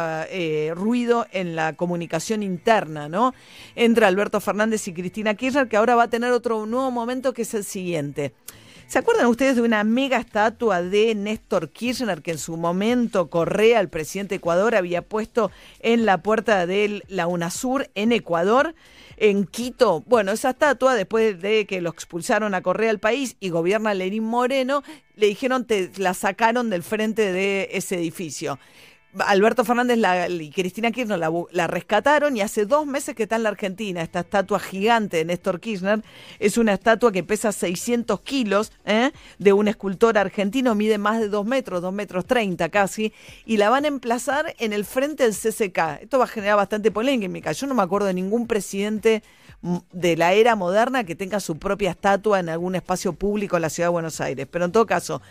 ruido 0.73 1.27
en 1.33 1.57
la 1.57 1.73
comunicación 1.73 2.43
interna, 2.43 3.09
¿no? 3.09 3.33
Entre 3.75 4.05
Alberto 4.05 4.39
Fernández 4.39 4.87
y 4.87 4.93
Cristina 4.93 5.33
Kirchner, 5.33 5.67
que 5.67 5.75
ahora 5.75 5.95
va 5.95 6.03
a 6.03 6.09
tener 6.09 6.31
otro 6.31 6.65
nuevo 6.65 6.89
momento 6.89 7.33
que 7.33 7.41
es 7.41 7.53
el 7.53 7.65
siguiente. 7.65 8.33
¿Se 8.87 8.99
acuerdan 8.99 9.25
ustedes 9.25 9.57
de 9.57 9.63
una 9.63 9.83
mega 9.83 10.17
estatua 10.17 10.81
de 10.81 11.13
Néstor 11.13 11.71
Kirchner 11.71 12.21
que 12.21 12.31
en 12.31 12.37
su 12.37 12.55
momento 12.55 13.29
Correa, 13.29 13.81
el 13.81 13.89
presidente 13.89 14.29
de 14.29 14.37
Ecuador, 14.37 14.75
había 14.75 15.01
puesto 15.01 15.51
en 15.81 16.05
la 16.05 16.23
puerta 16.23 16.65
de 16.65 17.03
la 17.09 17.27
UNASUR 17.27 17.89
en 17.95 18.13
Ecuador? 18.13 18.75
En 19.17 19.45
Quito, 19.45 20.05
bueno, 20.07 20.31
esa 20.31 20.51
estatua, 20.51 20.95
después 20.95 21.41
de 21.41 21.65
que 21.65 21.81
lo 21.81 21.89
expulsaron 21.89 22.55
a 22.55 22.61
Correa 22.61 22.89
al 22.89 22.99
país 22.99 23.35
y 23.41 23.49
gobierna 23.49 23.93
Lenín 23.93 24.23
Moreno, 24.23 24.83
le 25.17 25.27
dijeron, 25.27 25.65
te 25.65 25.91
la 25.97 26.13
sacaron 26.13 26.69
del 26.69 26.81
frente 26.81 27.33
de 27.33 27.67
ese 27.73 27.95
edificio. 27.95 28.57
Alberto 29.19 29.63
Fernández 29.63 29.97
y 30.29 30.49
Cristina 30.51 30.91
Kirchner 30.91 31.19
la 31.51 31.67
rescataron 31.67 32.35
y 32.35 32.41
hace 32.41 32.65
dos 32.65 32.85
meses 32.85 33.15
que 33.15 33.23
está 33.23 33.37
en 33.37 33.43
la 33.43 33.49
Argentina. 33.49 34.01
Esta 34.01 34.19
estatua 34.19 34.59
gigante 34.59 35.17
de 35.17 35.25
Néstor 35.25 35.59
Kirchner 35.59 36.03
es 36.39 36.57
una 36.57 36.73
estatua 36.73 37.11
que 37.11 37.23
pesa 37.23 37.51
600 37.51 38.21
kilos 38.21 38.71
¿eh? 38.85 39.11
de 39.39 39.53
un 39.53 39.67
escultor 39.67 40.17
argentino, 40.17 40.75
mide 40.75 40.97
más 40.97 41.19
de 41.19 41.29
2 41.29 41.45
metros, 41.45 41.81
2 41.81 41.93
metros 41.93 42.25
30 42.25 42.69
casi, 42.69 43.13
y 43.45 43.57
la 43.57 43.69
van 43.69 43.85
a 43.85 43.87
emplazar 43.87 44.53
en 44.59 44.73
el 44.73 44.85
frente 44.85 45.23
del 45.23 45.33
CCK. 45.33 46.01
Esto 46.01 46.19
va 46.19 46.25
a 46.25 46.27
generar 46.27 46.57
bastante 46.57 46.91
polémica. 46.91 47.51
Yo 47.53 47.67
no 47.67 47.73
me 47.73 47.83
acuerdo 47.83 48.07
de 48.07 48.13
ningún 48.13 48.45
presidente 48.45 49.23
mm, 49.61 49.77
de 49.93 50.17
la 50.17 50.33
era 50.33 50.55
moderna 50.55 51.05
que 51.05 51.15
tenga 51.15 51.39
su 51.39 51.57
propia 51.57 51.91
estatua 51.91 52.39
en 52.39 52.49
algún 52.49 52.75
espacio 52.75 53.13
público 53.13 53.55
en 53.55 53.63
la 53.63 53.69
ciudad 53.69 53.87
de 53.87 53.93
Buenos 53.93 54.21
Aires. 54.21 54.47
Pero 54.51 54.65
en 54.65 54.71
todo 54.71 54.85
caso, 54.85 55.21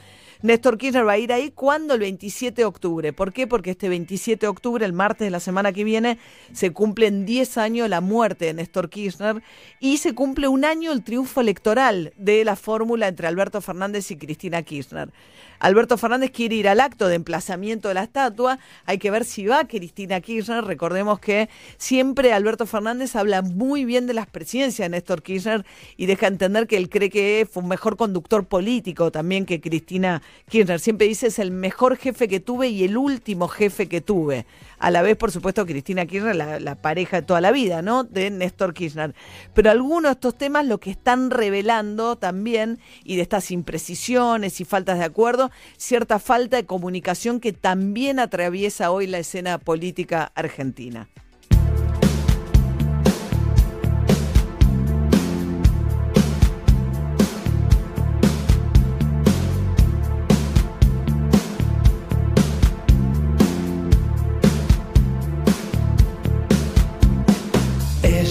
Néstor 0.43 0.76
Kirchner 0.76 1.07
va 1.07 1.12
a 1.12 1.18
ir 1.18 1.32
ahí 1.32 1.51
cuando 1.51 1.95
el 1.95 2.01
27 2.01 2.62
de 2.62 2.64
octubre. 2.64 3.12
¿Por 3.12 3.32
qué? 3.32 3.47
Porque 3.47 3.70
este 3.70 3.89
27 3.89 4.47
de 4.47 4.49
octubre, 4.49 4.84
el 4.84 4.93
martes 4.93 5.26
de 5.26 5.30
la 5.30 5.41
semana 5.41 5.72
que 5.72 5.84
viene, 5.84 6.18
se 6.53 6.72
cumplen 6.72 7.24
10 7.24 7.57
años 7.59 7.89
la 7.89 8.01
muerte 8.01 8.47
de 8.47 8.55
Néstor 8.55 8.91
Kirchner 8.91 9.43
y 9.80 9.97
se 9.99 10.14
cumple 10.14 10.49
un 10.49 10.64
año 10.64 10.93
el 10.93 11.03
triunfo 11.03 11.41
electoral 11.41 12.12
de 12.16 12.45
la 12.45 12.57
fórmula 12.57 13.09
entre 13.09 13.26
Alberto 13.26 13.61
Fernández 13.61 14.11
y 14.11 14.16
Cristina 14.16 14.62
Kirchner. 14.62 15.11
Alberto 15.59 15.97
Fernández 15.97 16.30
quiere 16.32 16.57
ir 16.57 16.68
al 16.68 16.80
acto 16.80 17.09
de 17.09 17.14
emplazamiento 17.14 17.89
de 17.89 17.95
la 17.95 18.03
estatua. 18.03 18.59
Hay 18.84 18.99
que 18.99 19.11
ver 19.11 19.24
si 19.24 19.47
va 19.47 19.66
Cristina 19.66 20.20
Kirchner. 20.20 20.64
Recordemos 20.64 21.18
que 21.18 21.49
siempre 21.78 22.34
Alberto 22.34 22.66
Fernández 22.66 23.16
habla 23.16 23.43
muy 23.43 23.84
bien 23.84 24.07
de 24.07 24.14
las 24.14 24.26
presidencias 24.26 24.84
de 24.84 24.91
Néstor 24.91 25.22
Kirchner 25.22 25.64
y 25.97 26.07
deja 26.07 26.26
entender 26.26 26.66
que 26.66 26.76
él 26.76 26.91
cree 26.91 27.09
que 27.09 27.49
fue 27.51 27.62
un 27.62 27.70
mejor 27.70 27.97
conductor 27.97 28.47
político 28.47 29.11
también 29.11 29.47
que 29.47 29.61
Cristina 29.61 30.22
Kirchner. 30.49 30.79
Siempre 30.79 31.07
dice 31.07 31.27
es 31.27 31.39
el 31.39 31.51
mejor 31.51 31.97
jefe 31.97 32.29
que 32.29 32.41
tuve 32.41 32.68
y 32.68 32.85
el 32.85 32.97
último 32.97 33.49
jefe 33.49 33.89
que 33.89 34.01
tuve. 34.01 34.47
A 34.79 34.91
la 34.91 35.03
vez, 35.03 35.16
por 35.16 35.33
supuesto, 35.33 35.64
Cristina 35.66 36.07
Kirchner, 36.07 36.37
la, 36.37 36.74
pareja 36.77 37.20
de 37.20 37.27
toda 37.27 37.41
la 37.41 37.51
vida, 37.51 37.83
¿no? 37.83 38.05
De 38.05 38.31
Néstor 38.31 38.74
Kirchner. 38.74 39.14
Pero 39.55 39.70
algunos 39.70 40.11
de 40.11 40.12
estos 40.12 40.37
temas 40.37 40.66
lo 40.66 40.79
que 40.79 40.91
están 40.91 41.31
revelando 41.31 42.16
también, 42.16 42.79
y 43.03 43.16
de 43.16 43.22
estas 43.22 43.51
imprecisiones 43.51 44.61
y 44.61 44.64
faltas 44.64 44.99
de 44.99 45.05
acuerdo, 45.05 45.51
cierta 45.77 46.18
falta 46.18 46.57
de 46.57 46.66
comunicación 46.66 47.41
que 47.41 47.53
también 47.53 48.18
atraviesa 48.18 48.91
hoy 48.91 49.07
la 49.07 49.18
escena 49.18 49.59
política 49.59 50.31
argentina. 50.35 51.09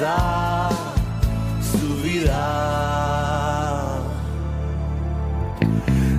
que 0.00 0.06
me 0.06 0.06
da 0.06 0.70
su 1.60 2.02
vida. 2.02 2.42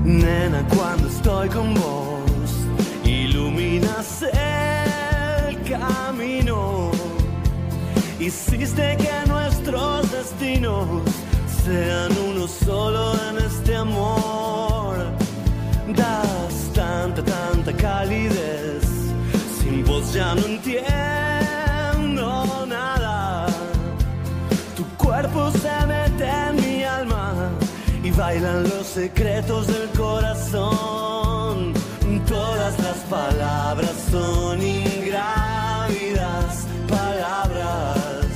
Nena, 0.04 0.66
cuando 0.76 1.08
estoy 1.08 1.50
con 1.50 1.74
vos, 1.74 2.52
iluminas 3.04 4.24
el 4.24 5.62
camino. 5.64 6.92
Hiciste 8.20 8.98
que 8.98 9.28
nuestros 9.28 10.12
destinos 10.12 11.04
sean 11.64 12.12
uno 12.30 12.48
solo 12.48 13.14
en 13.30 13.38
este 13.46 13.76
amor. 13.76 14.96
Das 15.96 16.72
tanta, 16.74 17.24
tanta 17.24 17.74
calidez. 17.74 18.84
Sin 19.60 19.84
vos 19.84 20.14
ya 20.14 20.36
no 20.36 20.46
entiendo 20.46 21.31
bailan 28.22 28.64
los 28.64 28.86
secretos 28.86 29.66
del 29.68 29.90
corazón. 29.98 31.74
Todas 32.28 32.78
las 32.80 32.98
palabras 33.10 33.96
son 34.12 34.62
ingrávidas 34.62 36.68
palabras 36.88 38.28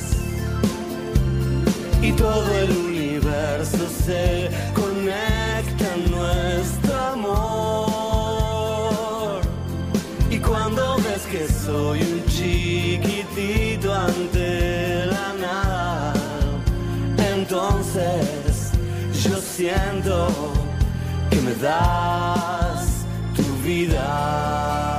y 2.02 2.12
todo 2.14 2.52
el 2.64 2.72
universo 2.72 3.88
se 4.06 4.50
conecta 4.74 5.94
en 5.96 6.12
nuestro 6.18 6.96
amor. 7.16 7.82
Y 10.30 10.40
cuando 10.40 10.98
ves 10.98 11.26
que 11.32 11.48
soy 11.48 12.02
un 12.02 12.15
yo 19.58 19.70
siento 19.70 20.28
que 21.30 21.42
me 21.42 21.54
das 21.56 23.06
tu 23.36 23.44
vida. 23.64 24.95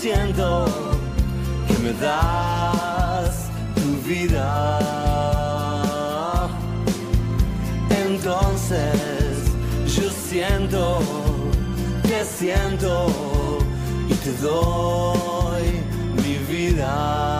Siento 0.00 0.64
que 1.66 1.74
me 1.84 1.92
das 1.94 3.50
tu 3.74 4.08
vida. 4.08 4.78
Entonces 7.90 9.32
yo 9.86 10.08
siento 10.10 10.82
siento 12.38 13.06
y 14.08 14.14
te 14.14 14.32
doy 14.40 15.82
mi 16.22 16.36
vida. 16.52 17.37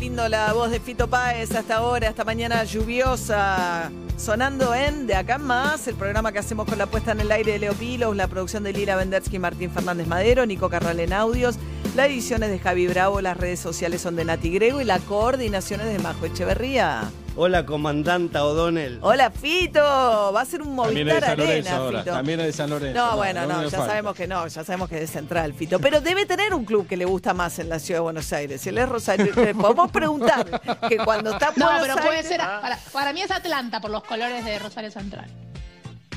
Lindo 0.00 0.26
la 0.30 0.54
voz 0.54 0.70
de 0.70 0.80
Fito 0.80 1.08
Páez 1.08 1.54
hasta 1.54 1.76
ahora, 1.76 2.08
esta 2.08 2.24
mañana 2.24 2.64
lluviosa. 2.64 3.90
Sonando 4.16 4.74
en 4.74 5.06
De 5.06 5.14
Acá 5.14 5.34
en 5.34 5.42
Más, 5.42 5.86
el 5.88 5.94
programa 5.94 6.32
que 6.32 6.38
hacemos 6.38 6.66
con 6.66 6.78
la 6.78 6.86
puesta 6.86 7.12
en 7.12 7.20
el 7.20 7.30
aire 7.30 7.52
de 7.52 7.58
Leo 7.58 7.74
Pilos, 7.74 8.16
la 8.16 8.26
producción 8.26 8.62
de 8.62 8.72
Lila 8.72 8.96
Vendersky 8.96 9.36
y 9.36 9.38
Martín 9.38 9.70
Fernández 9.70 10.06
Madero, 10.06 10.46
Nico 10.46 10.70
Carral 10.70 11.00
en 11.00 11.12
audios, 11.12 11.56
la 11.96 12.06
edición 12.06 12.42
es 12.42 12.50
de 12.50 12.58
Javi 12.58 12.86
Bravo, 12.86 13.20
las 13.20 13.36
redes 13.36 13.60
sociales 13.60 14.00
son 14.00 14.16
de 14.16 14.24
Nati 14.24 14.50
Grego 14.50 14.80
y 14.80 14.84
la 14.84 15.00
coordinación 15.00 15.82
es 15.82 15.92
de 15.92 15.98
Majo 15.98 16.24
Echeverría. 16.24 17.10
Hola, 17.42 17.64
comandanta 17.64 18.44
O'Donnell. 18.44 18.98
Hola 19.00 19.30
Fito, 19.30 19.80
va 19.80 20.42
a 20.42 20.44
ser 20.44 20.60
un 20.60 20.74
Movistar 20.74 21.24
Arena, 21.24 21.76
ahora. 21.76 22.00
Fito. 22.00 22.12
También 22.12 22.40
es 22.40 22.46
de 22.48 22.52
San 22.52 22.68
Lorenzo. 22.68 22.98
No, 23.02 23.16
bueno, 23.16 23.46
no, 23.46 23.62
ya 23.62 23.70
falta. 23.70 23.86
sabemos 23.86 24.14
que 24.14 24.26
no, 24.26 24.46
ya 24.46 24.62
sabemos 24.62 24.90
que 24.90 24.96
es 24.96 25.00
de 25.00 25.06
central, 25.06 25.54
Fito. 25.54 25.78
Pero 25.80 26.02
debe 26.02 26.26
tener 26.26 26.52
un 26.52 26.66
club 26.66 26.86
que 26.86 26.98
le 26.98 27.06
gusta 27.06 27.32
más 27.32 27.58
en 27.58 27.70
la 27.70 27.78
ciudad 27.78 28.00
de 28.00 28.02
Buenos 28.02 28.30
Aires. 28.34 28.60
Si 28.60 28.68
él 28.68 28.76
es 28.76 28.86
Rosario, 28.86 29.32
le 29.36 29.54
podemos 29.54 29.90
preguntar 29.90 30.60
que 30.86 30.98
cuando 30.98 31.30
está 31.30 31.46
en 31.48 31.52
No, 31.56 31.66
Buenos 31.78 31.86
pero 31.88 31.96
puede 32.04 32.16
Aires- 32.18 32.28
ser. 32.28 32.40
Para, 32.40 32.78
para 32.92 33.12
mí 33.14 33.22
es 33.22 33.30
Atlanta 33.30 33.80
por 33.80 33.90
los 33.90 34.04
colores 34.04 34.44
de 34.44 34.58
Rosario 34.58 34.90
Central. 34.90 35.30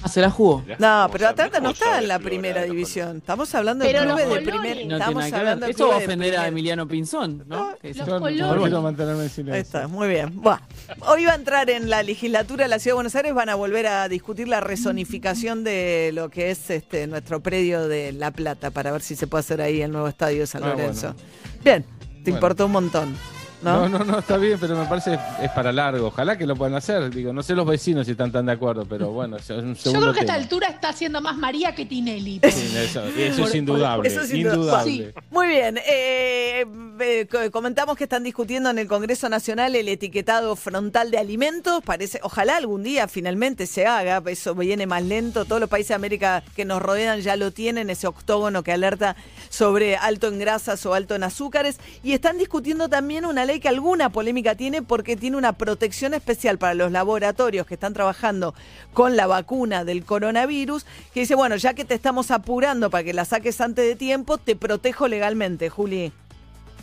Ah, 0.03 0.07
se 0.09 0.21
la 0.21 0.29
jugó. 0.29 0.63
No, 0.79 1.09
pero 1.11 1.27
Atlanta 1.29 1.59
no 1.59 1.69
está 1.71 1.99
en 1.99 2.07
la 2.07 2.19
primera 2.19 2.63
división. 2.63 3.17
Estamos 3.17 3.53
hablando 3.55 3.85
de 3.85 3.91
Pero 3.91 4.03
clubes 4.05 4.25
los 4.27 4.35
de 4.35 4.39
colores. 4.51 4.61
primer. 4.71 4.87
No 4.87 4.97
estamos 4.97 4.99
tiene 4.99 5.13
nada 5.15 5.29
que 5.29 5.35
hablando 5.35 5.59
ver. 5.61 5.65
de 5.67 5.71
Esto 5.71 5.83
va 5.87 5.89
a 5.89 5.97
clubes 5.97 6.07
de 6.07 6.13
ofender 6.13 6.33
a 6.33 6.35
primer- 6.41 6.47
Emiliano 6.49 6.87
Pinzón, 6.87 7.43
¿no? 7.47 7.71
Es- 7.81 7.97
Los 7.97 8.07
Yo 8.07 8.13
no- 8.13 8.19
colores. 8.19 8.39
no 8.55 8.61
quiero 8.61 8.81
mantenerme 8.81 9.23
en 9.23 9.29
silencio. 9.29 9.53
Ahí 9.55 9.61
está, 9.61 9.87
muy 9.87 10.07
bien. 10.09 10.41
Buah. 10.41 10.59
Hoy 11.07 11.25
va 11.25 11.31
a 11.31 11.35
entrar 11.35 11.69
en 11.69 11.89
la 11.89 12.03
legislatura 12.03 12.65
de 12.65 12.69
la 12.69 12.79
Ciudad 12.79 12.91
de 12.93 12.95
Buenos 12.95 13.15
Aires, 13.15 13.33
van 13.33 13.49
a 13.49 13.55
volver 13.55 13.87
a 13.87 14.07
discutir 14.09 14.47
la 14.47 14.59
resonificación 14.59 15.63
de 15.63 16.11
lo 16.13 16.29
que 16.29 16.51
es 16.51 16.69
este 16.69 17.07
nuestro 17.07 17.41
predio 17.41 17.87
de 17.87 18.11
La 18.11 18.31
Plata, 18.31 18.71
para 18.71 18.91
ver 18.91 19.01
si 19.01 19.15
se 19.15 19.27
puede 19.27 19.39
hacer 19.41 19.61
ahí 19.61 19.81
el 19.81 19.91
nuevo 19.91 20.07
estadio 20.07 20.41
de 20.41 20.47
San 20.47 20.63
Ah, 20.63 20.67
Lorenzo. 20.69 21.13
bueno. 21.13 21.29
Bien, 21.63 21.83
te 21.83 21.89
Bueno. 22.31 22.35
importó 22.37 22.65
un 22.65 22.71
montón. 22.73 23.15
¿No? 23.63 23.87
No, 23.89 23.99
no, 23.99 24.05
no, 24.05 24.19
está 24.19 24.37
bien, 24.37 24.57
pero 24.59 24.77
me 24.77 24.85
parece 24.85 25.11
que 25.39 25.45
es 25.45 25.51
para 25.51 25.71
largo. 25.71 26.07
Ojalá 26.07 26.37
que 26.37 26.45
lo 26.45 26.55
puedan 26.55 26.75
hacer. 26.75 27.09
Digo, 27.13 27.33
no 27.33 27.41
sé 27.43 27.55
los 27.55 27.65
vecinos 27.65 28.05
si 28.05 28.11
están 28.11 28.31
tan 28.31 28.45
de 28.45 28.51
acuerdo, 28.51 28.85
pero 28.85 29.11
bueno, 29.11 29.37
es 29.37 29.49
un 29.49 29.75
Yo 29.75 29.91
creo 29.93 30.01
que 30.13 30.19
a 30.19 30.21
esta 30.21 30.25
tema. 30.25 30.33
altura 30.35 30.67
está 30.67 30.89
haciendo 30.89 31.21
más 31.21 31.37
María 31.37 31.73
que 31.75 31.85
Tinelli. 31.85 32.39
Sí, 32.43 32.75
eso, 32.77 33.03
es 33.05 33.55
indudable. 33.55 34.07
Eso 34.09 34.21
es 34.21 34.33
indudable. 34.33 34.91
indudable. 34.91 35.13
Muy 35.31 35.47
bien, 35.47 35.77
eh, 35.85 36.65
eh, 36.99 37.27
co- 37.29 37.51
comentamos 37.51 37.97
que 37.97 38.03
están 38.03 38.23
discutiendo 38.23 38.69
en 38.69 38.77
el 38.79 38.87
Congreso 38.87 39.29
Nacional 39.29 39.75
el 39.75 39.87
etiquetado 39.87 40.55
frontal 40.55 41.11
de 41.11 41.17
alimentos. 41.17 41.81
Parece, 41.83 42.19
ojalá 42.23 42.57
algún 42.57 42.83
día 42.83 43.07
finalmente 43.07 43.65
se 43.67 43.85
haga. 43.85 44.21
Eso 44.27 44.55
viene 44.55 44.85
más 44.87 45.03
lento. 45.03 45.45
Todos 45.45 45.59
los 45.61 45.69
países 45.69 45.89
de 45.89 45.95
América 45.95 46.43
que 46.55 46.65
nos 46.65 46.81
rodean 46.81 47.21
ya 47.21 47.35
lo 47.35 47.51
tienen, 47.51 47.89
ese 47.89 48.07
octógono 48.07 48.63
que 48.63 48.71
alerta 48.71 49.15
sobre 49.49 49.95
alto 49.95 50.27
en 50.27 50.39
grasas 50.39 50.85
o 50.85 50.93
alto 50.93 51.15
en 51.15 51.23
azúcares. 51.23 51.77
Y 52.03 52.13
están 52.13 52.37
discutiendo 52.37 52.89
también 52.89 53.25
una 53.25 53.45
ley 53.45 53.52
que 53.59 53.69
alguna 53.69 54.09
polémica 54.09 54.55
tiene 54.55 54.81
porque 54.81 55.15
tiene 55.15 55.37
una 55.37 55.53
protección 55.53 56.13
especial 56.13 56.57
para 56.57 56.73
los 56.73 56.91
laboratorios 56.91 57.65
que 57.67 57.73
están 57.73 57.93
trabajando 57.93 58.53
con 58.93 59.15
la 59.15 59.27
vacuna 59.27 59.85
del 59.85 60.05
coronavirus, 60.05 60.85
que 61.13 61.21
dice, 61.21 61.35
bueno, 61.35 61.55
ya 61.55 61.73
que 61.73 61.85
te 61.85 61.93
estamos 61.93 62.31
apurando 62.31 62.89
para 62.89 63.03
que 63.03 63.13
la 63.13 63.25
saques 63.25 63.61
antes 63.61 63.85
de 63.85 63.95
tiempo, 63.95 64.37
te 64.37 64.55
protejo 64.55 65.07
legalmente, 65.07 65.69
Juli. 65.69 66.11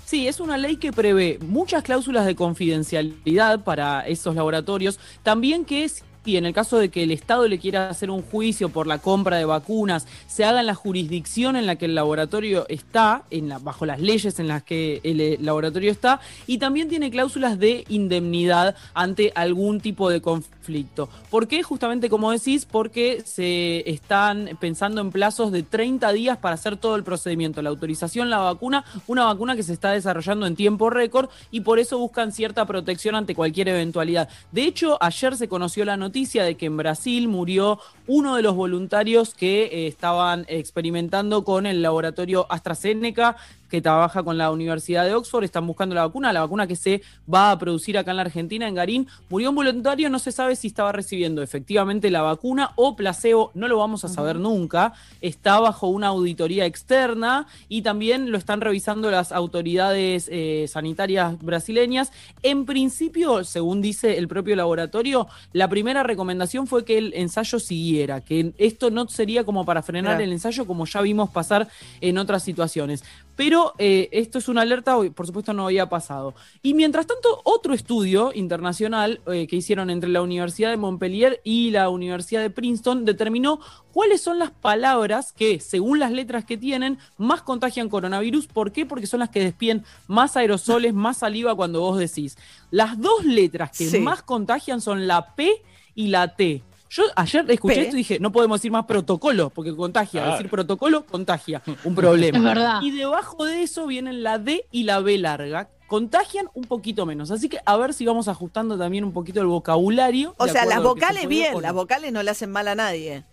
Sí, 0.04 0.26
es 0.26 0.40
una 0.40 0.58
ley 0.58 0.76
que 0.76 0.92
prevé 0.92 1.38
muchas 1.40 1.84
cláusulas 1.84 2.26
de 2.26 2.34
confidencialidad 2.34 3.62
para 3.62 4.00
esos 4.08 4.34
laboratorios. 4.34 4.98
También 5.22 5.64
que 5.64 5.84
es 5.84 6.02
y 6.24 6.36
en 6.36 6.46
el 6.46 6.52
caso 6.52 6.78
de 6.78 6.90
que 6.90 7.02
el 7.02 7.10
Estado 7.10 7.48
le 7.48 7.58
quiera 7.58 7.88
hacer 7.88 8.10
un 8.10 8.22
juicio 8.22 8.68
por 8.68 8.86
la 8.86 8.98
compra 8.98 9.38
de 9.38 9.44
vacunas, 9.44 10.06
se 10.26 10.44
haga 10.44 10.60
en 10.60 10.66
la 10.66 10.74
jurisdicción 10.74 11.56
en 11.56 11.66
la 11.66 11.76
que 11.76 11.86
el 11.86 11.94
laboratorio 11.94 12.66
está, 12.68 13.24
en 13.30 13.50
bajo 13.62 13.86
las 13.86 14.00
leyes 14.00 14.38
en 14.38 14.48
las 14.48 14.62
que 14.62 15.00
el 15.02 15.20
eh, 15.20 15.38
laboratorio 15.40 15.90
está, 15.90 16.20
y 16.46 16.58
también 16.58 16.88
tiene 16.88 17.10
cláusulas 17.10 17.58
de 17.58 17.84
indemnidad 17.88 18.76
ante 18.94 19.32
algún 19.34 19.80
tipo 19.80 20.10
de 20.10 20.20
conflicto. 20.20 21.08
¿Por 21.30 21.48
qué? 21.48 21.62
Justamente 21.62 22.10
como 22.10 22.30
decís, 22.30 22.66
porque 22.70 23.22
se 23.24 23.88
están 23.90 24.50
pensando 24.60 25.00
en 25.00 25.10
plazos 25.10 25.52
de 25.52 25.62
30 25.62 26.12
días 26.12 26.38
para 26.38 26.54
hacer 26.54 26.76
todo 26.76 26.96
el 26.96 27.02
procedimiento, 27.02 27.62
la 27.62 27.70
autorización, 27.70 28.30
la 28.30 28.38
vacuna, 28.38 28.84
una 29.06 29.24
vacuna 29.24 29.56
que 29.56 29.62
se 29.62 29.72
está 29.72 29.92
desarrollando 29.92 30.46
en 30.46 30.54
tiempo 30.54 30.90
récord 30.90 31.30
y 31.50 31.60
por 31.60 31.78
eso 31.78 31.98
buscan 31.98 32.32
cierta 32.32 32.66
protección 32.66 33.14
ante 33.14 33.34
cualquier 33.34 33.68
eventualidad. 33.68 34.28
De 34.52 34.64
hecho, 34.64 34.98
ayer 35.00 35.36
se 35.36 35.48
conoció 35.48 35.84
la 35.84 35.96
noticia 35.96 36.09
de 36.10 36.56
que 36.56 36.66
en 36.66 36.76
Brasil 36.76 37.28
murió 37.28 37.78
uno 38.06 38.36
de 38.36 38.42
los 38.42 38.54
voluntarios 38.54 39.34
que 39.34 39.64
eh, 39.64 39.86
estaban 39.86 40.44
experimentando 40.48 41.44
con 41.44 41.66
el 41.66 41.82
laboratorio 41.82 42.46
AstraZeneca 42.50 43.36
que 43.70 43.80
trabaja 43.80 44.22
con 44.22 44.36
la 44.36 44.50
Universidad 44.50 45.04
de 45.06 45.14
Oxford, 45.14 45.44
están 45.44 45.66
buscando 45.66 45.94
la 45.94 46.06
vacuna, 46.06 46.32
la 46.32 46.40
vacuna 46.40 46.66
que 46.66 46.76
se 46.76 47.02
va 47.32 47.52
a 47.52 47.58
producir 47.58 47.96
acá 47.96 48.10
en 48.10 48.16
la 48.16 48.22
Argentina, 48.22 48.68
en 48.68 48.74
Garín. 48.74 49.06
Murió 49.28 49.50
un 49.50 49.56
voluntario, 49.56 50.10
no 50.10 50.18
se 50.18 50.32
sabe 50.32 50.56
si 50.56 50.66
estaba 50.66 50.92
recibiendo 50.92 51.42
efectivamente 51.42 52.10
la 52.10 52.22
vacuna 52.22 52.72
o 52.76 52.96
placebo, 52.96 53.50
no 53.54 53.68
lo 53.68 53.78
vamos 53.78 54.04
a 54.04 54.08
saber 54.08 54.36
nunca. 54.36 54.92
Está 55.20 55.60
bajo 55.60 55.86
una 55.86 56.08
auditoría 56.08 56.66
externa 56.66 57.46
y 57.68 57.82
también 57.82 58.30
lo 58.32 58.38
están 58.38 58.60
revisando 58.60 59.10
las 59.10 59.32
autoridades 59.32 60.28
eh, 60.30 60.66
sanitarias 60.68 61.38
brasileñas. 61.40 62.10
En 62.42 62.66
principio, 62.66 63.44
según 63.44 63.80
dice 63.80 64.18
el 64.18 64.26
propio 64.28 64.56
laboratorio, 64.56 65.28
la 65.52 65.68
primera 65.68 66.02
recomendación 66.02 66.66
fue 66.66 66.84
que 66.84 66.98
el 66.98 67.12
ensayo 67.14 67.58
siguiera, 67.60 68.20
que 68.20 68.52
esto 68.58 68.90
no 68.90 69.06
sería 69.08 69.44
como 69.44 69.64
para 69.64 69.82
frenar 69.82 70.00
Claro. 70.16 70.24
el 70.24 70.32
ensayo 70.32 70.66
como 70.66 70.86
ya 70.86 71.02
vimos 71.02 71.30
pasar 71.30 71.68
en 72.00 72.18
otras 72.18 72.42
situaciones. 72.42 73.04
Pero 73.40 73.72
eh, 73.78 74.10
esto 74.12 74.36
es 74.36 74.48
una 74.50 74.60
alerta, 74.60 74.98
hoy, 74.98 75.08
por 75.08 75.26
supuesto 75.26 75.54
no 75.54 75.64
había 75.64 75.88
pasado. 75.88 76.34
Y 76.62 76.74
mientras 76.74 77.06
tanto, 77.06 77.40
otro 77.44 77.72
estudio 77.72 78.32
internacional 78.34 79.22
eh, 79.32 79.46
que 79.46 79.56
hicieron 79.56 79.88
entre 79.88 80.10
la 80.10 80.20
Universidad 80.20 80.68
de 80.68 80.76
Montpellier 80.76 81.40
y 81.42 81.70
la 81.70 81.88
Universidad 81.88 82.42
de 82.42 82.50
Princeton 82.50 83.06
determinó 83.06 83.58
cuáles 83.94 84.20
son 84.20 84.38
las 84.38 84.50
palabras 84.50 85.32
que, 85.32 85.58
según 85.58 86.00
las 86.00 86.12
letras 86.12 86.44
que 86.44 86.58
tienen, 86.58 86.98
más 87.16 87.40
contagian 87.40 87.88
coronavirus. 87.88 88.46
¿Por 88.46 88.72
qué? 88.72 88.84
Porque 88.84 89.06
son 89.06 89.20
las 89.20 89.30
que 89.30 89.40
despiden 89.40 89.86
más 90.06 90.36
aerosoles, 90.36 90.92
más 90.92 91.16
saliva 91.16 91.54
cuando 91.54 91.80
vos 91.80 91.98
decís. 91.98 92.36
Las 92.70 93.00
dos 93.00 93.24
letras 93.24 93.70
que 93.70 93.86
Sí. 93.88 94.00
más 94.00 94.22
contagian 94.22 94.82
son 94.82 95.06
la 95.06 95.34
P 95.34 95.50
y 95.94 96.08
la 96.08 96.36
T. 96.36 96.62
Yo 96.90 97.04
ayer 97.14 97.48
escuché 97.48 97.76
P. 97.76 97.80
esto 97.82 97.96
y 97.96 97.98
dije, 97.98 98.18
no 98.18 98.32
podemos 98.32 98.58
decir 98.58 98.72
más 98.72 98.84
protocolo, 98.84 99.50
porque 99.50 99.74
contagia. 99.74 100.32
Decir 100.32 100.50
protocolo 100.50 101.06
contagia. 101.06 101.62
Un 101.84 101.94
problema. 101.94 102.36
Es 102.36 102.44
verdad. 102.44 102.82
Y 102.82 102.90
debajo 102.90 103.44
de 103.44 103.62
eso 103.62 103.86
vienen 103.86 104.24
la 104.24 104.38
D 104.38 104.66
y 104.72 104.82
la 104.82 104.98
B 104.98 105.16
larga. 105.18 105.70
Contagian 105.86 106.48
un 106.52 106.64
poquito 106.64 107.06
menos. 107.06 107.30
Así 107.30 107.48
que 107.48 107.60
a 107.64 107.76
ver 107.76 107.94
si 107.94 108.06
vamos 108.06 108.26
ajustando 108.26 108.76
también 108.76 109.04
un 109.04 109.12
poquito 109.12 109.40
el 109.40 109.46
vocabulario. 109.46 110.34
O 110.36 110.48
sea, 110.48 110.64
las 110.64 110.82
vocales 110.82 111.28
bien, 111.28 111.62
las 111.62 111.72
vocales 111.72 112.12
no 112.12 112.22
le 112.24 112.30
hacen 112.30 112.50
mal 112.50 112.66
a 112.66 112.74
nadie. 112.74 113.24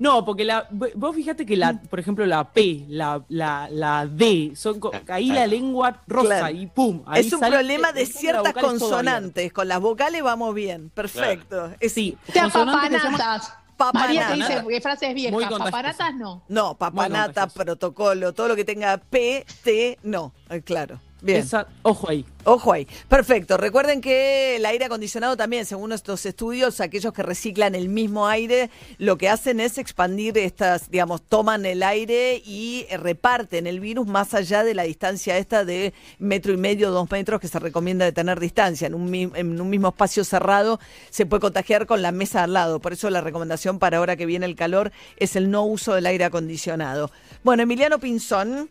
No, 0.00 0.24
porque 0.24 0.44
la, 0.44 0.66
vos 0.70 1.14
fíjate 1.14 1.44
que 1.46 1.54
Mm. 1.56 1.58
la, 1.60 1.74
por 1.82 2.00
ejemplo, 2.00 2.24
la 2.26 2.52
P, 2.52 2.86
la, 2.88 3.22
la, 3.28 3.68
la 3.70 4.06
D, 4.06 4.52
son 4.56 4.80
ahí 5.08 5.30
la 5.30 5.46
lengua 5.46 6.00
rosa 6.08 6.38
Claro. 6.38 6.56
y 6.56 6.66
pum. 6.66 7.02
ahí 7.06 7.20
es 7.20 7.32
un 7.32 7.38
sale- 7.40 7.54
problema 7.56 7.92
de 7.92 8.06
ciertas 8.06 8.54
consonantes. 8.54 9.52
Con 9.52 9.68
las 9.68 9.78
vocales 9.78 10.22
vamos 10.22 10.54
bien. 10.54 10.90
Perfecto. 10.90 11.70
Es- 11.78 11.92
Sí, 11.92 12.16
Te 12.32 12.40
papanatas. 12.40 13.52
Papanatas. 13.76 14.08
María 14.08 14.28
te 14.28 14.34
dice 14.36 14.64
que 14.68 14.80
frases 14.80 15.14
viejas. 15.14 15.50
Papanatas 15.58 16.14
no. 16.14 16.42
No, 16.48 16.74
papanata, 16.76 17.46
protocolo, 17.48 18.32
todo 18.32 18.48
lo 18.48 18.56
que 18.56 18.64
tenga 18.64 18.96
P, 18.98 19.44
T, 19.62 19.98
no. 20.02 20.32
Claro. 20.64 20.98
Bien. 21.22 21.40
Esa- 21.40 21.66
ojo 21.82 22.08
ahí. 22.08 22.24
Ojo 22.44 22.72
ahí. 22.72 22.86
Perfecto. 23.08 23.58
Recuerden 23.58 24.00
que 24.00 24.56
el 24.56 24.64
aire 24.64 24.86
acondicionado 24.86 25.36
también, 25.36 25.66
según 25.66 25.92
estos 25.92 26.24
estudios, 26.24 26.80
aquellos 26.80 27.12
que 27.12 27.22
reciclan 27.22 27.74
el 27.74 27.90
mismo 27.90 28.26
aire, 28.26 28.70
lo 28.96 29.18
que 29.18 29.28
hacen 29.28 29.60
es 29.60 29.76
expandir 29.76 30.38
estas, 30.38 30.90
digamos, 30.90 31.20
toman 31.22 31.66
el 31.66 31.82
aire 31.82 32.40
y 32.42 32.86
eh, 32.88 32.96
reparten 32.96 33.66
el 33.66 33.80
virus 33.80 34.06
más 34.06 34.32
allá 34.32 34.64
de 34.64 34.72
la 34.74 34.84
distancia 34.84 35.36
esta 35.36 35.66
de 35.66 35.92
metro 36.18 36.54
y 36.54 36.56
medio, 36.56 36.90
dos 36.90 37.10
metros 37.10 37.40
que 37.40 37.48
se 37.48 37.58
recomienda 37.58 38.06
de 38.06 38.12
tener 38.12 38.40
distancia. 38.40 38.86
En 38.86 38.94
un, 38.94 39.14
en 39.14 39.60
un 39.60 39.68
mismo 39.68 39.88
espacio 39.88 40.24
cerrado 40.24 40.80
se 41.10 41.26
puede 41.26 41.42
contagiar 41.42 41.84
con 41.86 42.00
la 42.00 42.12
mesa 42.12 42.44
al 42.44 42.54
lado. 42.54 42.80
Por 42.80 42.94
eso 42.94 43.10
la 43.10 43.20
recomendación 43.20 43.78
para 43.78 43.98
ahora 43.98 44.16
que 44.16 44.24
viene 44.24 44.46
el 44.46 44.56
calor 44.56 44.92
es 45.18 45.36
el 45.36 45.50
no 45.50 45.64
uso 45.66 45.94
del 45.94 46.06
aire 46.06 46.24
acondicionado. 46.24 47.10
Bueno, 47.44 47.62
Emiliano 47.64 47.98
Pinzón. 47.98 48.70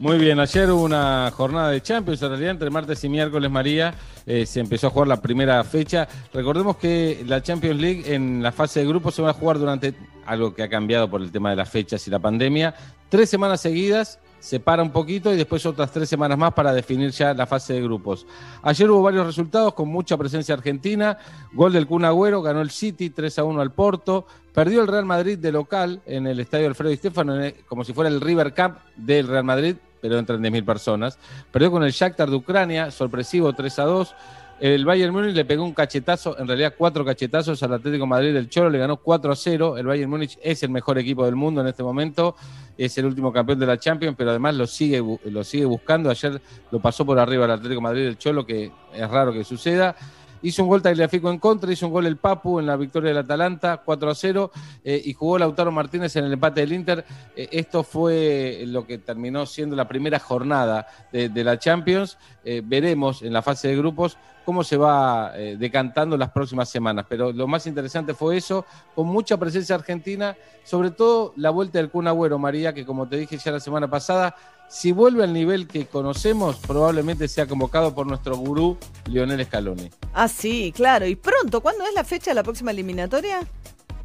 Muy 0.00 0.16
bien, 0.18 0.38
ayer 0.38 0.70
hubo 0.70 0.84
una 0.84 1.28
jornada 1.34 1.70
de 1.70 1.80
Champions, 1.80 2.22
en 2.22 2.28
realidad 2.28 2.52
entre 2.52 2.70
martes 2.70 3.02
y 3.02 3.08
miércoles, 3.08 3.50
María, 3.50 3.94
eh, 4.26 4.46
se 4.46 4.60
empezó 4.60 4.86
a 4.86 4.90
jugar 4.90 5.08
la 5.08 5.20
primera 5.20 5.64
fecha. 5.64 6.06
Recordemos 6.32 6.76
que 6.76 7.24
la 7.26 7.42
Champions 7.42 7.80
League 7.80 8.14
en 8.14 8.40
la 8.40 8.52
fase 8.52 8.78
de 8.80 8.86
grupos 8.86 9.16
se 9.16 9.22
va 9.22 9.30
a 9.30 9.34
jugar 9.34 9.58
durante 9.58 9.94
algo 10.24 10.54
que 10.54 10.62
ha 10.62 10.68
cambiado 10.68 11.10
por 11.10 11.20
el 11.20 11.32
tema 11.32 11.50
de 11.50 11.56
las 11.56 11.68
fechas 11.68 12.06
y 12.06 12.10
la 12.12 12.20
pandemia, 12.20 12.74
tres 13.08 13.28
semanas 13.28 13.60
seguidas 13.60 14.20
se 14.38 14.60
para 14.60 14.84
un 14.84 14.92
poquito 14.92 15.32
y 15.34 15.36
después 15.36 15.66
otras 15.66 15.90
tres 15.90 16.08
semanas 16.08 16.38
más 16.38 16.52
para 16.54 16.72
definir 16.72 17.10
ya 17.10 17.34
la 17.34 17.44
fase 17.46 17.72
de 17.72 17.82
grupos. 17.82 18.24
Ayer 18.62 18.88
hubo 18.88 19.02
varios 19.02 19.26
resultados 19.26 19.74
con 19.74 19.88
mucha 19.88 20.16
presencia 20.16 20.54
argentina. 20.54 21.18
Gol 21.52 21.72
del 21.72 21.88
Kun 21.88 22.04
Agüero, 22.04 22.40
ganó 22.40 22.60
el 22.60 22.70
City 22.70 23.10
3 23.10 23.36
a 23.40 23.42
1 23.44 23.60
al 23.60 23.72
Porto. 23.72 24.26
Perdió 24.54 24.80
el 24.80 24.86
Real 24.86 25.06
Madrid 25.06 25.38
de 25.38 25.50
local 25.50 26.02
en 26.06 26.28
el 26.28 26.38
estadio 26.38 26.68
Alfredo 26.68 26.90
Di 26.90 27.00
el- 27.02 27.54
como 27.66 27.82
si 27.82 27.92
fuera 27.92 28.08
el 28.08 28.20
River 28.20 28.54
Cup 28.54 28.76
del 28.94 29.26
Real 29.26 29.42
Madrid, 29.44 29.74
pero 30.00 30.18
entran 30.18 30.42
10.000 30.42 30.64
personas. 30.64 31.18
Perdió 31.50 31.70
con 31.70 31.82
el 31.82 31.92
Shakhtar 31.92 32.30
de 32.30 32.36
Ucrania, 32.36 32.90
sorpresivo 32.90 33.52
3 33.52 33.78
a 33.78 33.84
2. 33.84 34.14
El 34.60 34.84
Bayern 34.84 35.12
Múnich 35.12 35.36
le 35.36 35.44
pegó 35.44 35.62
un 35.62 35.72
cachetazo, 35.72 36.36
en 36.36 36.48
realidad 36.48 36.74
cuatro 36.76 37.04
cachetazos 37.04 37.62
al 37.62 37.74
Atlético 37.74 38.08
Madrid 38.08 38.34
del 38.34 38.48
Cholo, 38.48 38.68
le 38.70 38.78
ganó 38.78 38.96
4 38.96 39.30
a 39.30 39.36
0. 39.36 39.78
El 39.78 39.86
Bayern 39.86 40.10
Múnich 40.10 40.36
es 40.42 40.64
el 40.64 40.70
mejor 40.70 40.98
equipo 40.98 41.24
del 41.24 41.36
mundo 41.36 41.60
en 41.60 41.68
este 41.68 41.84
momento, 41.84 42.34
es 42.76 42.98
el 42.98 43.06
último 43.06 43.32
campeón 43.32 43.60
de 43.60 43.66
la 43.66 43.78
Champions, 43.78 44.16
pero 44.18 44.30
además 44.30 44.56
lo 44.56 44.66
sigue, 44.66 45.00
lo 45.26 45.44
sigue 45.44 45.64
buscando. 45.64 46.10
Ayer 46.10 46.40
lo 46.72 46.80
pasó 46.80 47.06
por 47.06 47.20
arriba 47.20 47.44
el 47.44 47.52
Atlético 47.52 47.80
Madrid 47.80 48.04
del 48.04 48.18
Cholo, 48.18 48.44
que 48.44 48.72
es 48.92 49.08
raro 49.08 49.32
que 49.32 49.44
suceda. 49.44 49.94
Hizo 50.42 50.62
un 50.62 50.68
gol 50.68 50.82
Tagliafico 50.82 51.30
en 51.30 51.38
contra, 51.38 51.72
hizo 51.72 51.86
un 51.86 51.92
gol 51.92 52.06
el 52.06 52.16
Papu 52.16 52.60
en 52.60 52.66
la 52.66 52.76
victoria 52.76 53.08
del 53.08 53.18
Atalanta, 53.18 53.82
4 53.84 54.10
a 54.10 54.14
0, 54.14 54.50
eh, 54.84 55.02
y 55.04 55.12
jugó 55.12 55.38
Lautaro 55.38 55.72
Martínez 55.72 56.14
en 56.16 56.24
el 56.24 56.32
empate 56.32 56.60
del 56.60 56.72
Inter. 56.72 57.04
Eh, 57.34 57.48
esto 57.50 57.82
fue 57.82 58.62
lo 58.66 58.86
que 58.86 58.98
terminó 58.98 59.46
siendo 59.46 59.74
la 59.74 59.88
primera 59.88 60.18
jornada 60.18 60.86
de, 61.12 61.44
la 61.44 61.58
Champions. 61.58 62.18
Eh, 62.44 62.62
veremos 62.64 63.22
en 63.22 63.32
la 63.32 63.42
fase 63.42 63.68
de 63.68 63.76
grupos 63.76 64.16
cómo 64.44 64.64
se 64.64 64.78
va 64.78 65.32
decantando 65.58 66.16
las 66.16 66.30
próximas 66.30 66.70
semanas. 66.70 67.04
Pero 67.06 67.32
lo 67.32 67.46
más 67.46 67.66
interesante 67.66 68.14
fue 68.14 68.38
eso, 68.38 68.64
con 68.94 69.06
mucha 69.06 69.36
presencia 69.36 69.74
argentina, 69.74 70.36
sobre 70.64 70.90
todo 70.90 71.34
la 71.36 71.50
vuelta 71.50 71.78
del 71.78 71.90
Kun 71.90 72.06
María, 72.40 72.72
que 72.72 72.86
como 72.86 73.06
te 73.06 73.18
dije 73.18 73.36
ya 73.36 73.52
la 73.52 73.60
semana 73.60 73.90
pasada, 73.90 74.34
si 74.68 74.92
vuelve 74.92 75.24
al 75.24 75.32
nivel 75.32 75.66
que 75.66 75.86
conocemos, 75.86 76.56
probablemente 76.56 77.26
sea 77.28 77.46
convocado 77.46 77.94
por 77.94 78.06
nuestro 78.06 78.36
gurú 78.36 78.76
Lionel 79.06 79.44
Scaloni. 79.44 79.90
Ah, 80.14 80.28
sí, 80.28 80.72
claro. 80.76 81.06
Y 81.06 81.16
pronto, 81.16 81.60
¿cuándo 81.60 81.84
es 81.84 81.94
la 81.94 82.04
fecha 82.04 82.30
de 82.30 82.34
la 82.34 82.42
próxima 82.42 82.70
eliminatoria? 82.70 83.40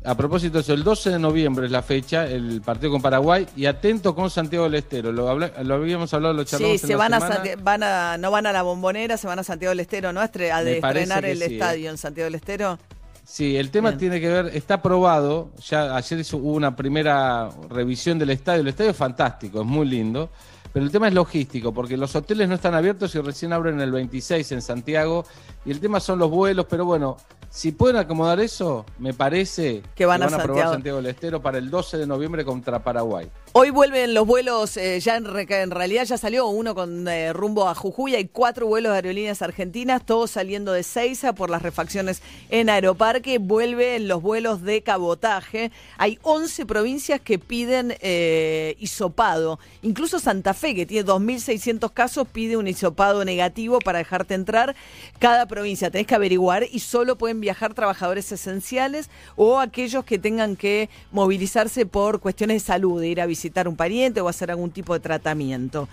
A 0.06 0.16
propósito 0.16 0.60
eso, 0.60 0.74
el 0.74 0.84
12 0.84 1.12
de 1.12 1.20
noviembre 1.20 1.66
es 1.66 1.72
la 1.72 1.82
fecha, 1.82 2.26
el 2.28 2.62
partido 2.62 2.92
con 2.92 3.02
Paraguay, 3.02 3.48
y 3.56 3.66
atento 3.68 4.14
con 4.14 4.30
Santiago 4.30 4.66
del 4.66 4.76
Estero. 4.76 5.14
Lo, 5.14 5.30
habíamos 5.30 6.14
hablado, 6.14 6.34
lo 6.34 6.44
charlamos 6.44 6.82
Sí, 6.82 6.84
en 6.86 6.88
se 6.88 6.94
la 6.94 6.98
van 6.98 7.14
a, 7.14 7.20
semana. 7.22 7.36
Santi- 7.36 7.64
van 7.64 7.84
a, 7.84 8.18
no 8.18 8.30
van 8.32 8.46
a 8.46 8.52
la 8.52 8.64
bombonera, 8.64 9.16
se 9.16 9.28
van 9.28 9.40
a 9.40 9.44
Santiago 9.44 9.70
del 9.72 9.80
Estero, 9.80 10.12
¿no? 10.12 10.20
A, 10.20 10.26
a 10.26 10.64
de 10.64 10.78
estrenar 10.78 11.24
el 11.24 11.38
sí, 11.38 11.44
¿eh? 11.44 11.48
estadio 11.54 11.90
en 11.90 11.98
Santiago 11.98 12.26
del 12.26 12.36
Estero. 12.36 12.78
Sí, 13.26 13.56
el 13.56 13.72
tema 13.72 13.92
Bien. 13.92 14.00
tiene 14.00 14.20
que 14.20 14.28
ver, 14.28 14.48
está 14.54 14.74
aprobado, 14.76 15.52
ya 15.66 15.96
ayer 15.96 16.20
hizo, 16.20 16.36
hubo 16.36 16.52
una 16.52 16.76
primera 16.76 17.50
revisión 17.70 18.20
del 18.20 18.32
estadio, 18.32 18.60
el 18.60 18.68
estadio 18.68 18.92
es 18.92 18.98
fantástico, 18.98 19.62
es 19.62 19.66
muy 19.66 19.88
lindo, 19.88 20.30
pero 20.74 20.86
el 20.86 20.92
tema 20.92 21.08
es 21.08 21.14
logístico, 21.14 21.72
porque 21.72 21.96
los 21.96 22.16
hoteles 22.16 22.50
no 22.50 22.56
están 22.56 22.74
abiertos 22.74 23.14
y 23.14 23.22
recién 23.22 23.54
abren 23.54 23.80
el 23.80 23.92
26 23.92 24.52
en 24.54 24.62
Santiago, 24.62 25.26
y 25.66 25.72
el 25.72 25.80
tema 25.80 26.00
son 26.00 26.18
los 26.20 26.32
vuelos, 26.32 26.66
pero 26.68 26.84
bueno, 26.84 27.18
si 27.54 27.72
pueden 27.72 27.98
acomodar 27.98 28.40
eso, 28.40 28.84
me 28.98 29.14
parece 29.14 29.84
Que 29.94 30.08
van 30.08 30.24
a 30.24 30.26
aprobar 30.26 30.48
Santiago. 30.48 30.74
Santiago 30.74 30.98
del 30.98 31.06
Estero 31.06 31.40
para 31.44 31.60
el 31.60 31.70
12 31.70 32.00
de 32.00 32.08
noviembre 32.08 32.44
contra 32.44 32.84
Paraguay. 32.84 33.30
Hoy 33.52 33.70
vuelven 33.70 34.16
los 34.16 34.26
vuelos, 34.26 34.76
eh, 34.76 35.00
ya 35.00 35.18
en 35.18 35.70
realidad 35.70 36.06
ya 36.06 36.18
salió 36.18 36.48
uno 36.48 36.74
con 36.74 37.08
eh, 37.08 37.32
rumbo 37.32 37.70
a 37.70 37.76
Jujuy, 37.76 38.16
hay 38.16 38.26
cuatro 38.26 38.66
vuelos 38.66 38.94
de 38.94 38.96
aerolíneas 38.96 39.44
argentinas, 39.44 40.04
todos 40.04 40.32
saliendo 40.32 40.74
de 40.74 40.82
Seiza 40.82 41.34
por 41.34 41.52
las 41.52 41.62
refacciones 41.62 42.24
en 42.50 42.72
Aeroparque, 42.72 43.38
vuelven 43.38 44.08
los 44.08 44.24
vuelos 44.24 44.64
de 44.64 44.82
cabotaje, 44.82 45.72
hay 46.00 46.18
11 46.24 46.66
provincias 46.66 47.22
que 47.22 47.38
piden 47.38 47.96
eh, 48.00 48.76
hisopado, 48.80 49.60
incluso 49.84 50.18
Santa 50.18 50.56
Fe, 50.56 50.74
que 50.74 50.88
tiene 50.88 51.08
2.600 51.08 51.94
casos, 51.94 52.28
pide 52.28 52.58
un 52.58 52.68
hisopado 52.68 53.24
negativo 53.24 53.78
para 53.78 54.00
dejarte 54.00 54.34
entrar, 54.34 54.76
cada 55.20 55.46
provincia. 55.46 55.92
Tenés 55.92 56.08
que 56.08 56.16
averiguar 56.16 56.66
y 56.72 56.80
solo 56.80 57.16
pueden 57.20 57.43
viajar 57.44 57.74
trabajadores 57.74 58.32
esenciales 58.32 59.10
o 59.36 59.60
aquellos 59.60 60.06
que 60.06 60.18
tengan 60.18 60.56
que 60.56 60.90
movilizarse 61.12 61.86
por 61.86 62.20
cuestiones 62.20 62.64
de 62.64 62.68
salud, 62.68 63.00
de 63.00 63.10
ir 63.10 63.22
a 63.22 63.26
visitar 63.26 63.68
un 63.68 63.76
pariente 63.76 64.22
o 64.22 64.28
hacer 64.28 64.50
algún 64.50 64.72
tipo 64.72 64.94
de 64.94 65.02
tratamiento. 65.02 65.88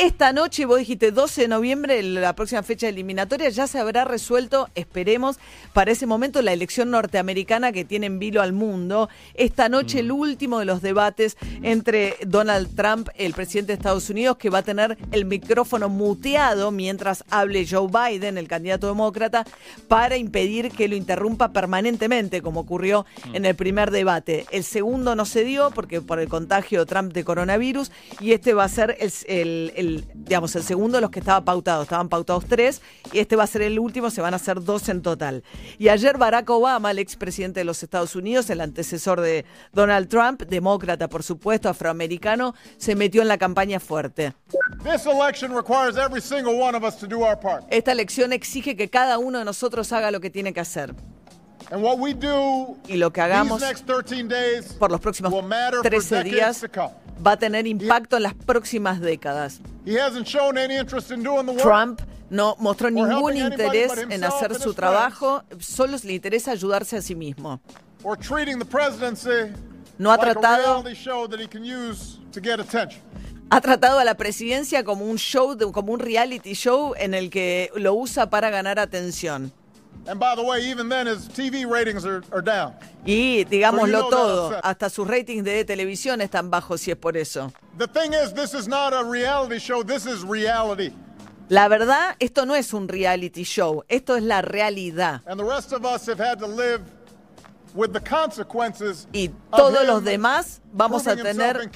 Esta 0.00 0.32
noche, 0.32 0.64
vos 0.64 0.78
dijiste 0.78 1.10
12 1.10 1.42
de 1.42 1.48
noviembre, 1.48 2.00
la 2.04 2.32
próxima 2.36 2.62
fecha 2.62 2.88
eliminatoria, 2.88 3.48
ya 3.48 3.66
se 3.66 3.80
habrá 3.80 4.04
resuelto, 4.04 4.68
esperemos, 4.76 5.40
para 5.72 5.90
ese 5.90 6.06
momento 6.06 6.40
la 6.40 6.52
elección 6.52 6.92
norteamericana 6.92 7.72
que 7.72 7.84
tiene 7.84 8.06
en 8.06 8.20
vilo 8.20 8.40
al 8.40 8.52
mundo. 8.52 9.08
Esta 9.34 9.68
noche 9.68 9.98
el 9.98 10.12
último 10.12 10.60
de 10.60 10.66
los 10.66 10.82
debates 10.82 11.36
entre 11.64 12.14
Donald 12.24 12.76
Trump, 12.76 13.08
el 13.16 13.32
presidente 13.34 13.72
de 13.72 13.78
Estados 13.78 14.08
Unidos, 14.08 14.36
que 14.36 14.50
va 14.50 14.58
a 14.58 14.62
tener 14.62 14.96
el 15.10 15.24
micrófono 15.24 15.88
muteado 15.88 16.70
mientras 16.70 17.24
hable 17.28 17.66
Joe 17.68 17.88
Biden, 17.88 18.38
el 18.38 18.46
candidato 18.46 18.86
demócrata, 18.86 19.44
para 19.88 20.16
impedir 20.16 20.70
que 20.70 20.86
lo 20.86 20.94
interrumpa 20.94 21.52
permanentemente, 21.52 22.40
como 22.40 22.60
ocurrió 22.60 23.04
en 23.32 23.44
el 23.44 23.56
primer 23.56 23.90
debate. 23.90 24.46
El 24.52 24.62
segundo 24.62 25.16
no 25.16 25.24
se 25.26 25.42
dio 25.42 25.72
porque 25.72 26.00
por 26.00 26.20
el 26.20 26.28
contagio 26.28 26.86
Trump 26.86 27.12
de 27.12 27.24
coronavirus 27.24 27.90
y 28.20 28.30
este 28.30 28.54
va 28.54 28.62
a 28.62 28.68
ser 28.68 28.96
el, 29.00 29.12
el- 29.26 29.72
el, 29.74 29.87
digamos, 30.14 30.54
el 30.56 30.62
segundo 30.62 30.98
de 30.98 31.02
los 31.02 31.10
que 31.10 31.20
estaba 31.20 31.44
pautado. 31.44 31.82
Estaban 31.82 32.08
pautados 32.08 32.44
tres 32.48 32.82
y 33.12 33.18
este 33.18 33.36
va 33.36 33.44
a 33.44 33.46
ser 33.46 33.62
el 33.62 33.78
último, 33.78 34.10
se 34.10 34.20
van 34.20 34.34
a 34.34 34.36
hacer 34.36 34.62
dos 34.62 34.88
en 34.88 35.02
total. 35.02 35.42
Y 35.78 35.88
ayer 35.88 36.18
Barack 36.18 36.48
Obama, 36.50 36.90
el 36.90 36.98
expresidente 36.98 37.60
de 37.60 37.64
los 37.64 37.82
Estados 37.82 38.16
Unidos, 38.16 38.50
el 38.50 38.60
antecesor 38.60 39.20
de 39.20 39.44
Donald 39.72 40.08
Trump, 40.08 40.42
demócrata 40.42 41.08
por 41.08 41.22
supuesto, 41.22 41.68
afroamericano, 41.68 42.54
se 42.76 42.94
metió 42.94 43.22
en 43.22 43.28
la 43.28 43.38
campaña 43.38 43.80
fuerte. 43.80 44.34
Esta 47.70 47.92
elección 47.92 48.32
exige 48.32 48.76
que 48.76 48.90
cada 48.90 49.18
uno 49.18 49.38
de 49.38 49.44
nosotros 49.44 49.92
haga 49.92 50.10
lo 50.10 50.20
que 50.20 50.30
tiene 50.30 50.52
que 50.52 50.60
hacer. 50.60 50.94
And 51.70 51.82
what 51.82 51.98
we 51.98 52.14
do 52.14 52.78
Y 52.86 52.96
lo 52.96 53.12
que 53.12 53.20
hagamos 53.20 53.60
these 53.60 53.68
next 53.68 53.86
13 53.86 54.28
days 54.28 54.72
por 54.72 54.90
los 54.90 55.00
próximos 55.00 55.32
will 55.32 55.42
matter 55.42 55.82
for 55.82 55.90
13 55.90 56.24
decades 56.24 56.32
días 56.32 56.60
to 56.60 56.68
come. 56.68 56.94
Va 57.24 57.32
a 57.32 57.36
tener 57.38 57.66
impacto 57.66 58.16
en 58.16 58.22
las 58.24 58.34
próximas 58.34 59.00
décadas. 59.00 59.60
Trump 61.62 62.00
no 62.30 62.56
mostró 62.58 62.90
ningún 62.90 63.36
interés 63.36 63.92
en 64.10 64.24
hacer 64.24 64.54
su 64.54 64.74
trabajo, 64.74 65.42
solo 65.58 65.96
le 66.04 66.12
interesa 66.14 66.52
ayudarse 66.52 66.96
a 66.96 67.02
sí 67.02 67.14
mismo. 67.14 67.60
No 69.98 70.12
ha 70.12 70.18
tratado-. 70.18 70.84
Ha 73.50 73.60
tratado 73.62 73.98
a 73.98 74.04
la 74.04 74.14
presidencia 74.14 74.84
como 74.84 75.06
un 75.06 75.16
show, 75.16 75.56
como 75.72 75.92
un 75.92 76.00
reality 76.00 76.52
show 76.52 76.94
en 76.98 77.14
el 77.14 77.30
que 77.30 77.70
lo 77.74 77.94
usa 77.94 78.28
para 78.28 78.50
ganar 78.50 78.78
atención. 78.78 79.52
And 80.08 80.18
by 80.18 80.34
the 80.34 80.42
way, 80.42 80.62
even 80.70 80.88
then 80.88 81.06
his 81.06 81.28
TV 81.28 81.70
ratings 81.70 82.06
are, 82.06 82.22
are 82.32 82.40
down. 82.40 82.74
Y 83.04 83.44
digámoslo 83.44 84.08
todo, 84.08 84.58
hasta 84.62 84.88
sus 84.88 85.06
ratings 85.06 85.44
de 85.44 85.64
televisión 85.66 86.22
están 86.22 86.50
bajos 86.50 86.80
si 86.80 86.90
es 86.90 86.96
por 86.96 87.16
eso. 87.18 87.52
The 87.76 87.86
thing 87.86 88.14
is, 88.14 88.32
this 88.32 88.54
is 88.54 88.66
not 88.66 88.94
a 88.94 89.04
reality 89.04 89.58
show. 89.58 89.82
This 89.82 90.06
is 90.06 90.24
reality. 90.24 90.92
La 91.50 91.68
verdad, 91.68 92.16
esto 92.20 92.46
no 92.46 92.54
es 92.54 92.72
un 92.72 92.88
reality 92.88 93.44
show, 93.44 93.84
esto 93.88 94.16
es 94.16 94.22
la 94.22 94.40
realidad. 94.40 95.22
And 95.26 95.38
the 95.38 95.44
rest 95.44 95.72
of 95.72 95.84
us 95.84 96.06
have 96.06 96.18
had 96.18 96.38
to 96.38 96.46
live 96.46 96.82
with 97.74 97.92
the 97.92 98.00
consequences 98.00 99.06
Y 99.12 99.30
todos 99.50 99.86
los 99.86 100.02
demás 100.02 100.62
vamos 100.72 101.06
a 101.06 101.16
tener 101.16 101.70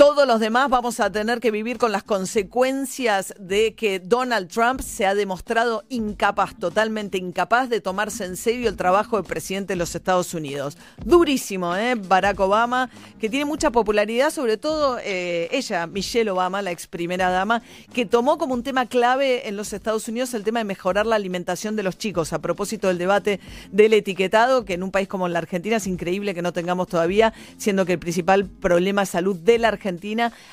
Todos 0.00 0.26
los 0.26 0.40
demás 0.40 0.70
vamos 0.70 0.98
a 0.98 1.12
tener 1.12 1.40
que 1.40 1.50
vivir 1.50 1.76
con 1.76 1.92
las 1.92 2.02
consecuencias 2.02 3.34
de 3.38 3.74
que 3.74 4.00
Donald 4.00 4.48
Trump 4.48 4.80
se 4.80 5.04
ha 5.04 5.14
demostrado 5.14 5.84
incapaz, 5.90 6.58
totalmente 6.58 7.18
incapaz 7.18 7.68
de 7.68 7.82
tomarse 7.82 8.24
en 8.24 8.38
serio 8.38 8.70
el 8.70 8.78
trabajo 8.78 9.18
de 9.18 9.28
presidente 9.28 9.74
de 9.74 9.76
los 9.76 9.94
Estados 9.94 10.32
Unidos. 10.32 10.78
Durísimo, 11.04 11.76
¿eh? 11.76 11.96
Barack 11.96 12.40
Obama, 12.40 12.88
que 13.20 13.28
tiene 13.28 13.44
mucha 13.44 13.72
popularidad, 13.72 14.30
sobre 14.30 14.56
todo 14.56 14.98
eh, 15.04 15.50
ella, 15.52 15.86
Michelle 15.86 16.30
Obama, 16.30 16.62
la 16.62 16.70
ex 16.70 16.86
primera 16.86 17.28
dama, 17.28 17.60
que 17.92 18.06
tomó 18.06 18.38
como 18.38 18.54
un 18.54 18.62
tema 18.62 18.86
clave 18.86 19.48
en 19.48 19.56
los 19.58 19.74
Estados 19.74 20.08
Unidos 20.08 20.32
el 20.32 20.44
tema 20.44 20.60
de 20.60 20.64
mejorar 20.64 21.04
la 21.04 21.16
alimentación 21.16 21.76
de 21.76 21.82
los 21.82 21.98
chicos. 21.98 22.32
A 22.32 22.38
propósito 22.38 22.88
del 22.88 22.96
debate 22.96 23.38
del 23.70 23.92
etiquetado, 23.92 24.64
que 24.64 24.72
en 24.72 24.82
un 24.82 24.92
país 24.92 25.08
como 25.08 25.28
la 25.28 25.40
Argentina 25.40 25.76
es 25.76 25.86
increíble 25.86 26.32
que 26.32 26.40
no 26.40 26.54
tengamos 26.54 26.86
todavía, 26.86 27.34
siendo 27.58 27.84
que 27.84 27.92
el 27.92 27.98
principal 27.98 28.46
problema 28.46 29.02
de 29.02 29.06
salud 29.06 29.36
de 29.36 29.58
la 29.58 29.68
Argentina, 29.68 29.89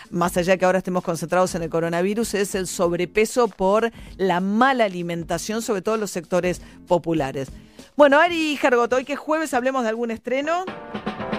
más 0.09 0.37
allá 0.37 0.53
de 0.53 0.59
que 0.59 0.65
ahora 0.65 0.79
estemos 0.79 1.03
concentrados 1.03 1.55
en 1.55 1.63
el 1.63 1.69
coronavirus, 1.69 2.33
es 2.35 2.55
el 2.55 2.67
sobrepeso 2.67 3.47
por 3.47 3.91
la 4.17 4.39
mala 4.39 4.85
alimentación, 4.85 5.61
sobre 5.61 5.81
todo 5.81 5.95
en 5.95 6.01
los 6.01 6.11
sectores 6.11 6.61
populares. 6.87 7.49
Bueno, 7.95 8.19
Ari 8.19 8.57
Jargot, 8.57 8.93
hoy 8.93 9.05
que 9.05 9.13
es 9.13 9.19
jueves 9.19 9.53
hablemos 9.53 9.83
de 9.83 9.89
algún 9.89 10.11
estreno. 10.11 10.65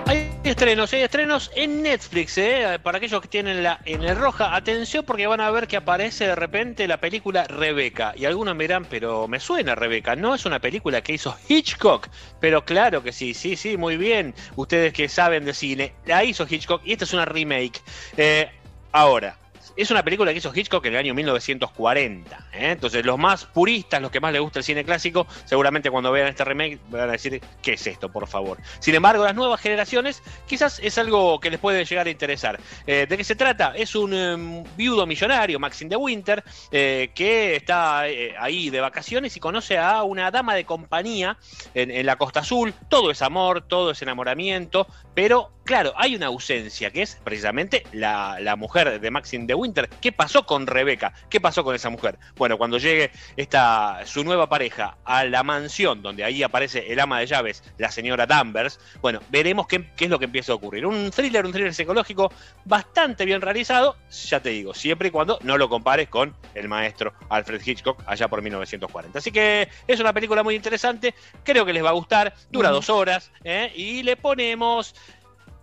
Hay 0.08 0.30
estrenos, 0.42 0.90
hay 0.94 1.02
estrenos 1.02 1.50
en 1.54 1.82
Netflix, 1.82 2.38
¿eh? 2.38 2.78
para 2.82 2.96
aquellos 2.96 3.20
que 3.20 3.28
tienen 3.28 3.62
la 3.62 3.78
en 3.84 4.02
el 4.02 4.16
roja. 4.16 4.56
Atención 4.56 5.04
porque 5.04 5.26
van 5.26 5.42
a 5.42 5.50
ver 5.50 5.68
que 5.68 5.76
aparece 5.76 6.26
de 6.26 6.34
repente 6.34 6.88
la 6.88 6.96
película 6.96 7.44
Rebeca. 7.44 8.14
Y 8.16 8.24
algunos 8.24 8.56
me 8.56 8.64
dirán, 8.64 8.86
pero 8.86 9.28
me 9.28 9.38
suena 9.38 9.74
Rebeca. 9.74 10.16
No 10.16 10.34
es 10.34 10.46
una 10.46 10.60
película 10.60 11.02
que 11.02 11.12
hizo 11.12 11.36
Hitchcock, 11.46 12.08
pero 12.40 12.64
claro 12.64 13.02
que 13.02 13.12
sí, 13.12 13.34
sí, 13.34 13.54
sí, 13.54 13.76
muy 13.76 13.98
bien. 13.98 14.34
Ustedes 14.56 14.94
que 14.94 15.10
saben 15.10 15.44
de 15.44 15.52
cine, 15.52 15.92
la 16.06 16.24
hizo 16.24 16.46
Hitchcock 16.48 16.80
y 16.86 16.92
esta 16.92 17.04
es 17.04 17.12
una 17.12 17.26
remake. 17.26 17.82
Eh, 18.16 18.48
ahora, 18.92 19.36
es 19.78 19.92
una 19.92 20.02
película 20.02 20.32
que 20.32 20.38
hizo 20.38 20.52
Hitchcock 20.52 20.84
en 20.86 20.94
el 20.94 20.98
año 20.98 21.14
1940. 21.14 22.36
¿eh? 22.52 22.72
Entonces, 22.72 23.06
los 23.06 23.16
más 23.16 23.44
puristas, 23.44 24.02
los 24.02 24.10
que 24.10 24.18
más 24.18 24.32
les 24.32 24.42
gusta 24.42 24.58
el 24.58 24.64
cine 24.64 24.84
clásico, 24.84 25.28
seguramente 25.44 25.88
cuando 25.88 26.10
vean 26.10 26.26
este 26.26 26.44
remake 26.44 26.80
van 26.88 27.08
a 27.08 27.12
decir, 27.12 27.40
¿qué 27.62 27.74
es 27.74 27.86
esto, 27.86 28.08
por 28.08 28.26
favor? 28.26 28.58
Sin 28.80 28.96
embargo, 28.96 29.22
las 29.22 29.36
nuevas 29.36 29.60
generaciones 29.60 30.20
quizás 30.48 30.80
es 30.82 30.98
algo 30.98 31.38
que 31.38 31.50
les 31.50 31.60
puede 31.60 31.84
llegar 31.84 32.08
a 32.08 32.10
interesar. 32.10 32.58
Eh, 32.88 33.06
¿De 33.08 33.16
qué 33.16 33.22
se 33.22 33.36
trata? 33.36 33.72
Es 33.76 33.94
un 33.94 34.12
em, 34.12 34.64
viudo 34.76 35.06
millonario, 35.06 35.60
Maxine 35.60 35.90
de 35.90 35.96
Winter, 35.96 36.42
eh, 36.72 37.12
que 37.14 37.54
está 37.54 38.00
ahí 38.00 38.70
de 38.70 38.80
vacaciones 38.80 39.36
y 39.36 39.40
conoce 39.40 39.78
a 39.78 40.02
una 40.02 40.32
dama 40.32 40.56
de 40.56 40.64
compañía 40.64 41.38
en 41.74 42.04
la 42.04 42.16
Costa 42.16 42.40
Azul. 42.40 42.74
Todo 42.88 43.12
es 43.12 43.22
amor, 43.22 43.62
todo 43.62 43.92
es 43.92 44.02
enamoramiento, 44.02 44.88
pero 45.14 45.52
claro, 45.68 45.92
hay 45.98 46.16
una 46.16 46.28
ausencia, 46.28 46.90
que 46.90 47.02
es 47.02 47.18
precisamente 47.22 47.84
la, 47.92 48.38
la 48.40 48.56
mujer 48.56 48.98
de 49.00 49.10
Maxine 49.10 49.46
de 49.46 49.52
Winter. 49.52 49.86
¿Qué 50.00 50.12
pasó 50.12 50.46
con 50.46 50.66
Rebeca? 50.66 51.12
¿Qué 51.28 51.42
pasó 51.42 51.62
con 51.62 51.74
esa 51.74 51.90
mujer? 51.90 52.18
Bueno, 52.36 52.56
cuando 52.56 52.78
llegue 52.78 53.10
esta, 53.36 54.00
su 54.06 54.24
nueva 54.24 54.48
pareja 54.48 54.96
a 55.04 55.26
la 55.26 55.42
mansión, 55.42 56.00
donde 56.00 56.24
ahí 56.24 56.42
aparece 56.42 56.90
el 56.90 56.98
ama 56.98 57.20
de 57.20 57.26
llaves, 57.26 57.62
la 57.76 57.90
señora 57.90 58.24
Danvers, 58.24 58.80
bueno, 59.02 59.20
veremos 59.28 59.66
qué, 59.66 59.90
qué 59.94 60.06
es 60.06 60.10
lo 60.10 60.18
que 60.18 60.24
empieza 60.24 60.52
a 60.52 60.54
ocurrir. 60.54 60.86
Un 60.86 61.10
thriller, 61.10 61.44
un 61.44 61.52
thriller 61.52 61.74
psicológico 61.74 62.32
bastante 62.64 63.26
bien 63.26 63.42
realizado, 63.42 63.94
ya 64.10 64.40
te 64.40 64.48
digo, 64.48 64.72
siempre 64.72 65.08
y 65.08 65.10
cuando 65.10 65.38
no 65.42 65.58
lo 65.58 65.68
compares 65.68 66.08
con 66.08 66.34
el 66.54 66.66
maestro 66.68 67.12
Alfred 67.28 67.60
Hitchcock 67.62 68.02
allá 68.06 68.26
por 68.28 68.40
1940. 68.40 69.18
Así 69.18 69.30
que 69.30 69.68
es 69.86 70.00
una 70.00 70.14
película 70.14 70.42
muy 70.42 70.54
interesante, 70.54 71.14
creo 71.44 71.66
que 71.66 71.74
les 71.74 71.84
va 71.84 71.90
a 71.90 71.92
gustar, 71.92 72.32
dura 72.50 72.70
dos 72.70 72.88
horas, 72.88 73.30
¿eh? 73.44 73.70
y 73.76 74.02
le 74.02 74.16
ponemos 74.16 74.94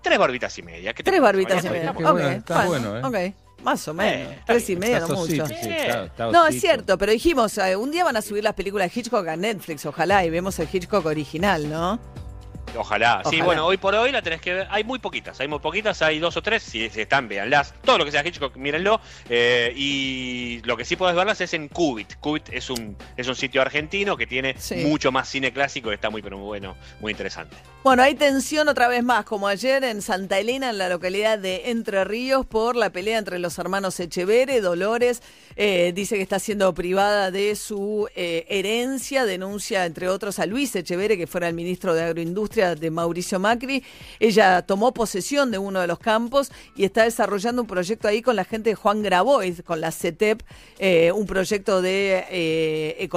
tres 0.06 0.18
barbitas 0.20 0.58
y 0.58 0.62
media. 0.64 0.94
¿Qué 0.94 1.04
te 1.04 1.12
Tres 1.12 1.22
barbitas 1.22 1.66
y 1.66 1.70
media. 1.70 1.90
Está 1.92 2.00
Ok, 2.10 2.12
bueno, 2.14 2.30
está 2.30 2.66
bueno, 2.66 2.98
¿eh? 2.98 3.02
ok. 3.32 3.64
Más 3.64 3.88
o 3.88 3.94
menos. 3.96 4.32
está 4.34 4.46
Tres 4.46 4.70
y 4.70 4.76
media, 4.76 4.98
Está 4.98 5.08
no 5.08 5.16
mucho. 5.20 5.36
sosito, 5.36 5.48
sí, 5.48 5.70
está- 5.70 6.04
está 6.06 6.32
No, 6.32 6.46
es 6.46 6.62
cierto, 6.62 6.98
pero 7.00 7.12
dijimos, 7.12 7.58
eh, 7.58 7.76
un 7.76 7.90
día 7.92 8.04
van 8.04 8.16
a 8.16 8.22
subir 8.22 8.44
las 8.44 8.54
películas 8.54 8.94
de 8.94 9.00
Hitchcock 9.00 9.28
a 9.28 9.36
Netflix, 9.36 9.86
ojalá, 9.88 10.24
y 10.24 10.30
vemos 10.30 10.60
el 10.60 10.68
Hitchcock 10.72 11.06
original, 11.08 11.68
¿no? 11.68 12.00
Ojalá. 12.76 13.22
Sí, 13.30 13.42
bueno, 13.42 13.66
hoy 13.66 13.78
por 13.78 13.96
hoy 13.96 14.12
la 14.12 14.22
tenés 14.22 14.42
que 14.42 14.54
ver. 14.54 14.68
Hay 14.70 14.84
muy 14.84 15.00
poquitas, 15.00 15.40
hay 15.40 15.48
muy 15.48 15.60
poquitas, 15.60 16.02
hay 16.02 16.20
dos 16.20 16.36
o 16.38 16.42
tres. 16.42 16.64
Si, 16.64 16.90
si 16.90 17.02
están, 17.02 17.28
véanlas. 17.28 17.74
Todo 17.84 17.98
lo 17.98 18.06
que 18.06 18.12
sea 18.12 18.26
Hitchcock, 18.26 18.56
mírenlo. 18.58 19.00
Eh, 19.30 19.74
y 19.76 20.62
lo 20.64 20.76
que 20.78 20.86
sí 20.86 20.96
podés 20.96 21.16
verlas 21.16 21.40
es 21.42 21.54
en 21.54 21.68
Qubit. 21.70 22.16
Qubit 22.20 22.50
es 22.52 22.70
un, 22.70 22.98
es 23.18 23.28
un 23.28 23.36
sitio 23.36 23.62
argentino 23.62 24.18
que 24.18 24.28
tiene 24.28 24.56
Sí. 24.58 24.76
mucho 24.76 25.12
más 25.12 25.30
cine 25.30 25.52
clásico 25.54 25.92
y 25.92 25.96
está 25.96 26.10
muy, 26.10 26.22
pero 26.22 26.38
muy 26.38 26.46
bueno, 26.46 26.76
muy 27.00 27.12
interesante. 27.12 27.56
Bueno, 27.84 28.02
hay 28.04 28.16
tensión 28.16 28.68
otra 28.68 28.88
vez 28.88 29.04
más, 29.04 29.26
como 29.26 29.48
ayer 29.48 29.84
en 29.84 30.02
Santa 30.02 30.40
Elena, 30.40 30.72
en 30.72 30.78
la 30.80 30.90
localidad 30.90 31.38
de 31.38 31.70
Entre 31.70 32.04
Ríos, 32.04 32.46
por 32.46 32.76
la 32.76 32.90
pelea 32.90 33.18
entre 33.20 33.38
los 33.40 33.58
hermanos 33.60 34.00
Echevere. 34.00 34.60
Dolores 34.62 35.22
eh, 35.56 35.92
dice 35.94 36.16
que 36.16 36.22
está 36.24 36.40
siendo 36.40 36.74
privada 36.74 37.30
de 37.30 37.56
su 37.56 38.08
eh, 38.16 38.46
herencia, 38.50 39.26
denuncia 39.26 39.86
entre 39.86 40.10
otros 40.10 40.40
a 40.40 40.46
Luis 40.48 40.76
Echevere, 40.76 41.18
que 41.18 41.28
fuera 41.28 41.48
el 41.48 41.54
ministro 41.54 41.94
de 41.94 42.04
Agroindustria 42.04 42.65
de 42.74 42.90
Mauricio 42.90 43.40
Macri. 43.40 43.84
Ella 44.20 44.64
tomó 44.64 44.94
posesión 44.94 45.52
de 45.52 45.60
uno 45.60 45.82
de 45.82 45.88
los 45.88 46.00
campos 46.00 46.52
y 46.76 46.86
está 46.86 47.04
desarrollando 47.04 47.62
un 47.62 47.68
proyecto 47.68 48.08
ahí 48.08 48.24
con 48.24 48.36
la 48.36 48.46
gente 48.46 48.72
de 48.72 48.76
Juan 48.76 49.04
Grabois, 49.04 49.62
con 49.62 49.80
la 49.82 49.92
CETEP, 49.92 50.42
eh, 50.80 51.12
un 51.12 51.28
proyecto 51.28 51.84
de, 51.84 53.08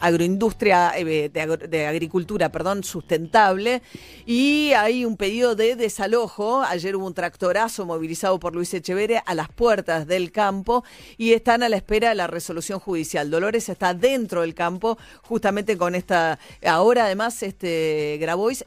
agroindustria, 0.00 0.92
de, 0.96 1.40
agro- 1.40 1.68
de 1.68 1.86
agricultura, 1.86 2.50
perdón, 2.50 2.84
sustentable. 2.84 3.82
Y 4.26 4.72
hay 4.72 5.04
un 5.04 5.16
pedido 5.16 5.54
de 5.54 5.76
desalojo. 5.76 6.62
Ayer 6.62 6.96
hubo 6.96 7.06
un 7.06 7.14
tractorazo 7.14 7.86
movilizado 7.86 8.38
por 8.40 8.54
Luis 8.54 8.74
Echeverre 8.74 9.22
a 9.24 9.34
las 9.34 9.48
puertas 9.48 10.06
del 10.06 10.32
campo 10.32 10.84
y 11.16 11.32
están 11.32 11.62
a 11.62 11.68
la 11.68 11.76
espera 11.76 12.08
de 12.08 12.14
la 12.16 12.26
resolución 12.26 12.80
judicial. 12.80 13.30
Dolores 13.30 13.68
está 13.68 13.94
dentro 13.94 14.40
del 14.40 14.54
campo 14.54 14.98
justamente 15.22 15.76
con 15.76 15.94
esta... 15.94 16.38
Ahora 16.66 17.04
además 17.04 17.42
este 17.54 18.18
Grabois... 18.20 18.64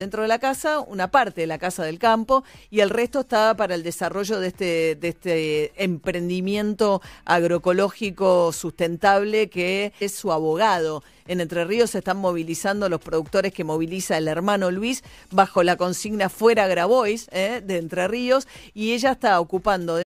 dentro 0.00 0.22
de 0.22 0.28
la 0.28 0.38
casa, 0.38 0.80
una 0.80 1.10
parte 1.10 1.42
de 1.42 1.46
la 1.46 1.58
casa 1.58 1.84
del 1.84 1.98
campo 1.98 2.42
y 2.70 2.80
el 2.80 2.88
resto 2.88 3.20
está 3.20 3.54
para 3.54 3.74
el 3.74 3.82
desarrollo 3.82 4.40
de 4.40 4.46
este, 4.48 4.96
de 4.96 5.08
este 5.08 5.84
emprendimiento 5.84 7.02
agroecológico 7.26 8.50
sustentable 8.54 9.50
que 9.50 9.92
es 10.00 10.14
su 10.14 10.32
abogado. 10.32 11.02
En 11.26 11.42
Entre 11.42 11.66
Ríos 11.66 11.90
se 11.90 11.98
están 11.98 12.16
movilizando 12.16 12.88
los 12.88 13.02
productores 13.02 13.52
que 13.52 13.62
moviliza 13.62 14.16
el 14.16 14.26
hermano 14.28 14.70
Luis 14.70 15.04
bajo 15.30 15.62
la 15.62 15.76
consigna 15.76 16.30
Fuera 16.30 16.66
Grabois 16.66 17.28
eh, 17.30 17.60
de 17.62 17.76
Entre 17.76 18.08
Ríos 18.08 18.48
y 18.72 18.94
ella 18.94 19.12
está 19.12 19.38
ocupando 19.38 20.00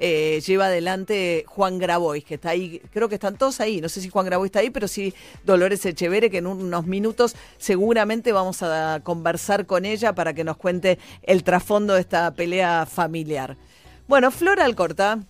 eh, 0.00 0.42
lleva 0.46 0.66
adelante 0.66 1.44
Juan 1.46 1.78
Grabois, 1.78 2.24
que 2.24 2.34
está 2.34 2.50
ahí, 2.50 2.80
creo 2.92 3.08
que 3.08 3.16
están 3.16 3.36
todos 3.36 3.60
ahí, 3.60 3.80
no 3.80 3.88
sé 3.88 4.00
si 4.00 4.08
Juan 4.08 4.26
Grabois 4.26 4.48
está 4.48 4.60
ahí, 4.60 4.70
pero 4.70 4.88
sí 4.88 5.14
Dolores 5.44 5.84
Echevere, 5.84 6.30
que 6.30 6.38
en 6.38 6.46
unos 6.46 6.86
minutos 6.86 7.36
seguramente 7.58 8.32
vamos 8.32 8.62
a 8.62 9.00
conversar 9.02 9.66
con 9.66 9.84
ella 9.84 10.14
para 10.14 10.32
que 10.32 10.42
nos 10.42 10.56
cuente 10.56 10.98
el 11.22 11.44
trasfondo 11.44 11.94
de 11.94 12.00
esta 12.00 12.34
pelea 12.34 12.86
familiar. 12.86 13.56
Bueno, 14.08 14.30
Flora 14.30 14.64
Alcorta. 14.64 15.20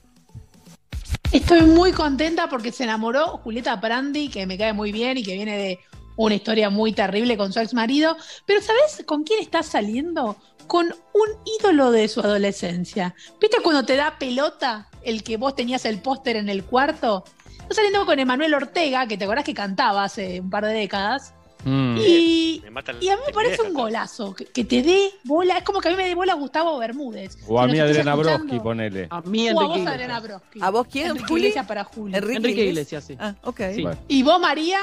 Estoy 1.32 1.62
muy 1.62 1.92
contenta 1.92 2.48
porque 2.48 2.72
se 2.72 2.84
enamoró 2.84 3.38
Julieta 3.38 3.80
Prandi, 3.80 4.28
que 4.28 4.46
me 4.46 4.56
cae 4.56 4.72
muy 4.72 4.90
bien 4.90 5.18
y 5.18 5.22
que 5.22 5.34
viene 5.34 5.56
de 5.56 5.78
una 6.16 6.34
historia 6.34 6.70
muy 6.70 6.92
terrible 6.92 7.36
con 7.36 7.52
su 7.52 7.60
ex 7.60 7.74
marido. 7.74 8.16
Pero 8.46 8.60
¿sabes 8.60 9.04
con 9.06 9.24
quién 9.24 9.40
está 9.40 9.62
saliendo? 9.62 10.36
Con 10.66 10.86
un 10.86 11.28
ídolo 11.58 11.90
de 11.90 12.08
su 12.08 12.20
adolescencia. 12.20 13.14
¿Viste 13.40 13.58
cuando 13.62 13.84
te 13.84 13.96
da 13.96 14.18
pelota 14.18 14.88
el 15.02 15.22
que 15.22 15.36
vos 15.36 15.54
tenías 15.54 15.84
el 15.84 16.00
póster 16.00 16.36
en 16.36 16.48
el 16.48 16.64
cuarto? 16.64 17.24
Está 17.62 17.74
saliendo 17.74 18.04
con 18.06 18.18
Emanuel 18.18 18.54
Ortega, 18.54 19.06
que 19.06 19.16
te 19.16 19.24
acordás 19.24 19.44
que 19.44 19.54
cantaba 19.54 20.04
hace 20.04 20.40
un 20.40 20.50
par 20.50 20.64
de 20.64 20.72
décadas. 20.72 21.34
Mm. 21.64 21.96
Y, 21.98 22.62
Me 22.70 22.80
a 22.80 23.16
mí 23.16 23.22
me 23.26 23.32
parece 23.32 23.62
un 23.62 23.74
golazo, 23.74 24.34
que, 24.34 24.46
que 24.46 24.64
te 24.64 24.82
dé 24.82 25.10
bola. 25.24 25.58
Es 25.58 25.64
como 25.64 25.80
que 25.80 25.88
a 25.88 25.90
mí 25.90 25.96
me 25.96 26.06
dé 26.08 26.14
bola 26.14 26.34
Gustavo 26.34 26.78
Bermúdez. 26.78 27.36
O 27.46 27.60
a 27.60 27.66
mí 27.66 27.78
Adriana 27.78 28.14
Broski, 28.14 28.58
ponele. 28.60 29.08
A 29.10 29.20
mí 29.20 29.50
o 29.50 29.60
a 29.60 29.64
Enrique 29.64 29.80
vos. 29.80 29.88
Adriana 29.88 30.20
Broski. 30.20 30.58
¿A 30.62 30.70
vos 30.70 30.86
quién, 30.90 31.08
Enrique 31.08 31.26
Juli? 31.26 31.40
Iglesias 31.42 31.66
para 31.66 31.84
Juli. 31.84 32.14
Enrique, 32.14 32.36
Enrique 32.36 32.64
Iglesias. 32.66 33.04
Sí. 33.04 33.16
Ah, 33.18 33.34
ok. 33.42 33.60
Bueno. 33.82 33.98
¿Y 34.08 34.22
vos, 34.22 34.40
María? 34.40 34.80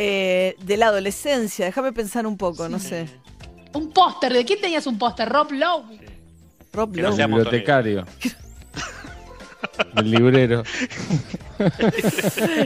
Eh, 0.00 0.54
de 0.62 0.76
la 0.76 0.86
adolescencia, 0.86 1.64
déjame 1.64 1.92
pensar 1.92 2.24
un 2.24 2.36
poco, 2.36 2.68
no 2.68 2.78
sé. 2.78 3.08
Un 3.74 3.90
póster. 3.90 4.32
¿De 4.32 4.44
quién 4.44 4.60
tenías 4.60 4.86
un 4.86 4.96
póster? 4.96 5.28
Rob 5.28 5.50
Lowe. 5.50 5.98
Rob 6.72 6.94
no 6.94 7.02
Lowe. 7.02 7.10
Montonero. 7.10 7.26
Bibliotecario. 7.28 8.04
El 9.96 10.10
librero. 10.10 10.62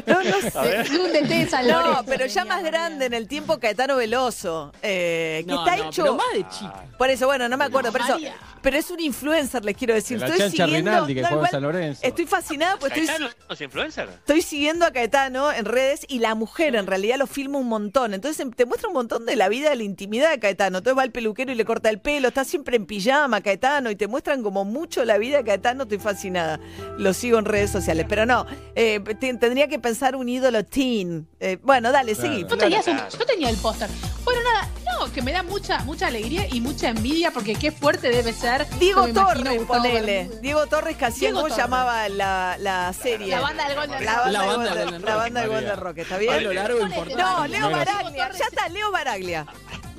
No, 0.07 0.23
no 0.23 0.41
sé. 0.51 0.85
Húndete 0.99 1.35
de 1.35 1.47
San 1.49 1.67
No, 1.67 2.05
pero 2.05 2.27
ya 2.27 2.45
más 2.45 2.63
grande 2.63 3.07
en 3.07 3.15
el 3.15 3.27
tiempo 3.27 3.59
Caetano 3.59 3.97
Veloso, 3.97 4.71
eh, 4.83 5.45
que 5.47 5.53
No, 5.53 5.65
está 5.65 5.77
no, 5.77 5.89
hecho... 5.89 6.03
pero 6.03 6.15
más 6.17 6.33
de 6.35 6.47
chico. 6.49 6.73
Por 6.99 7.09
eso, 7.09 7.27
bueno, 7.27 7.49
no 7.49 7.57
me 7.57 7.65
acuerdo, 7.65 7.91
pero, 7.91 8.05
eso, 8.05 8.13
María. 8.15 8.35
pero 8.61 8.77
es 8.77 8.91
un 8.91 9.01
influencer, 9.01 9.65
les 9.65 9.77
quiero 9.77 9.95
decir. 9.95 10.21
La 10.21 10.27
Estoy 10.27 10.41
chancha 10.41 10.65
siguiendo, 10.67 10.91
Rinaldi, 10.91 11.15
que 11.15 11.23
no, 11.23 11.29
juega 11.29 11.33
en 11.33 11.39
igual, 11.39 11.51
San 11.51 11.63
Lorenzo. 11.63 12.01
Estoy 12.03 12.27
fascinada 12.27 12.77
porque 12.79 13.01
estoy, 13.01 13.17
¿Caetano 13.17 13.31
es 13.49 13.61
influencer? 13.63 14.09
estoy 14.11 14.43
siguiendo 14.43 14.85
a 14.85 14.91
Caetano 14.93 15.53
en 15.53 15.65
redes 15.65 16.05
y 16.09 16.19
la 16.19 16.35
mujer 16.35 16.77
en 16.77 16.87
realidad 16.87 17.17
lo 17.17 17.27
filma 17.27 17.59
un 17.59 17.69
montón. 17.69 18.13
Entonces 18.15 18.41
em, 18.41 18.51
te 18.53 18.67
muestra 18.67 18.89
un 18.89 18.95
montón 18.95 19.25
de 19.25 19.37
la 19.37 19.49
vida, 19.49 19.71
de 19.71 19.77
la 19.77 19.83
intimidad 19.85 20.31
de 20.31 20.39
Caetano. 20.39 20.79
Entonces 20.79 20.99
va 20.99 21.03
al 21.03 21.13
peluquero 21.13 21.51
y 21.51 21.55
le 21.55 21.65
corta 21.65 21.89
el 21.89 21.99
pelo, 21.99 22.29
está 22.29 22.45
siempre 22.45 22.77
en 22.77 22.85
pijama 22.85 23.41
Caetano 23.41 23.91
y 23.91 23.97
te 23.97 24.07
muestran 24.07 24.43
como 24.43 24.65
mucho 24.65 25.05
la 25.05 25.17
vida 25.19 25.39
de 25.39 25.45
Caetano. 25.45 25.85
Estoy 25.85 25.99
fascinada. 25.99 26.61
Lo 26.99 27.12
lo 27.13 27.15
sigo 27.15 27.39
en 27.39 27.45
redes 27.45 27.71
sociales. 27.71 28.07
Pero 28.09 28.25
no, 28.25 28.47
eh, 28.75 28.99
te- 29.21 29.35
tendría 29.35 29.69
que 29.69 29.79
pensar 29.79 30.17
un 30.17 30.29
ídolo 30.31 30.65
teen. 30.65 31.29
Eh, 31.41 31.59
bueno, 31.63 31.93
dale, 31.93 32.15
seguí. 32.15 32.43
Yo 32.49 32.57
tenía, 32.57 32.81
yo 32.83 33.27
tenía 33.27 33.51
el 33.51 33.57
póster. 33.59 33.91
Bueno, 34.25 34.41
nada, 34.43 34.69
no, 35.07 35.13
que 35.13 35.23
me 35.23 35.33
da 35.33 35.43
mucha, 35.43 35.79
mucha 35.85 36.07
alegría 36.07 36.47
y 36.53 36.61
mucha 36.61 36.89
envidia 36.89 37.31
porque 37.31 37.55
qué 37.55 37.73
fuerte 37.73 38.09
debe 38.11 38.33
ser. 38.33 38.67
Diego 38.79 39.09
imagino 39.09 39.27
Torres, 39.27 39.59
Gustavo 39.59 39.83
ponele. 39.83 40.31
Diego 40.41 40.67
Torres, 40.67 40.97
Torres. 41.43 41.57
llamaba 41.57 42.09
la, 42.09 42.57
la 42.61 42.93
serie. 42.93 43.29
La 43.29 43.41
banda 43.41 43.69
del 43.69 43.77
Golden 43.77 44.05
La 44.05 44.15
Rock. 44.15 44.25
banda, 44.25 44.33
La 44.33 44.47
del 44.47 44.55
banda 44.57 45.41
del 45.41 45.49
Golden 45.51 45.77
Rock. 45.77 45.85
Golden 45.87 46.03
¿está 46.03 46.19
bien? 46.19 46.33
Palo 46.35 46.53
largo, 46.53 46.81
importante. 46.81 47.15
No, 47.23 47.47
Leo 47.47 47.71
Baraglia. 47.71 48.31
Ya 48.33 48.45
está, 48.47 48.69
Leo 48.69 48.91
Baraglia. 48.91 49.47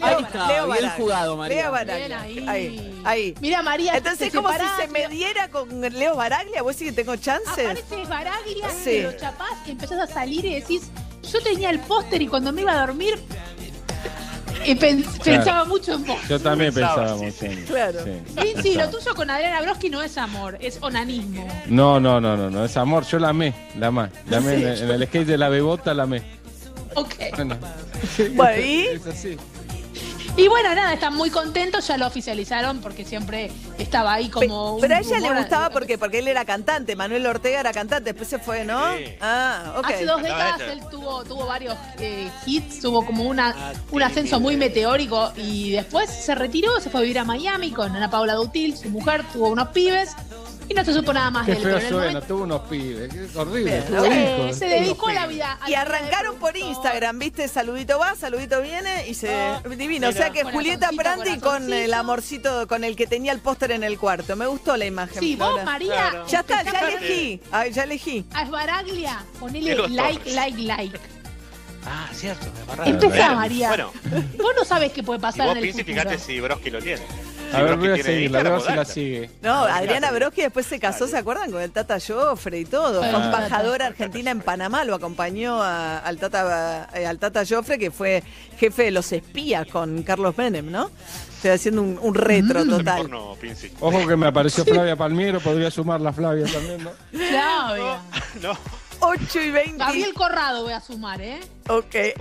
Ahí 0.02 0.16
está, 0.24 0.48
bien 0.48 0.68
Baraglia. 0.68 0.90
jugado, 0.98 1.38
María. 1.38 1.62
Leo 1.62 1.72
Baraglia. 1.72 2.08
Bien 2.24 2.50
ahí. 2.50 2.50
Ahí, 2.50 3.02
ahí. 3.06 3.36
Mira, 3.42 3.62
María, 3.62 3.96
Entonces, 3.96 4.32
te 4.32 4.36
como 4.38 4.52
si 4.52 4.60
se 4.82 4.88
me 4.88 5.08
diera 5.08 5.50
con 5.50 5.82
Leo 5.82 6.16
Baraglia, 6.16 6.62
¿vos 6.62 6.76
sí 6.76 6.86
que 6.86 6.92
tengo 6.92 7.16
chances? 7.16 7.52
Aparece 7.66 8.06
Baraglia, 8.10 8.70
Sí. 8.70 8.84
te 8.86 9.02
lo 9.04 9.14
chapás 9.14 9.52
y 9.66 9.72
empezás 9.72 10.00
a 10.00 10.08
salir 10.08 10.44
y 10.46 10.56
decís, 10.56 10.84
yo 11.32 11.42
tenía 11.42 11.70
el 11.70 11.80
póster 11.80 12.22
y 12.22 12.28
cuando 12.28 12.52
me 12.52 12.62
iba 12.62 12.74
a 12.74 12.80
dormir 12.86 13.22
y 14.66 14.76
pen- 14.76 15.04
pensaba 15.24 15.66
mucho 15.66 15.94
en 15.94 16.06
vos. 16.06 16.18
Yo 16.30 16.40
también 16.40 16.74
Pensaba, 16.74 17.18
pensaba 17.18 17.20
sí, 17.20 17.26
mucho 17.26 17.46
en 17.60 17.66
Claro. 17.66 18.00
sí, 18.04 18.42
Lindsay, 18.44 18.76
lo 18.76 18.90
tuyo 18.90 19.16
con 19.16 19.30
Adriana 19.30 19.62
Broski 19.62 19.90
no 19.90 20.02
es 20.02 20.18
amor, 20.18 20.58
es 20.62 20.78
onanismo. 20.82 21.48
No, 21.68 22.00
no, 22.00 22.20
no, 22.22 22.36
no, 22.38 22.50
no, 22.50 22.66
es 22.66 22.76
amor, 22.78 23.06
yo 23.06 23.20
la 23.20 23.30
amé, 23.30 23.54
la 23.78 23.88
amé. 23.88 24.10
La 24.30 24.38
amé 24.38 24.54
en, 24.56 24.68
el, 24.68 24.82
en 24.84 24.90
el 24.90 25.08
skate 25.08 25.28
de 25.28 25.38
la 25.38 25.50
bebota, 25.50 25.94
la 25.94 26.04
amé. 26.04 26.22
Ok. 26.96 27.16
Bueno, 27.36 27.58
Bueno, 28.36 28.66
¿y? 28.66 28.80
es 28.94 29.08
así. 29.08 29.38
Y 30.36 30.48
bueno, 30.48 30.74
nada, 30.74 30.94
están 30.94 31.14
muy 31.14 31.30
contentos, 31.30 31.88
ya 31.88 31.96
lo 31.96 32.08
oficializaron 32.08 32.82
porque 32.82 33.06
siempre 33.06 33.52
estaba 33.78 34.14
ahí 34.14 34.30
como. 34.30 34.76
un 34.76 34.82
Pero 34.82 34.96
a 34.96 35.00
ella 35.00 35.20
le 35.20 35.32
gustaba 35.32 35.70
porque, 35.70 36.00
porque 36.00 36.20
él 36.20 36.28
era 36.28 36.44
cantante, 36.44 36.96
Manuel 36.96 37.28
Ortega 37.28 37.60
era 37.60 37.72
cantante, 37.72 38.06
después 38.06 38.30
se 38.30 38.40
fue, 38.40 38.66
¿no? 38.66 38.98
Sí. 38.98 39.16
Ah, 39.22 39.76
ok. 39.78 39.86
Hace 39.86 40.06
dos 40.06 40.24
décadas 40.24 40.62
él 40.62 40.82
tuvo, 40.90 41.24
tuvo 41.24 41.46
varios 41.46 41.76
eh, 42.00 42.32
hits, 42.48 42.80
tuvo 42.80 43.06
como 43.06 43.26
una, 43.26 43.74
un 43.92 44.02
ascenso 44.02 44.40
muy 44.40 44.58
meteórico 44.58 45.32
y 45.38 45.70
después 45.72 46.10
se 46.10 46.34
retiró, 46.34 46.80
se 46.80 46.90
fue 46.90 47.02
a 47.02 47.04
vivir 47.04 47.20
a 47.20 47.26
Miami 47.26 47.72
con 47.72 47.96
Ana 47.96 48.10
Paula 48.10 48.34
Dutil, 48.34 48.76
su 48.76 48.90
mujer, 48.90 49.24
tuvo 49.32 49.50
unos 49.50 49.68
pibes 49.68 50.16
y 50.70 50.74
no 50.74 50.86
se 50.86 50.94
supo 50.94 51.14
nada 51.14 51.30
más 51.30 51.46
Qué 51.46 51.52
de 51.54 51.58
él. 51.58 51.64
feo 51.64 51.76
pero 51.78 51.90
suena, 51.90 52.06
momento- 52.08 52.28
tuvo 52.28 52.44
unos 52.44 52.62
pibes, 52.62 53.36
horrible, 53.36 53.84
Eh, 54.48 54.54
se 54.54 54.66
dedicó 54.66 55.08
a 55.10 55.14
la 55.14 55.28
vida. 55.28 55.58
a 55.62 55.70
Y 55.70 55.76
arrancaron 55.76 56.36
por. 56.38 56.56
Instagram, 56.56 57.18
¿viste? 57.20 57.48
Saludito 57.48 57.98
va, 58.00 58.16
saludito 58.16 58.62
viene 58.62 59.08
y 59.08 59.14
se. 59.16 59.36
divino. 59.78 60.10
O 60.10 60.12
sea 60.12 60.30
que 60.30 60.44
Julieta 60.44 60.90
Prandi 60.96 61.40
con 61.40 61.72
el 61.72 61.94
amorcito, 61.94 62.68
con 62.68 62.84
el 62.84 62.96
que 62.96 63.08
tenía 63.08 63.32
el 63.32 63.40
póster 63.40 63.72
en 63.72 63.84
el 63.84 63.98
cuarto. 63.98 64.36
Me 64.36 64.46
gustó 64.46 64.78
la 64.78 64.86
imagen. 64.86 65.20
Sí, 65.20 65.36
vos, 65.36 65.50
Ahora. 65.50 65.66
María. 65.66 65.94
Claro. 65.94 66.28
Ya 66.28 66.40
está, 66.40 66.64
ya 66.64 66.80
elegí. 66.90 67.42
Ay, 67.52 67.72
ya 67.72 67.84
elegí. 67.84 68.26
A 68.34 68.44
Esbaraglia, 68.44 69.24
ponele 69.40 69.76
like, 69.90 70.32
like, 70.34 70.58
like. 70.62 71.00
Ah, 71.86 72.08
cierto, 72.14 72.46
me. 72.84 72.90
Empezá, 72.90 73.34
María. 73.36 73.70
Bueno, 73.70 73.92
Vos 74.38 74.54
no 74.56 74.64
sabés 74.64 74.92
qué 74.94 75.04
puede 75.04 75.20
y 75.20 75.22
pasar 75.22 75.48
vos, 75.48 75.58
en 75.58 75.64
el 75.66 75.74
fíjate 75.74 76.18
si 76.18 76.40
Broski 76.40 76.70
lo 76.70 76.82
tiene. 76.82 77.02
A 77.54 77.62
ver, 77.62 77.78
voy 77.78 77.90
a 77.90 78.04
seguirla, 78.04 78.40
a 78.40 78.44
ver 78.44 78.62
si 78.62 78.74
la 78.74 78.86
sigue. 78.86 79.30
No, 79.42 79.54
Adriana. 79.64 80.12
Broski 80.12 80.42
después 80.42 80.66
se 80.66 80.80
casó, 80.80 81.08
¿se 81.08 81.18
acuerdan? 81.18 81.52
Con 81.52 81.62
el 81.62 81.72
Tata 81.72 81.98
Joffre 82.00 82.60
y 82.60 82.66
todo. 82.66 83.00
Fue 83.00 83.10
Ah. 83.10 83.26
embajadora 83.26 83.88
argentina 83.88 84.32
en 84.32 84.42
Panamá, 84.42 84.84
lo 84.84 84.96
acompañó 84.96 85.62
a- 85.62 86.00
al, 86.00 86.18
Tata, 86.18 86.90
eh, 86.94 87.06
al 87.06 87.20
Tata 87.20 87.44
Joffre, 87.48 87.78
que 87.78 87.92
fue 87.92 88.24
jefe 88.58 88.84
de 88.84 88.92
los 88.92 89.12
espías 89.12 89.68
con 89.68 90.04
Carlos 90.04 90.38
Menem, 90.38 90.72
¿no? 90.72 90.90
Estoy 91.36 91.52
haciendo 91.52 91.82
un, 91.82 92.00
un 92.02 92.16
retro 92.16 92.66
total. 92.66 93.02
Porno, 93.02 93.36
Pinci. 93.40 93.72
Ojo 93.82 94.08
que 94.08 94.16
me 94.16 94.28
apareció 94.28 94.64
Flavia 94.64 94.96
Palmiero, 94.96 95.40
podría 95.42 95.70
sumar 95.72 96.00
la 96.00 96.14
Flavia 96.14 96.46
también, 96.46 96.84
¿no? 96.84 96.92
Flavia. 97.12 98.00
No, 98.42 98.58
8 99.02 99.42
y 99.42 99.52
20. 99.52 99.78
Gabriel 99.78 100.14
Corrado 100.14 100.64
voy 100.64 100.72
a 100.74 100.80
sumar, 100.80 101.22
¿eh? 101.22 101.40
Ok. 101.68 101.96
eh, 101.96 102.16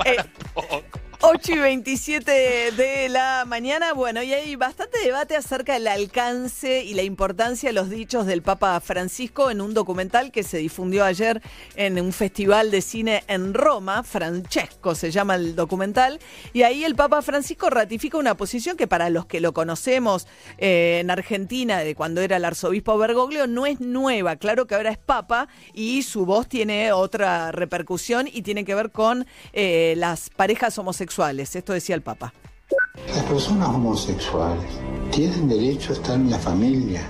poco. 0.55 0.83
8 1.25 1.53
y 1.53 1.59
27 1.59 2.33
de 2.73 3.09
la 3.09 3.45
mañana. 3.47 3.93
Bueno, 3.93 4.25
y 4.25 4.35
hay 4.35 4.57
bastante 4.57 4.99
debate 5.05 5.37
acerca 5.37 5.75
del 5.75 5.87
alcance 5.87 6.83
y 6.83 6.95
la 6.95 7.05
importancia 7.05 7.68
de 7.68 7.75
los 7.75 7.91
dichos 7.91 8.27
del 8.27 8.43
Papa 8.43 8.81
Francisco 8.81 9.49
en 9.49 9.61
un 9.61 9.73
documental 9.73 10.33
que 10.33 10.43
se 10.43 10.59
difundió 10.59 11.05
ayer 11.05 11.41
en 11.77 12.01
un 12.01 12.12
festival 12.12 12.73
de 12.73 12.83
cine 12.83 13.23
en 13.29 13.55
Roma. 13.55 14.03
Francesco 14.03 14.97
se 14.97 15.12
llama 15.12 15.37
el 15.37 15.55
documental. 15.55 16.18
Y 16.53 16.64
ahí 16.64 16.83
el 16.83 16.97
Papa 16.97 17.23
Francisco 17.23 17.70
ratifica 17.70 18.18
una 18.18 18.37
posición 18.37 18.77
que 18.77 18.89
para 18.89 19.09
los 19.09 19.25
que 19.27 19.41
lo 19.41 19.53
conocemos 19.53 20.27
eh, 20.59 20.99
en 21.03 21.11
Argentina, 21.11 21.79
de 21.79 21.95
cuando 21.95 22.20
era 22.20 22.37
el 22.37 22.45
arzobispo 22.45 22.99
Bergoglio, 22.99 23.47
no 23.47 23.66
es 23.66 23.79
nueva. 23.79 24.35
Claro 24.35 24.66
que 24.66 24.75
ahora 24.75 24.91
es 24.91 24.99
Papa 24.99 25.47
y 25.73 26.03
su 26.03 26.27
voz 26.27 26.49
tiene 26.49 26.91
otra 26.91 27.53
repercusión 27.53 28.27
y 28.27 28.43
tiene 28.43 28.64
que 28.64 28.75
ver 28.75 28.91
con 28.91 29.25
eh, 29.53 29.95
las 29.97 30.29
parejas 30.29 30.77
homosexuales. 30.79 31.12
Esto 31.19 31.75
decía 31.75 31.95
el 31.95 32.01
Papa. 32.01 32.33
Las 33.07 33.25
personas 33.25 33.69
homosexuales 33.69 34.65
tienen 35.11 35.47
derecho 35.47 35.93
a 35.93 35.97
estar 35.97 36.15
en 36.15 36.31
la 36.31 36.39
familia. 36.39 37.03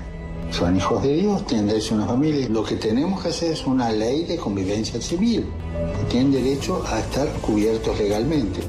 Son 0.50 0.76
hijos 0.76 1.02
de 1.04 1.14
Dios, 1.18 1.46
tienen 1.46 1.68
derecho 1.68 1.94
a 1.94 1.98
una 1.98 2.06
familia. 2.06 2.48
Lo 2.48 2.64
que 2.64 2.74
tenemos 2.74 3.22
que 3.22 3.28
hacer 3.28 3.52
es 3.52 3.64
una 3.64 3.92
ley 3.92 4.24
de 4.24 4.36
convivencia 4.38 5.00
civil. 5.00 5.46
Tienen 6.10 6.32
derecho 6.32 6.84
a 6.88 6.98
estar 6.98 7.28
cubiertos 7.34 7.96
legalmente. 7.96 8.60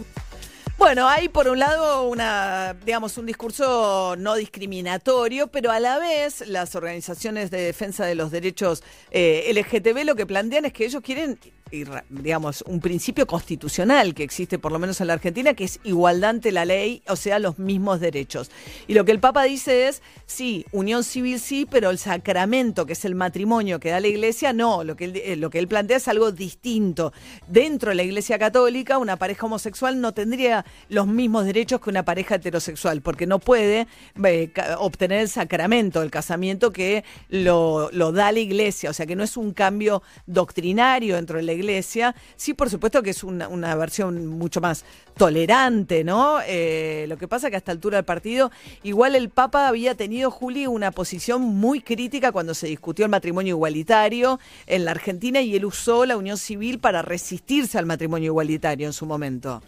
Bueno, 0.78 1.08
hay 1.08 1.30
por 1.30 1.48
un 1.48 1.58
lado 1.58 2.08
una, 2.08 2.76
digamos, 2.86 3.18
un 3.18 3.26
discurso 3.26 4.16
no 4.18 4.36
discriminatorio, 4.36 5.48
pero 5.48 5.72
a 5.72 5.80
la 5.80 5.98
vez 5.98 6.48
las 6.48 6.76
organizaciones 6.76 7.50
de 7.50 7.62
defensa 7.62 8.06
de 8.06 8.14
los 8.14 8.30
derechos 8.30 8.84
eh, 9.10 9.52
LGTB 9.52 10.06
lo 10.06 10.16
que 10.16 10.28
plantean 10.28 10.66
es 10.66 10.74
que 10.74 10.86
ellos 10.86 11.02
quieren, 11.02 11.40
digamos, 12.10 12.64
un 12.68 12.80
principio 12.80 13.26
constitucional 13.26 14.14
que 14.14 14.24
existe 14.24 14.60
por 14.60 14.72
lo 14.72 14.78
menos 14.78 15.02
en 15.02 15.08
la 15.08 15.14
Argentina, 15.14 15.56
que 15.56 15.64
es 15.64 15.80
igualdad 15.84 16.30
ante 16.30 16.52
la 16.52 16.66
ley, 16.66 17.02
o 17.08 17.16
sea, 17.16 17.40
los 17.40 17.58
mismos 17.58 18.00
derechos. 18.00 18.52
Y 18.88 18.94
lo 18.94 19.06
que 19.06 19.12
el 19.12 19.20
Papa 19.20 19.44
dice 19.44 19.88
es, 19.88 20.04
sí, 20.28 20.66
unión 20.72 21.04
civil 21.04 21.40
sí, 21.40 21.68
pero 21.70 21.90
el 21.90 21.98
sacramento, 21.98 22.86
que 22.86 22.94
es 22.94 23.06
el 23.06 23.16
matrimonio 23.16 23.80
que 23.80 23.90
da 23.90 24.00
la 24.00 24.08
Iglesia, 24.08 24.54
no. 24.54 24.84
Lo 24.84 24.96
que 24.96 25.06
él, 25.06 25.16
eh, 25.16 25.36
lo 25.36 25.50
que 25.50 25.58
él 25.58 25.68
plantea 25.68 25.98
es 25.98 26.08
algo 26.08 26.32
distinto. 26.32 27.12
Dentro 27.48 27.90
de 27.90 27.96
la 27.96 28.04
Iglesia 28.04 28.38
Católica, 28.38 29.00
una 29.00 29.18
pareja 29.18 29.48
homosexual 29.48 30.00
no 30.00 30.14
tendría 30.14 30.66
los 30.90 31.08
mismos 31.08 31.46
derechos 31.46 31.82
que 31.82 31.90
una 31.90 32.06
pareja 32.06 32.36
heterosexual, 32.36 33.02
porque 33.02 33.26
no 33.26 33.40
puede 33.40 33.88
eh, 34.24 34.54
obtener 34.78 35.22
el 35.22 35.30
sacramento 35.30 36.02
del 36.02 36.12
casamiento 36.12 36.72
que 36.72 37.04
lo, 37.30 37.90
lo 37.92 38.12
da 38.12 38.32
la 38.32 38.40
Iglesia. 38.40 38.92
O 38.92 38.94
sea, 38.94 39.08
que 39.08 39.16
no 39.16 39.24
es 39.24 39.38
un 39.38 39.54
cambio 39.54 40.04
doctrinario 40.28 41.16
dentro 41.16 41.38
de 41.38 41.44
la 41.44 41.54
Iglesia. 41.54 41.62
Sí, 42.36 42.53
por 42.53 42.70
supuesto 42.70 43.01
que 43.01 43.11
es 43.11 43.24
una, 43.24 43.47
una 43.47 43.76
versión 43.76 44.28
mucho 44.28 44.61
más 44.61 44.86
tolerante, 45.18 46.03
¿no? 46.03 46.39
Eh, 46.45 47.05
lo 47.07 47.18
que 47.18 47.28
pasa 47.28 47.49
que 47.49 47.55
a 47.55 47.59
esta 47.59 47.72
altura 47.72 47.97
del 47.97 48.05
partido, 48.05 48.51
igual 48.84 49.16
el 49.16 49.30
Papa 49.30 49.68
había 49.68 49.95
tenido, 49.95 50.32
Juli, 50.32 50.68
una 50.68 50.91
posición 50.91 51.41
muy 51.41 51.82
crítica 51.82 52.32
cuando 52.32 52.53
se 52.53 52.68
discutió 52.68 53.05
el 53.05 53.11
matrimonio 53.11 53.55
igualitario 53.55 54.39
en 54.68 54.86
la 54.86 54.91
Argentina 54.91 55.41
y 55.41 55.55
él 55.55 55.66
usó 55.66 56.05
la 56.05 56.18
unión 56.18 56.38
civil 56.38 56.80
para 56.80 57.01
resistirse 57.01 57.78
al 57.78 57.86
matrimonio 57.86 58.28
igualitario 58.28 58.88
en 58.88 58.93
su 58.93 59.05
momento. 59.05 59.61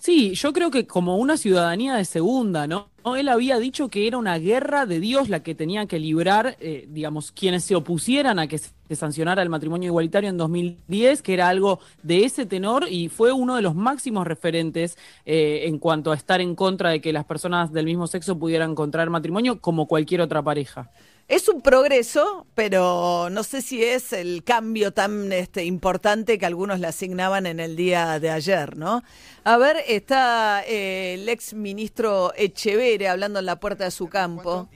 Sí, 0.00 0.32
yo 0.34 0.54
creo 0.54 0.70
que 0.70 0.86
como 0.86 1.18
una 1.18 1.36
ciudadanía 1.36 1.94
de 1.94 2.06
segunda, 2.06 2.66
¿no? 2.66 2.88
Él 3.18 3.28
había 3.28 3.58
dicho 3.58 3.90
que 3.90 4.06
era 4.06 4.16
una 4.16 4.38
guerra 4.38 4.86
de 4.86 4.98
Dios 4.98 5.28
la 5.28 5.42
que 5.42 5.54
tenía 5.54 5.84
que 5.84 5.98
librar, 5.98 6.56
eh, 6.58 6.86
digamos, 6.88 7.32
quienes 7.32 7.64
se 7.64 7.74
opusieran 7.74 8.38
a 8.38 8.46
que 8.46 8.56
se 8.56 8.72
sancionara 8.94 9.42
el 9.42 9.50
matrimonio 9.50 9.88
igualitario 9.88 10.30
en 10.30 10.38
2010, 10.38 11.20
que 11.20 11.34
era 11.34 11.50
algo 11.50 11.80
de 12.02 12.24
ese 12.24 12.46
tenor 12.46 12.86
y 12.90 13.10
fue 13.10 13.32
uno 13.32 13.56
de 13.56 13.62
los 13.62 13.74
máximos 13.74 14.26
referentes 14.26 14.96
eh, 15.26 15.64
en 15.66 15.78
cuanto 15.78 16.12
a 16.12 16.16
estar 16.16 16.40
en 16.40 16.54
contra 16.54 16.88
de 16.88 17.02
que 17.02 17.12
las 17.12 17.26
personas 17.26 17.70
del 17.70 17.84
mismo 17.84 18.06
sexo 18.06 18.38
pudieran 18.38 18.74
contraer 18.74 19.10
matrimonio 19.10 19.60
como 19.60 19.86
cualquier 19.86 20.22
otra 20.22 20.40
pareja. 20.40 20.90
Es 21.30 21.48
un 21.48 21.62
progreso, 21.62 22.48
pero 22.56 23.28
no 23.30 23.44
sé 23.44 23.62
si 23.62 23.84
es 23.84 24.12
el 24.12 24.42
cambio 24.42 24.92
tan 24.92 25.32
este, 25.32 25.64
importante 25.64 26.38
que 26.38 26.44
algunos 26.44 26.80
le 26.80 26.88
asignaban 26.88 27.46
en 27.46 27.60
el 27.60 27.76
día 27.76 28.18
de 28.18 28.30
ayer, 28.30 28.76
¿no? 28.76 29.04
A 29.44 29.56
ver, 29.56 29.76
está 29.86 30.64
eh, 30.66 31.14
el 31.14 31.28
ex 31.28 31.54
ministro 31.54 32.32
Echeverre 32.36 33.06
hablando 33.06 33.38
en 33.38 33.46
la 33.46 33.60
puerta 33.60 33.84
de 33.84 33.92
su 33.92 34.08
campo. 34.08 34.68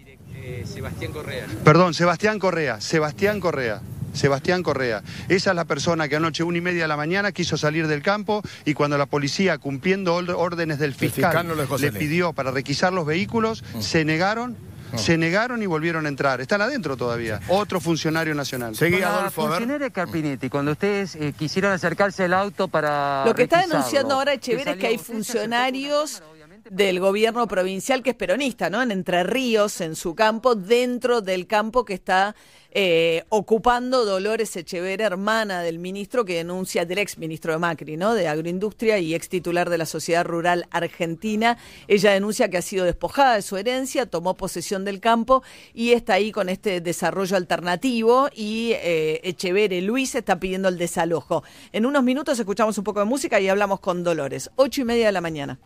Sebastián 0.65 1.11
Correa. 1.11 1.47
Perdón, 1.65 1.93
Sebastián 1.93 2.39
Correa, 2.39 2.81
Sebastián 2.81 3.41
Correa. 3.41 3.83
Sebastián 4.13 4.63
Correa. 4.63 5.03
Esa 5.29 5.51
es 5.51 5.57
la 5.57 5.65
persona 5.65 6.09
que 6.09 6.15
anoche, 6.15 6.45
una 6.45 6.59
y 6.59 6.61
media 6.61 6.83
de 6.83 6.89
la 6.89 6.97
mañana, 6.97 7.33
quiso 7.33 7.57
salir 7.57 7.89
del 7.89 8.01
campo 8.01 8.43
y 8.65 8.75
cuando 8.75 8.97
la 8.97 9.07
policía, 9.07 9.59
cumpliendo 9.59 10.15
órdenes 10.15 10.79
del 10.79 10.95
fiscal, 10.95 11.33
fiscal 11.33 11.49
no 11.49 11.79
le 11.79 11.91
pidió 11.91 12.33
para 12.33 12.53
requisar 12.53 12.93
los 12.93 13.07
vehículos, 13.07 13.65
se 13.81 14.05
negaron, 14.05 14.57
se 14.97 15.19
negaron 15.19 15.63
y 15.63 15.67
volvieron 15.67 16.07
a 16.07 16.09
entrar. 16.09 16.41
Están 16.41 16.63
adentro 16.63 16.97
todavía. 16.97 17.41
Otro 17.49 17.81
funcionario 17.81 18.35
nacional. 18.35 18.77
Con 18.77 19.01
la 19.01 19.31
funcionaria 19.31 19.91
Carpinetti, 19.91 20.49
cuando 20.49 20.73
ustedes 20.73 21.15
eh, 21.17 21.35
quisieron 21.37 21.73
acercarse 21.73 22.25
al 22.25 22.35
auto 22.35 22.69
para. 22.69 23.25
Lo 23.25 23.35
que 23.35 23.45
está 23.45 23.61
denunciando 23.61 24.15
ahora 24.15 24.33
¿que 24.33 24.53
Echeverre 24.53 24.73
es 24.73 24.77
que 24.79 24.87
hay 24.87 24.99
funcionarios 24.99 26.23
del 26.71 27.01
gobierno 27.01 27.47
provincial 27.47 28.03
que 28.03 28.11
es 28.11 28.17
peronista, 28.17 28.71
¿no? 28.71 28.83
En 28.83 28.91
Entre 28.91 29.23
Ríos, 29.23 29.81
en 29.81 29.97
su 29.97 30.15
campo, 30.15 30.55
dentro 30.55 31.21
del 31.21 31.47
campo 31.47 31.85
que 31.85 31.95
está 31.95 32.35
eh, 32.75 33.25
ocupando 33.29 34.05
Dolores 34.05 34.57
Echeverría, 34.57 35.07
hermana 35.07 35.63
del 35.63 35.79
ministro 35.79 36.25
que 36.25 36.35
denuncia, 36.35 36.85
del 36.85 36.99
ex 36.99 37.19
ministro 37.19 37.53
de 37.53 37.59
Macri, 37.59 37.97
¿no? 37.97 38.15
De 38.15 38.27
Agroindustria 38.27 38.99
y 38.99 39.15
ex 39.15 39.29
titular 39.29 39.71
de 39.71 39.79
la 39.79 39.87
Sociedad 39.87 40.25
Rural 40.25 40.67
Argentina. 40.71 41.57
Ella 41.87 42.11
denuncia 42.11 42.51
que 42.51 42.59
ha 42.59 42.63
sido 42.63 42.85
despojada 42.85 43.37
de 43.37 43.43
su 43.43 43.57
herencia, 43.57 44.07
tomó 44.07 44.35
posesión 44.35 44.85
del 44.85 45.01
campo 45.01 45.43
y 45.73 45.93
está 45.93 46.15
ahí 46.15 46.33
con 46.33 46.49
este 46.49 46.81
desarrollo 46.81 47.37
alternativo 47.37 48.29
y 48.35 48.73
eh, 48.75 49.21
Echeverría 49.23 49.81
Luis 49.83 50.15
está 50.15 50.41
pidiendo 50.41 50.69
el 50.69 50.77
desalojo. 50.77 51.45
En 51.73 51.87
unos 51.87 52.03
minutos 52.03 52.39
escuchamos 52.39 52.77
un 52.77 52.85
poco 52.85 53.01
de 53.01 53.07
música 53.07 53.41
y 53.41 53.49
hablamos 53.49 53.81
con 53.81 54.03
Dolores. 54.03 54.51
Ocho 54.57 54.81
y 54.81 54.85
media 54.85 55.07
de 55.07 55.13
la 55.13 55.21
mañana. 55.21 55.61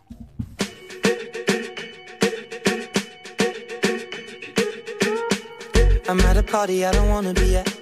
I'm 6.09 6.19
at 6.21 6.37
a 6.37 6.41
party 6.41 6.83
I 6.87 6.91
don't 6.91 7.07
wanna 7.09 7.35
be 7.35 7.55
at. 7.55 7.78